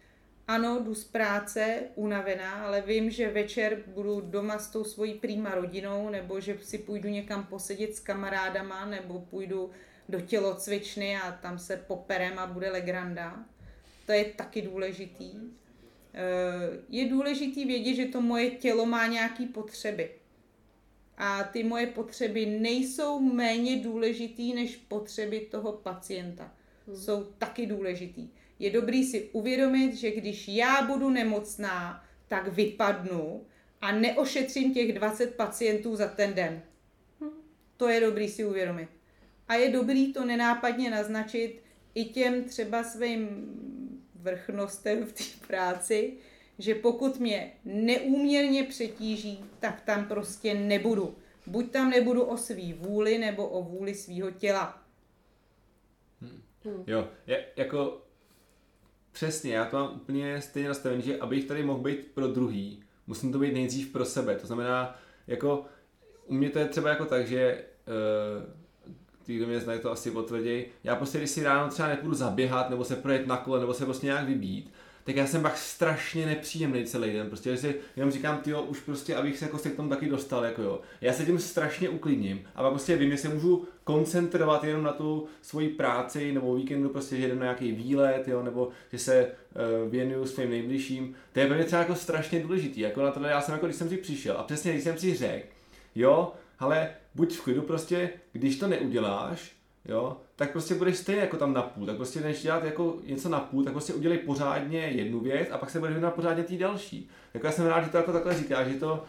Ano, 0.53 0.81
jdu 0.85 0.95
z 0.95 1.05
práce 1.05 1.83
unavená, 1.95 2.53
ale 2.53 2.81
vím, 2.81 3.11
že 3.11 3.31
večer 3.31 3.83
budu 3.87 4.21
doma 4.21 4.59
s 4.59 4.71
tou 4.71 4.85
svojí 4.85 5.15
prýma 5.15 5.55
rodinou, 5.55 6.11
nebo 6.11 6.41
že 6.41 6.59
si 6.63 6.79
půjdu 6.79 7.09
někam 7.09 7.47
posedět 7.47 7.95
s 7.95 8.01
kamarádama, 8.01 8.87
nebo 8.87 9.21
půjdu 9.21 9.71
do 10.09 10.21
tělocvičny 10.21 11.17
a 11.17 11.33
tam 11.33 11.59
se 11.59 11.77
poperem 11.77 12.39
a 12.39 12.47
bude 12.47 12.71
legranda. 12.71 13.45
To 14.07 14.13
je 14.13 14.25
taky 14.25 14.63
důležitý. 14.63 15.33
Eh, 16.15 16.21
je 16.89 17.09
důležité 17.09 17.65
vědět, 17.65 17.95
že 17.95 18.07
to 18.07 18.21
moje 18.21 18.51
tělo 18.51 18.87
má 18.87 19.07
nějaké 19.07 19.47
potřeby. 19.47 20.11
A 21.19 21.45
ty 21.45 21.65
moje 21.65 21.87
potřeby 21.87 22.47
nejsou 22.47 23.21
méně 23.21 23.83
důležitý 23.83 24.55
než 24.55 24.77
potřeby 24.77 25.41
toho 25.41 25.73
pacienta. 25.73 26.55
Hmm. 26.87 26.97
Jsou 26.97 27.25
taky 27.25 27.67
důležitý. 27.67 28.29
Je 28.63 28.71
dobrý 28.71 29.05
si 29.05 29.29
uvědomit, 29.33 29.95
že 29.95 30.11
když 30.11 30.49
já 30.49 30.83
budu 30.83 31.11
nemocná, 31.11 32.05
tak 32.29 32.49
vypadnu 32.49 33.47
a 33.81 33.93
neošetřím 33.93 34.75
těch 34.75 34.93
20 34.93 35.37
pacientů 35.37 35.97
za 35.97 36.09
ten 36.09 36.35
den. 36.35 36.63
To 37.77 37.89
je 37.89 38.01
dobrý 38.01 38.29
si 38.29 38.45
uvědomit. 38.45 38.89
A 39.49 39.55
je 39.55 39.71
dobrý 39.71 40.13
to 40.13 40.25
nenápadně 40.25 40.91
naznačit 40.91 41.63
i 41.95 42.05
těm 42.05 42.45
třeba 42.45 42.85
svým 42.85 43.29
vrchnostem 44.15 45.05
v 45.05 45.13
té 45.13 45.47
práci, 45.47 46.13
že 46.59 46.75
pokud 46.75 47.21
mě 47.21 47.53
neúměrně 47.65 48.65
přetíží, 48.65 49.45
tak 49.61 49.81
tam 49.81 50.05
prostě 50.05 50.55
nebudu. 50.55 51.17
Buď 51.47 51.71
tam 51.71 51.91
nebudu 51.91 52.23
o 52.23 52.37
svý 52.37 52.73
vůli, 52.73 53.19
nebo 53.19 53.49
o 53.49 53.63
vůli 53.63 53.95
svýho 53.95 54.31
těla. 54.31 54.83
Hmm. 56.21 56.85
Jo, 56.87 57.09
je, 57.27 57.47
jako 57.57 58.03
přesně, 59.13 59.55
já 59.55 59.65
to 59.65 59.77
mám 59.77 59.95
úplně 59.95 60.41
stejně 60.41 60.69
nastavený, 60.69 61.03
že 61.03 61.19
abych 61.19 61.45
tady 61.45 61.63
mohl 61.63 61.81
být 61.81 62.11
pro 62.15 62.29
druhý, 62.29 62.83
musím 63.07 63.33
to 63.33 63.39
být 63.39 63.55
nejdřív 63.55 63.93
pro 63.93 64.05
sebe. 64.05 64.37
To 64.37 64.47
znamená, 64.47 64.99
jako 65.27 65.65
u 66.27 66.35
mě 66.35 66.51
to 66.51 66.59
je 66.59 66.65
třeba 66.65 66.89
jako 66.89 67.05
tak, 67.05 67.29
že 67.29 67.65
uh, 67.87 69.25
ty, 69.25 69.37
kdo 69.37 69.47
mě 69.47 69.61
znají, 69.61 69.81
to 69.81 69.91
asi 69.91 70.11
potvrdí. 70.11 70.65
Já 70.85 70.97
prostě, 70.97 71.19
když 71.19 71.31
si 71.31 71.43
ráno 71.43 71.71
třeba 71.71 71.89
nepůjdu 71.89 72.15
zaběhat, 72.15 72.71
nebo 72.71 72.85
se 72.85 72.97
projet 72.97 73.27
na 73.27 73.37
kole, 73.37 73.61
nebo 73.61 73.75
se 73.75 73.85
prostě 73.85 74.07
nějak 74.07 74.27
vybít, 74.27 74.73
tak 75.05 75.17
já 75.17 75.27
jsem 75.27 75.43
pak 75.43 75.57
strašně 75.57 76.27
nepříjemný 76.27 76.85
celý 76.85 77.13
den. 77.13 77.27
Prostě 77.27 77.57
si 77.57 77.75
jenom 77.97 78.11
říkám, 78.11 78.39
ty 78.39 78.55
už 78.55 78.81
prostě, 78.81 79.17
abych 79.17 79.39
se 79.39 79.45
jako 79.45 79.59
se 79.59 79.71
k 79.71 79.77
tomu 79.77 79.89
taky 79.89 80.09
dostal, 80.09 80.45
jako 80.45 80.63
jo. 80.63 80.81
Já 81.01 81.13
se 81.13 81.25
tím 81.25 81.39
strašně 81.39 81.89
uklidním 81.89 82.41
a 82.55 82.63
pak 82.63 82.73
prostě 82.73 82.97
vím, 82.97 83.11
že 83.11 83.17
se 83.17 83.29
můžu 83.29 83.69
koncentrovat 83.85 84.65
jenom 84.65 84.83
na 84.83 84.93
tu 84.93 85.27
svoji 85.43 85.69
práci, 85.69 86.33
nebo 86.33 86.55
víkendu 86.55 86.89
prostě, 86.89 87.17
že 87.17 87.27
jdem 87.27 87.39
na 87.39 87.45
nějaký 87.45 87.73
výlet, 87.73 88.29
jo, 88.29 88.43
nebo 88.43 88.69
že 88.93 88.99
se 88.99 89.27
uh, 89.27 89.91
věnuju 89.91 90.27
svým 90.27 90.51
nejbližším. 90.51 91.15
To 91.33 91.41
je 91.41 91.47
pro 91.47 91.55
mě 91.55 91.65
třeba 91.65 91.83
jako 91.83 91.95
strašně 91.95 92.41
důležitý. 92.41 92.81
Jako 92.81 93.03
na 93.03 93.11
tohle 93.11 93.31
já 93.31 93.41
jsem 93.41 93.53
jako, 93.53 93.67
když 93.67 93.77
jsem 93.77 93.89
si 93.89 93.97
přišel 93.97 94.37
a 94.39 94.43
přesně 94.43 94.73
když 94.73 94.85
jsem 94.85 94.99
si 94.99 95.15
řekl, 95.15 95.47
jo, 95.95 96.33
ale 96.59 96.91
buď 97.15 97.37
v 97.37 97.41
klidu 97.41 97.63
prostě, 97.63 98.11
když 98.33 98.57
to 98.57 98.69
neuděláš, 98.69 99.53
jo, 99.85 100.17
tak 100.43 100.51
prostě 100.53 100.75
budeš 100.75 100.97
stejně 100.97 101.21
jako 101.21 101.37
tam 101.37 101.53
na 101.53 101.63
půl. 101.63 101.87
Tak 101.87 101.97
prostě 101.97 102.21
než 102.21 102.43
dělat 102.43 102.65
jako 102.65 102.97
něco 103.07 103.29
na 103.29 103.41
půl, 103.41 103.65
tak 103.65 103.73
prostě 103.73 103.95
udělej 103.95 104.19
pořádně 104.19 104.79
jednu 104.79 105.21
věc 105.21 105.49
a 105.51 105.59
pak 105.59 105.71
se 105.71 105.79
budeš 105.79 105.93
věnovat 105.93 106.15
pořádně 106.15 106.45
tý 106.45 106.59
další. 106.59 107.11
Jako 107.35 107.47
já 107.47 107.53
jsem 107.53 107.67
rád, 107.67 107.85
že 107.85 107.91
to 107.91 107.97
jako 107.97 108.13
takhle 108.13 108.35
říká, 108.35 108.69
že 108.69 108.75
to, 108.75 109.05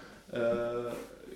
uh, 0.88 0.93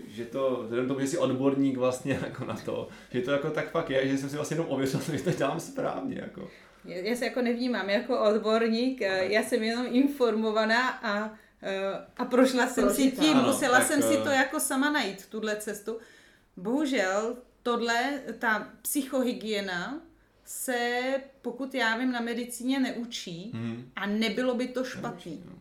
že 0.07 0.25
to, 0.25 0.59
vzhledem 0.63 0.87
tomu, 0.87 0.99
že 0.99 1.07
jsi 1.07 1.17
odborník 1.17 1.77
vlastně 1.77 2.19
jako 2.25 2.45
na 2.45 2.55
to, 2.65 2.87
že 3.11 3.21
to 3.21 3.31
jako 3.31 3.49
tak 3.49 3.71
fakt 3.71 3.89
je, 3.89 4.07
že 4.07 4.17
jsem 4.17 4.29
si 4.29 4.35
vlastně 4.35 4.55
jenom 4.55 4.71
ověřil, 4.71 4.99
že 5.13 5.23
to 5.23 5.31
dělám 5.31 5.59
správně. 5.59 6.19
Jako. 6.21 6.47
Já 6.85 7.15
se 7.15 7.25
jako 7.25 7.41
nevnímám 7.41 7.89
jako 7.89 8.19
odborník, 8.19 9.01
okay. 9.01 9.31
já 9.31 9.43
jsem 9.43 9.63
jenom 9.63 9.85
informovaná 9.89 10.89
a, 10.89 11.33
eh, 11.61 12.05
a 12.17 12.25
prošla 12.25 12.67
jsem 12.67 12.83
Prožitá. 12.83 13.15
si 13.15 13.27
tím, 13.27 13.37
ano, 13.37 13.47
musela 13.47 13.77
tak, 13.77 13.87
jsem 13.87 14.01
si 14.01 14.17
to 14.17 14.29
jako 14.29 14.59
sama 14.59 14.91
najít, 14.91 15.29
tuhle 15.29 15.55
cestu. 15.55 15.97
Bohužel 16.57 17.35
tohle, 17.67 18.21
ta 18.39 18.69
psychohygiena 18.81 20.01
se, 20.45 21.01
pokud 21.41 21.75
já 21.75 21.97
vím, 21.97 22.11
na 22.11 22.21
medicíně 22.21 22.79
neučí 22.79 23.51
hmm. 23.53 23.91
a 23.95 24.05
nebylo 24.05 24.55
by 24.55 24.67
to 24.67 24.83
špatný. 24.83 25.43
No. 25.45 25.51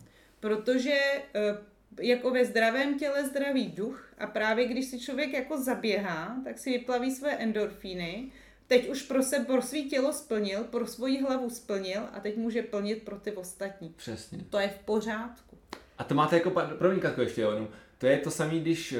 Protože 0.40 0.94
eh, 1.34 1.58
jako 2.00 2.30
ve 2.30 2.44
zdravém 2.44 2.98
těle 2.98 3.26
zdravý 3.26 3.66
duch 3.66 4.08
a 4.18 4.26
právě 4.26 4.68
když 4.68 4.84
si 4.84 5.00
člověk 5.00 5.32
jako 5.32 5.62
zaběhá, 5.62 6.36
tak 6.44 6.58
si 6.58 6.70
vyplaví 6.70 7.10
své 7.10 7.30
endorfíny, 7.30 8.32
teď 8.66 8.88
už 8.88 9.02
pro 9.02 9.22
se 9.22 9.38
pro 9.38 9.62
svý 9.62 9.90
tělo 9.90 10.12
splnil, 10.12 10.64
pro 10.64 10.86
svoji 10.86 11.22
hlavu 11.22 11.50
splnil 11.50 12.02
a 12.12 12.20
teď 12.20 12.36
může 12.36 12.62
plnit 12.62 13.02
pro 13.02 13.16
ty 13.16 13.32
ostatní. 13.32 13.94
Přesně. 13.96 14.38
To 14.50 14.58
je 14.58 14.68
v 14.68 14.78
pořádku. 14.78 15.58
A 15.98 16.04
to 16.04 16.14
máte 16.14 16.36
jako, 16.36 16.50
promiň 16.78 17.00
ještě, 17.20 17.40
jo, 17.40 17.68
to 17.98 18.06
je 18.06 18.18
to 18.18 18.30
samé, 18.30 18.58
když 18.58 18.92
uh, 18.92 18.98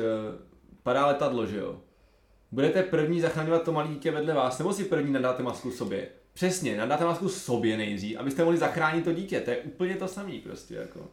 padá 0.82 1.06
letadlo, 1.06 1.46
že 1.46 1.56
jo? 1.56 1.82
Budete 2.52 2.82
první 2.82 3.20
zachraňovat 3.20 3.62
to 3.62 3.72
malé 3.72 3.88
dítě 3.88 4.10
vedle 4.10 4.34
vás, 4.34 4.58
nebo 4.58 4.72
si 4.72 4.84
první 4.84 5.12
nadáte 5.12 5.42
masku 5.42 5.70
sobě? 5.70 6.08
Přesně, 6.32 6.76
nadáte 6.76 7.04
masku 7.04 7.28
sobě 7.28 7.76
nejdřív, 7.76 8.18
abyste 8.18 8.44
mohli 8.44 8.58
zachránit 8.58 9.04
to 9.04 9.12
dítě. 9.12 9.40
To 9.40 9.50
je 9.50 9.56
úplně 9.56 9.96
to 9.96 10.08
samé 10.08 10.32
prostě 10.42 10.74
jako. 10.74 11.10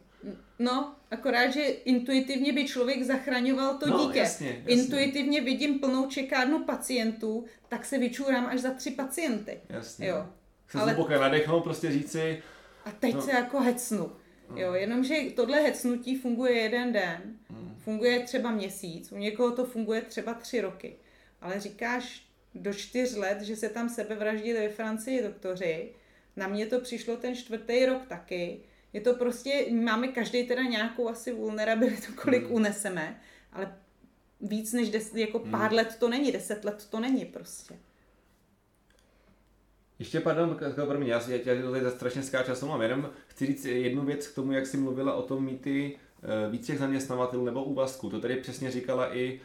No, 0.58 0.94
akorát, 1.10 1.50
že 1.50 1.62
intuitivně 1.62 2.52
by 2.52 2.68
člověk 2.68 3.02
zachraňoval 3.02 3.78
to 3.78 3.86
no, 3.86 3.98
dítě. 3.98 4.18
Jasně, 4.18 4.48
jasně. 4.48 4.74
Intuitivně 4.74 5.40
vidím 5.40 5.78
plnou 5.78 6.06
čekárnu 6.06 6.64
pacientů, 6.64 7.44
tak 7.68 7.84
se 7.84 7.98
vyčůrám 7.98 8.46
až 8.46 8.60
za 8.60 8.70
tři 8.70 8.90
pacienty. 8.90 9.60
Jasně. 9.68 10.06
Jo. 10.06 10.26
Se 10.68 10.78
Ale... 10.78 10.94
zluboké 10.94 11.18
nadechnout, 11.18 11.64
prostě 11.64 11.92
říci... 11.92 12.42
A 12.84 12.90
teď 12.90 13.14
no. 13.14 13.22
se 13.22 13.30
jako 13.30 13.60
hecnu. 13.60 14.12
No. 14.50 14.60
Jo, 14.60 14.74
jenomže 14.74 15.14
tohle 15.36 15.60
hecnutí 15.60 16.16
funguje 16.16 16.52
jeden 16.52 16.92
den, 16.92 17.20
hmm. 17.50 17.76
funguje 17.78 18.20
třeba 18.20 18.50
měsíc, 18.50 19.12
u 19.12 19.16
někoho 19.16 19.50
to 19.50 19.64
funguje 19.64 20.02
třeba 20.02 20.34
tři 20.34 20.60
roky 20.60 20.96
ale 21.44 21.60
říkáš 21.60 22.26
do 22.54 22.74
čtyř 22.74 23.16
let, 23.16 23.40
že 23.40 23.56
se 23.56 23.68
tam 23.68 23.88
sebevraždili 23.88 24.60
ve 24.60 24.68
Francii 24.68 25.22
doktoři, 25.22 25.92
na 26.36 26.46
mě 26.46 26.66
to 26.66 26.80
přišlo 26.80 27.16
ten 27.16 27.34
čtvrtý 27.34 27.86
rok 27.86 28.06
taky. 28.06 28.60
Je 28.92 29.00
to 29.00 29.14
prostě, 29.14 29.66
máme 29.70 30.08
každý 30.08 30.46
teda 30.46 30.62
nějakou 30.62 31.08
asi 31.08 31.32
vulnerabilitu, 31.32 32.12
kolik 32.22 32.44
hmm. 32.44 32.52
uneseme, 32.52 33.20
ale 33.52 33.76
víc 34.40 34.72
než 34.72 34.90
des, 34.90 35.14
jako 35.14 35.38
hmm. 35.38 35.50
pár 35.50 35.72
let 35.72 35.96
to 35.98 36.08
není, 36.08 36.32
deset 36.32 36.64
let 36.64 36.86
to 36.90 37.00
není 37.00 37.24
prostě. 37.24 37.74
Ještě 39.98 40.20
pardon, 40.20 40.58
pro 40.74 40.98
mě, 40.98 41.12
já, 41.12 41.30
já 41.30 41.38
tě 41.38 41.62
tady 41.62 41.90
strašně 41.90 42.22
skáču, 42.22 42.50
já 42.50 42.68
mám 42.68 42.82
jenom 42.82 43.10
chci 43.26 43.46
říct 43.46 43.64
jednu 43.64 44.04
věc 44.04 44.26
k 44.26 44.34
tomu, 44.34 44.52
jak 44.52 44.66
jsi 44.66 44.76
mluvila 44.76 45.14
o 45.14 45.22
tom 45.22 45.44
mít 45.44 45.60
ty 45.60 45.98
uh, 46.46 46.52
víc 46.52 46.66
těch 46.66 46.78
zaměstnavatelů 46.78 47.44
nebo 47.44 47.64
úvazku. 47.64 48.10
To 48.10 48.20
tady 48.20 48.36
přesně 48.36 48.70
říkala 48.70 49.16
i 49.16 49.40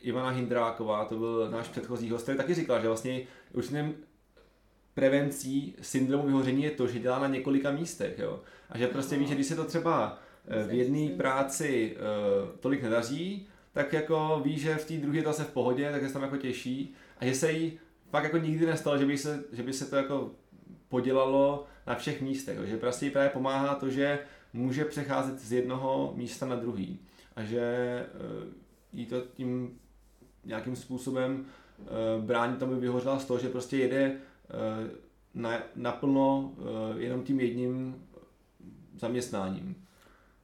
Ivana 0.00 0.28
Hindráková, 0.28 1.04
to 1.04 1.18
byl 1.18 1.50
náš 1.50 1.68
předchozí 1.68 2.10
host, 2.10 2.22
který 2.22 2.38
taky 2.38 2.54
říkal, 2.54 2.80
že 2.80 2.86
vlastně 2.86 3.22
určitým 3.52 3.94
prevencí 4.94 5.74
syndromu 5.80 6.26
vyhoření 6.26 6.62
je 6.62 6.70
to, 6.70 6.86
že 6.86 6.98
dělá 6.98 7.18
na 7.18 7.26
několika 7.26 7.70
místech. 7.70 8.18
Jo? 8.18 8.40
A 8.70 8.78
že 8.78 8.86
prostě 8.86 9.16
ví, 9.16 9.26
že 9.26 9.34
když 9.34 9.46
se 9.46 9.56
to 9.56 9.64
třeba 9.64 10.18
eh, 10.48 10.66
v 10.66 10.72
jedné 10.72 11.16
práci 11.16 11.96
uh, 11.96 12.48
tolik 12.60 12.82
nedaří, 12.82 13.46
tak 13.72 13.92
jako 13.92 14.40
ví, 14.44 14.58
že 14.58 14.74
v 14.74 14.84
té 14.84 14.94
druhé 14.94 15.22
to 15.22 15.28
zase 15.28 15.44
v 15.44 15.52
pohodě, 15.52 15.92
tak 15.92 16.06
se 16.06 16.12
tam 16.12 16.22
jako 16.22 16.36
těší 16.36 16.94
a 17.18 17.24
že 17.24 17.34
se 17.34 17.52
jí 17.52 17.78
fakt 18.10 18.24
jako 18.24 18.36
nikdy 18.36 18.66
nestalo, 18.66 18.98
že 18.98 19.06
by 19.06 19.18
se, 19.18 19.44
že 19.52 19.62
by 19.62 19.72
se 19.72 19.90
to 19.90 19.96
jako 19.96 20.30
podělalo 20.88 21.66
na 21.86 21.94
všech 21.94 22.22
místech. 22.22 22.56
Jo? 22.58 22.64
Že 22.64 22.76
prostě 22.76 23.06
jí 23.06 23.10
právě 23.10 23.30
pomáhá 23.30 23.74
to, 23.74 23.90
že 23.90 24.18
může 24.52 24.84
přecházet 24.84 25.40
z 25.40 25.52
jednoho 25.52 26.12
místa 26.16 26.46
na 26.46 26.56
druhý 26.56 26.98
a 27.36 27.42
že 27.42 28.06
jí 28.92 29.06
to 29.06 29.20
tím 29.20 29.80
nějakým 30.44 30.76
způsobem 30.76 31.46
uh, 31.78 32.24
brání 32.24 32.56
tomu, 32.56 32.72
aby 32.72 32.80
vyhořela 32.80 33.18
z 33.18 33.24
toho, 33.24 33.40
že 33.40 33.48
prostě 33.48 33.76
jede 33.76 34.10
uh, 34.10 34.90
na, 35.34 35.62
naplno 35.76 36.54
uh, 36.56 37.00
jenom 37.00 37.22
tím 37.22 37.40
jedním 37.40 38.06
zaměstnáním. 38.96 39.86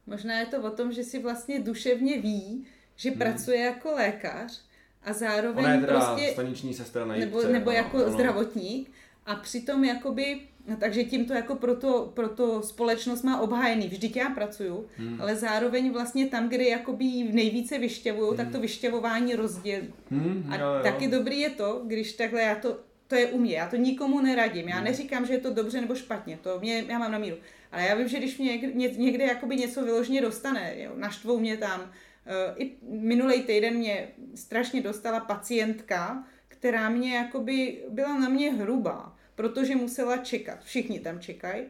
Možná 0.07 0.39
je 0.39 0.47
to 0.47 0.63
o 0.63 0.71
tom, 0.71 0.93
že 0.93 1.05
si 1.05 1.23
vlastně 1.23 1.61
duševně 1.61 2.21
ví, 2.21 2.67
že 2.97 3.11
hmm. 3.11 3.19
pracuje 3.19 3.61
jako 3.61 3.93
lékař 3.93 4.63
a 5.03 5.13
zároveň 5.13 5.65
Ona 5.65 5.75
je 5.75 5.81
teda 5.81 6.01
prostě... 6.01 6.33
staniční 6.33 6.75
sestra 6.75 7.05
na 7.05 7.17
nebo, 7.17 7.43
nebo 7.43 7.71
no, 7.71 7.77
jako 7.77 7.99
no. 7.99 8.11
zdravotník 8.11 8.91
a 9.27 9.35
přitom 9.35 9.85
jakoby 9.85 10.41
takže 10.81 11.05
tím 11.05 11.25
to 11.25 11.33
jako 11.33 11.55
pro, 11.55 11.77
to, 11.77 12.13
pro 12.15 12.29
to 12.29 12.63
společnost 12.63 13.23
má 13.23 13.41
obhájený. 13.41 13.89
Vždyť 13.89 14.17
já 14.17 14.31
pracuju, 14.31 14.87
hmm. 14.97 15.21
ale 15.21 15.37
zároveň 15.37 15.93
vlastně 15.93 16.27
tam, 16.27 16.49
kde 16.49 16.65
jakoby 16.65 17.05
nejvíce 17.33 17.79
vyštěvují, 17.79 18.29
hmm. 18.29 18.37
tak 18.37 18.53
to 18.53 18.61
vyštěvování 18.61 19.35
rozdělí. 19.35 19.95
Hmm, 20.11 20.47
a 20.51 20.57
jo, 20.57 20.67
jo. 20.67 20.83
taky 20.83 21.09
dobrý 21.09 21.41
je 21.41 21.51
to, 21.51 21.83
když 21.87 22.13
takhle 22.13 22.43
já 22.43 22.55
to, 22.55 22.79
to 23.07 23.15
je 23.15 23.27
u 23.27 23.39
mě, 23.39 23.55
já 23.55 23.69
to 23.69 23.77
nikomu 23.77 24.21
neradím. 24.21 24.69
Já 24.69 24.77
hmm. 24.77 24.85
neříkám, 24.85 25.27
že 25.27 25.33
je 25.33 25.39
to 25.39 25.55
dobře 25.55 25.81
nebo 25.81 25.95
špatně, 25.95 26.39
to 26.43 26.61
mě, 26.61 26.85
já 26.89 26.99
mám 26.99 27.13
na 27.13 27.19
míru. 27.19 27.37
Ale 27.73 27.83
já 27.83 27.95
vím, 27.95 28.09
že 28.09 28.19
když 28.19 28.39
mě 28.39 28.57
někde, 28.57 28.91
někde 28.91 29.25
jakoby 29.25 29.57
něco 29.57 29.85
vyloženě 29.85 30.21
dostane, 30.21 30.75
jo, 30.77 30.93
naštvou 30.97 31.39
mě 31.39 31.57
tam, 31.57 31.81
uh, 31.81 31.87
i 32.57 32.73
minulý 32.83 33.43
týden 33.43 33.75
mě 33.75 34.09
strašně 34.35 34.81
dostala 34.81 35.21
pacientka, 35.21 36.25
která 36.49 36.89
mě 36.89 37.17
jakoby 37.17 37.79
byla 37.89 38.19
na 38.19 38.29
mě 38.29 38.53
hrubá 38.53 39.16
protože 39.37 39.77
musela 39.77 40.17
čekat. 40.17 40.65
Všichni 40.65 41.01
tam 41.01 41.21
čekají. 41.21 41.65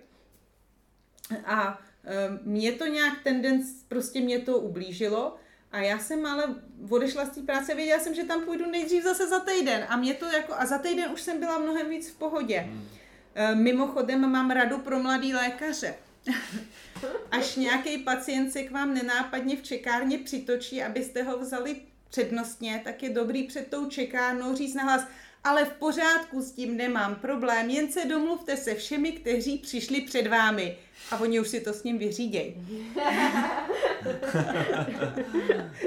A 1.44 1.80
e, 2.04 2.38
mě 2.42 2.72
to 2.72 2.86
nějak 2.86 3.22
tendenc, 3.22 3.66
prostě 3.88 4.20
mě 4.20 4.38
to 4.38 4.58
ublížilo. 4.58 5.36
A 5.72 5.78
já 5.78 5.98
jsem 5.98 6.26
ale 6.26 6.54
odešla 6.88 7.24
z 7.26 7.30
té 7.30 7.40
práce, 7.40 7.74
věděla 7.74 8.00
jsem, 8.00 8.14
že 8.14 8.24
tam 8.24 8.44
půjdu 8.44 8.70
nejdřív 8.70 9.04
zase 9.04 9.28
za 9.28 9.40
týden. 9.40 9.86
A 9.88 9.96
mě 9.96 10.14
to 10.14 10.26
jako, 10.26 10.54
a 10.56 10.66
za 10.66 10.78
týden 10.78 11.10
už 11.12 11.22
jsem 11.22 11.40
byla 11.40 11.58
mnohem 11.58 11.88
víc 11.88 12.10
v 12.10 12.18
pohodě. 12.18 12.58
Hmm. 12.58 12.88
E, 13.34 13.54
mimochodem 13.54 14.30
mám 14.30 14.50
radu 14.50 14.78
pro 14.78 15.02
mladý 15.02 15.34
lékaře. 15.34 15.94
Až 17.30 17.56
nějaký 17.56 17.98
pacient 17.98 18.50
se 18.50 18.62
k 18.62 18.70
vám 18.70 18.94
nenápadně 18.94 19.56
v 19.56 19.62
čekárně 19.62 20.18
přitočí, 20.18 20.82
abyste 20.82 21.22
ho 21.22 21.38
vzali 21.38 21.76
přednostně, 22.10 22.80
tak 22.84 23.02
je 23.02 23.10
dobrý 23.10 23.42
před 23.42 23.70
tou 23.70 23.86
čekárnou 23.86 24.56
říct 24.56 24.74
nahlas, 24.74 25.06
ale 25.46 25.64
v 25.64 25.72
pořádku 25.72 26.42
s 26.42 26.52
tím 26.52 26.76
nemám 26.76 27.14
problém, 27.14 27.70
jen 27.70 27.92
se 27.92 28.04
domluvte 28.04 28.56
se 28.56 28.74
všemi, 28.74 29.12
kteří 29.12 29.58
přišli 29.58 30.00
před 30.00 30.26
vámi. 30.26 30.76
A 31.10 31.20
oni 31.20 31.40
už 31.40 31.48
si 31.48 31.60
to 31.60 31.72
s 31.72 31.84
ním 31.84 31.98
vyřídějí. 31.98 32.54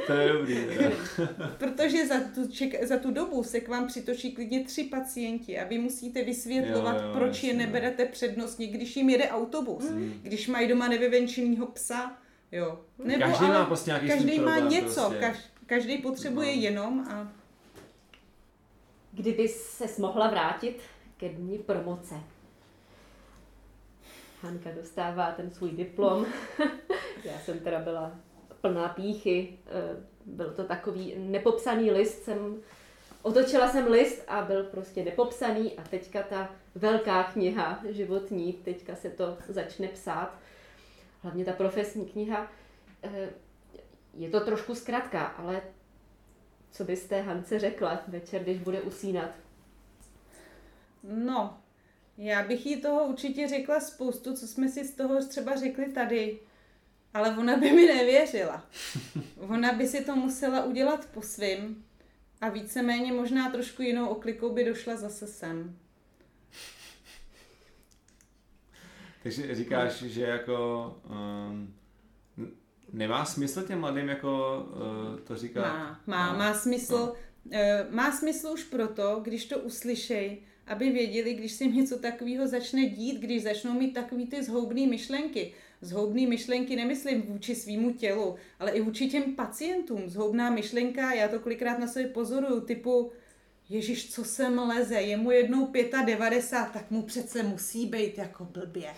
to 0.08 0.14
je 0.14 0.34
dobrý. 0.34 0.68
Protože 1.58 2.08
za 2.08 2.16
tu, 2.36 2.48
ček, 2.48 2.84
za 2.84 2.98
tu 2.98 3.12
dobu 3.12 3.44
se 3.44 3.60
k 3.60 3.68
vám 3.68 3.88
přitočí 3.88 4.32
klidně 4.32 4.64
tři 4.64 4.84
pacienti 4.84 5.60
a 5.60 5.68
vy 5.68 5.78
musíte 5.78 6.24
vysvětlovat, 6.24 6.96
jo, 7.02 7.08
jo, 7.08 7.14
proč 7.14 7.36
jasně, 7.36 7.50
je 7.50 7.54
neberete 7.54 8.06
přednostně, 8.06 8.68
když 8.68 8.96
jim 8.96 9.10
jede 9.10 9.30
autobus, 9.30 9.90
mm. 9.90 10.20
když 10.22 10.48
mají 10.48 10.68
doma 10.68 10.88
nevyvenčenýho 10.88 11.66
psa. 11.66 12.18
Jo. 12.52 12.80
Nebo 13.04 13.26
každý 13.26 13.46
má 13.46 13.66
prostě 13.66 13.90
nějaký 13.90 14.08
Každý 14.08 14.40
má 14.40 14.52
problém, 14.52 14.70
něco, 14.70 15.02
prostě. 15.02 15.20
Kaž, 15.20 15.38
každý 15.66 15.98
potřebuje 15.98 16.56
no. 16.56 16.62
jenom 16.62 17.00
a... 17.10 17.39
Kdyby 19.12 19.48
se 19.48 20.02
mohla 20.02 20.30
vrátit 20.30 20.82
ke 21.18 21.30
dní 21.30 21.58
promoce. 21.58 22.16
Hanka 24.42 24.70
dostává 24.72 25.32
ten 25.32 25.52
svůj 25.52 25.72
diplom. 25.72 26.26
Já 27.24 27.40
jsem 27.40 27.60
teda 27.60 27.80
byla 27.80 28.12
plná 28.62 28.90
píchy. 28.90 29.58
Eh, 29.68 30.04
byl 30.26 30.54
to 30.54 30.64
takový 30.64 31.16
nepopsaný 31.18 31.92
list. 31.92 32.24
Jsem, 32.24 32.62
otočila 33.22 33.70
jsem 33.70 33.88
list 33.88 34.24
a 34.28 34.42
byl 34.42 34.64
prostě 34.64 35.04
nepopsaný 35.04 35.78
a 35.78 35.82
teďka 35.82 36.24
ta 36.24 36.50
velká 36.76 37.24
kniha 37.24 37.80
životní, 37.90 38.54
teďka 38.54 38.96
se 38.96 39.10
to 39.10 39.38
začne 39.48 39.88
psát. 39.88 40.38
Hlavně 41.22 41.46
ta 41.46 41.54
profesní 41.54 42.06
kniha. 42.06 42.52
Eh, 43.04 43.30
je 44.14 44.30
to 44.30 44.40
trošku 44.40 44.76
zkrátka, 44.76 45.22
ale 45.22 45.62
co 46.72 46.84
byste 46.84 47.22
Hance 47.22 47.60
řekla 47.60 48.04
večer, 48.08 48.44
když 48.44 48.58
bude 48.58 48.82
usínat? 48.82 49.32
No, 51.04 51.58
já 52.18 52.44
bych 52.44 52.66
jí 52.66 52.82
toho 52.82 53.06
určitě 53.06 53.48
řekla 53.48 53.80
spoustu, 53.80 54.34
co 54.34 54.48
jsme 54.48 54.70
si 54.70 54.86
z 54.86 54.96
toho 54.96 55.26
třeba 55.26 55.56
řekli 55.56 55.92
tady, 55.92 56.40
ale 57.14 57.38
ona 57.38 57.58
by 57.58 57.72
mi 57.72 57.86
nevěřila. 57.88 58.66
Ona 59.38 59.74
by 59.74 59.88
si 59.88 60.06
to 60.06 60.16
musela 60.16 60.64
udělat 60.64 61.06
po 61.06 61.22
svým 61.22 61.86
a 62.42 62.50
víceméně 62.50 63.14
možná 63.14 63.52
trošku 63.52 63.82
jinou 63.82 64.08
oklikou 64.08 64.54
by 64.54 64.64
došla 64.64 64.96
zase 64.96 65.28
sem. 65.28 65.80
Takže 69.24 69.56
říkáš, 69.56 69.94
že 69.94 70.24
jako 70.24 71.02
um, 71.10 71.79
nemá 72.94 73.26
smysl 73.26 73.64
těm 73.64 73.80
mladým 73.80 74.10
jako 74.10 74.64
uh, 74.72 75.20
to 75.20 75.36
říkat? 75.36 75.62
Má, 75.62 76.02
má, 76.06 76.38
má 76.38 76.54
smysl. 76.54 76.98
No. 76.98 77.14
Uh, 77.46 77.94
má 77.96 78.12
smysl 78.12 78.48
už 78.54 78.64
proto, 78.64 79.20
když 79.24 79.46
to 79.46 79.60
uslyšej, 79.60 80.42
aby 80.68 80.90
věděli, 80.90 81.34
když 81.34 81.52
se 81.52 81.64
jim 81.64 81.76
něco 81.76 82.00
takového 82.00 82.48
začne 82.48 82.86
dít, 82.86 83.20
když 83.20 83.44
začnou 83.44 83.74
mít 83.74 83.94
takový 83.94 84.28
ty 84.28 84.44
zhoubné 84.44 84.88
myšlenky. 84.88 85.54
Zhoubné 85.82 86.28
myšlenky 86.28 86.76
nemyslím 86.76 87.22
vůči 87.22 87.56
svýmu 87.56 87.94
tělu, 87.94 88.36
ale 88.60 88.72
i 88.72 88.82
vůči 88.82 89.10
těm 89.10 89.36
pacientům. 89.36 90.10
Zhoubná 90.10 90.50
myšlenka, 90.50 91.14
já 91.14 91.28
to 91.28 91.40
kolikrát 91.40 91.80
na 91.80 91.88
sobě 91.88 92.08
pozoruju, 92.08 92.62
typu, 92.62 93.12
Ježíš, 93.70 94.12
co 94.12 94.24
sem 94.24 94.60
leze, 94.60 94.96
je 94.96 95.18
mu 95.18 95.32
jednou 95.32 95.72
95, 96.06 96.74
tak 96.74 96.92
mu 96.92 97.02
přece 97.02 97.44
musí 97.44 97.86
být 97.86 98.18
jako 98.18 98.46
blbě. 98.46 98.94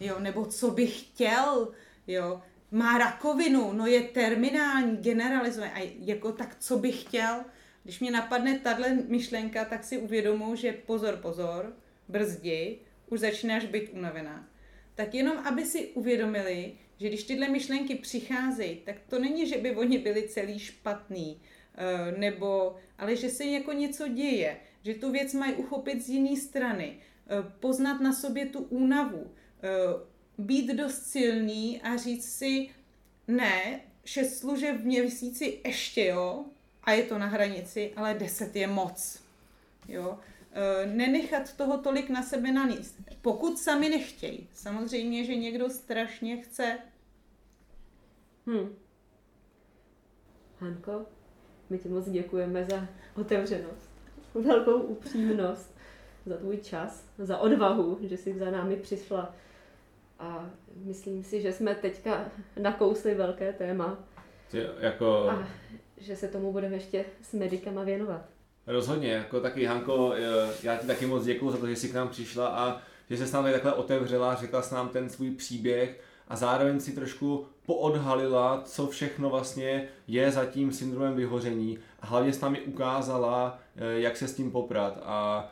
Jo, 0.00 0.20
nebo 0.20 0.46
co 0.46 0.70
bych 0.70 1.00
chtěl, 1.00 1.72
jo, 2.06 2.42
má 2.74 2.98
rakovinu, 2.98 3.72
no 3.72 3.86
je 3.86 4.00
terminální, 4.02 4.96
generalizuje, 4.96 5.70
a 5.70 5.92
jako 5.98 6.32
tak 6.32 6.56
co 6.58 6.78
bych 6.78 7.00
chtěl, 7.02 7.44
když 7.84 8.00
mě 8.00 8.10
napadne 8.10 8.58
tahle 8.58 8.98
myšlenka, 9.08 9.64
tak 9.64 9.84
si 9.84 9.98
uvědomuji, 9.98 10.54
že 10.56 10.72
pozor, 10.72 11.16
pozor, 11.16 11.76
brzdi, 12.08 12.78
už 13.10 13.20
začínáš 13.20 13.64
být 13.64 13.90
unavená. 13.92 14.48
Tak 14.94 15.14
jenom, 15.14 15.38
aby 15.38 15.64
si 15.64 15.86
uvědomili, 15.86 16.72
že 17.00 17.08
když 17.08 17.24
tyhle 17.24 17.48
myšlenky 17.48 17.94
přicházejí, 17.94 18.76
tak 18.76 18.96
to 19.08 19.18
není, 19.18 19.46
že 19.46 19.58
by 19.58 19.76
oni 19.76 19.98
byli 19.98 20.28
celý 20.28 20.58
špatný, 20.58 21.40
eh, 21.74 22.18
nebo, 22.18 22.76
ale 22.98 23.16
že 23.16 23.30
se 23.30 23.44
jako 23.44 23.72
něco 23.72 24.08
děje, 24.08 24.56
že 24.82 24.94
tu 24.94 25.12
věc 25.12 25.34
mají 25.34 25.54
uchopit 25.54 26.02
z 26.02 26.08
jiné 26.08 26.36
strany, 26.36 26.96
eh, 26.96 27.52
poznat 27.60 28.00
na 28.00 28.12
sobě 28.12 28.46
tu 28.46 28.58
únavu, 28.58 29.30
eh, 29.62 30.13
být 30.38 30.74
dost 30.74 31.02
silný 31.02 31.82
a 31.82 31.96
říct 31.96 32.32
si, 32.32 32.68
ne, 33.28 33.80
šest 34.04 34.38
služeb 34.38 34.76
v 34.76 34.84
měsíci 34.84 35.60
ještě 35.64 36.04
jo, 36.04 36.44
a 36.84 36.92
je 36.92 37.04
to 37.04 37.18
na 37.18 37.26
hranici, 37.26 37.92
ale 37.96 38.14
10 38.14 38.56
je 38.56 38.66
moc. 38.66 39.22
Jo? 39.88 40.18
E, 40.52 40.86
nenechat 40.86 41.56
toho 41.56 41.78
tolik 41.78 42.10
na 42.10 42.22
sebe 42.22 42.52
naníst. 42.52 42.96
Pokud 43.22 43.58
sami 43.58 43.88
nechtějí. 43.88 44.48
Samozřejmě, 44.52 45.24
že 45.24 45.36
někdo 45.36 45.70
strašně 45.70 46.42
chce. 46.42 46.78
Hmm. 48.46 48.74
Hanko, 50.58 51.06
my 51.70 51.78
ti 51.78 51.88
moc 51.88 52.10
děkujeme 52.10 52.64
za 52.64 52.88
otevřenost, 53.16 53.90
velkou 54.34 54.78
upřímnost, 54.78 55.76
za 56.26 56.36
tvůj 56.36 56.56
čas, 56.56 57.04
za 57.18 57.38
odvahu, 57.38 57.98
že 58.02 58.16
jsi 58.16 58.38
za 58.38 58.50
námi 58.50 58.76
přišla. 58.76 59.34
A 60.18 60.50
myslím 60.76 61.22
si, 61.24 61.42
že 61.42 61.52
jsme 61.52 61.74
teďka 61.74 62.24
nakousli 62.62 63.14
velké 63.14 63.52
téma. 63.52 63.98
Jako... 64.80 65.28
A 65.30 65.48
že 65.96 66.16
se 66.16 66.28
tomu 66.28 66.52
budeme 66.52 66.74
ještě 66.74 67.04
s 67.22 67.32
medikama 67.32 67.84
věnovat. 67.84 68.24
Rozhodně, 68.66 69.12
jako 69.12 69.40
taky 69.40 69.64
Hanko, 69.64 70.14
já 70.62 70.76
ti 70.76 70.86
taky 70.86 71.06
moc 71.06 71.24
děkuji 71.24 71.50
za 71.50 71.56
to, 71.56 71.66
že 71.66 71.76
jsi 71.76 71.88
k 71.88 71.94
nám 71.94 72.08
přišla 72.08 72.48
a 72.48 72.80
že 73.10 73.16
se 73.16 73.26
s 73.26 73.32
námi 73.32 73.52
takhle 73.52 73.72
otevřela, 73.72 74.34
řekla 74.34 74.62
s 74.62 74.70
nám 74.70 74.88
ten 74.88 75.10
svůj 75.10 75.30
příběh 75.30 76.00
a 76.28 76.36
zároveň 76.36 76.80
si 76.80 76.92
trošku 76.92 77.46
poodhalila, 77.66 78.62
co 78.64 78.86
všechno 78.86 79.30
vlastně 79.30 79.88
je 80.06 80.30
za 80.30 80.44
tím 80.44 80.72
syndromem 80.72 81.14
vyhoření 81.14 81.78
a 82.00 82.06
hlavně 82.06 82.32
s 82.32 82.40
námi 82.40 82.60
ukázala, 82.60 83.58
eh, 83.76 84.00
jak 84.00 84.16
se 84.16 84.28
s 84.28 84.34
tím 84.34 84.50
poprat 84.50 84.98
a 85.02 85.48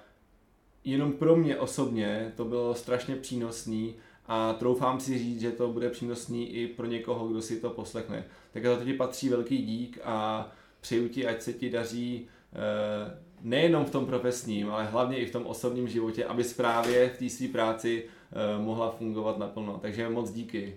jenom 0.84 1.12
pro 1.12 1.36
mě 1.36 1.56
osobně 1.56 2.32
to 2.36 2.44
bylo 2.44 2.74
strašně 2.74 3.16
přínosný 3.16 3.94
a 4.26 4.52
troufám 4.52 5.00
si 5.00 5.18
říct, 5.18 5.40
že 5.40 5.50
to 5.50 5.68
bude 5.68 5.90
přínosný 5.90 6.50
i 6.50 6.66
pro 6.66 6.86
někoho, 6.86 7.28
kdo 7.28 7.42
si 7.42 7.60
to 7.60 7.70
poslechne. 7.70 8.24
Tak 8.52 8.64
za 8.64 8.76
to 8.76 8.84
ti 8.84 8.94
patří 8.94 9.28
velký 9.28 9.58
dík 9.58 9.98
a 10.04 10.48
přeju 10.80 11.08
ti, 11.08 11.26
ať 11.26 11.42
se 11.42 11.52
ti 11.52 11.70
daří 11.70 12.28
eh, 12.52 13.20
nejenom 13.40 13.84
v 13.84 13.90
tom 13.90 14.06
profesním, 14.06 14.70
ale 14.70 14.84
hlavně 14.84 15.18
i 15.18 15.26
v 15.26 15.32
tom 15.32 15.46
osobním 15.46 15.88
životě, 15.88 16.24
aby 16.24 16.44
právě 16.44 17.08
v 17.08 17.18
té 17.18 17.28
své 17.30 17.48
práci 17.48 18.04
eh, 18.04 18.62
mohla 18.62 18.90
fungovat 18.90 19.38
naplno. 19.38 19.78
Takže 19.78 20.08
moc 20.08 20.30
díky. 20.30 20.76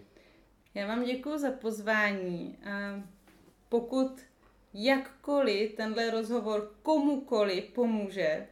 Já 0.74 0.88
vám 0.88 1.04
děkuji 1.04 1.38
za 1.38 1.52
pozvání. 1.52 2.58
Pokud 3.70 4.22
jakkoliv 4.74 5.76
tenhle 5.76 6.12
rozhovor 6.12 6.72
komukoliv 6.84 7.66
pomůže, 7.66 8.48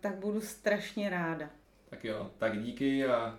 tak 0.00 0.14
budu 0.14 0.40
strašně 0.40 1.10
ráda. 1.10 1.50
Tak 1.90 2.04
jo, 2.04 2.30
tak 2.38 2.62
díky 2.62 3.06
a 3.06 3.38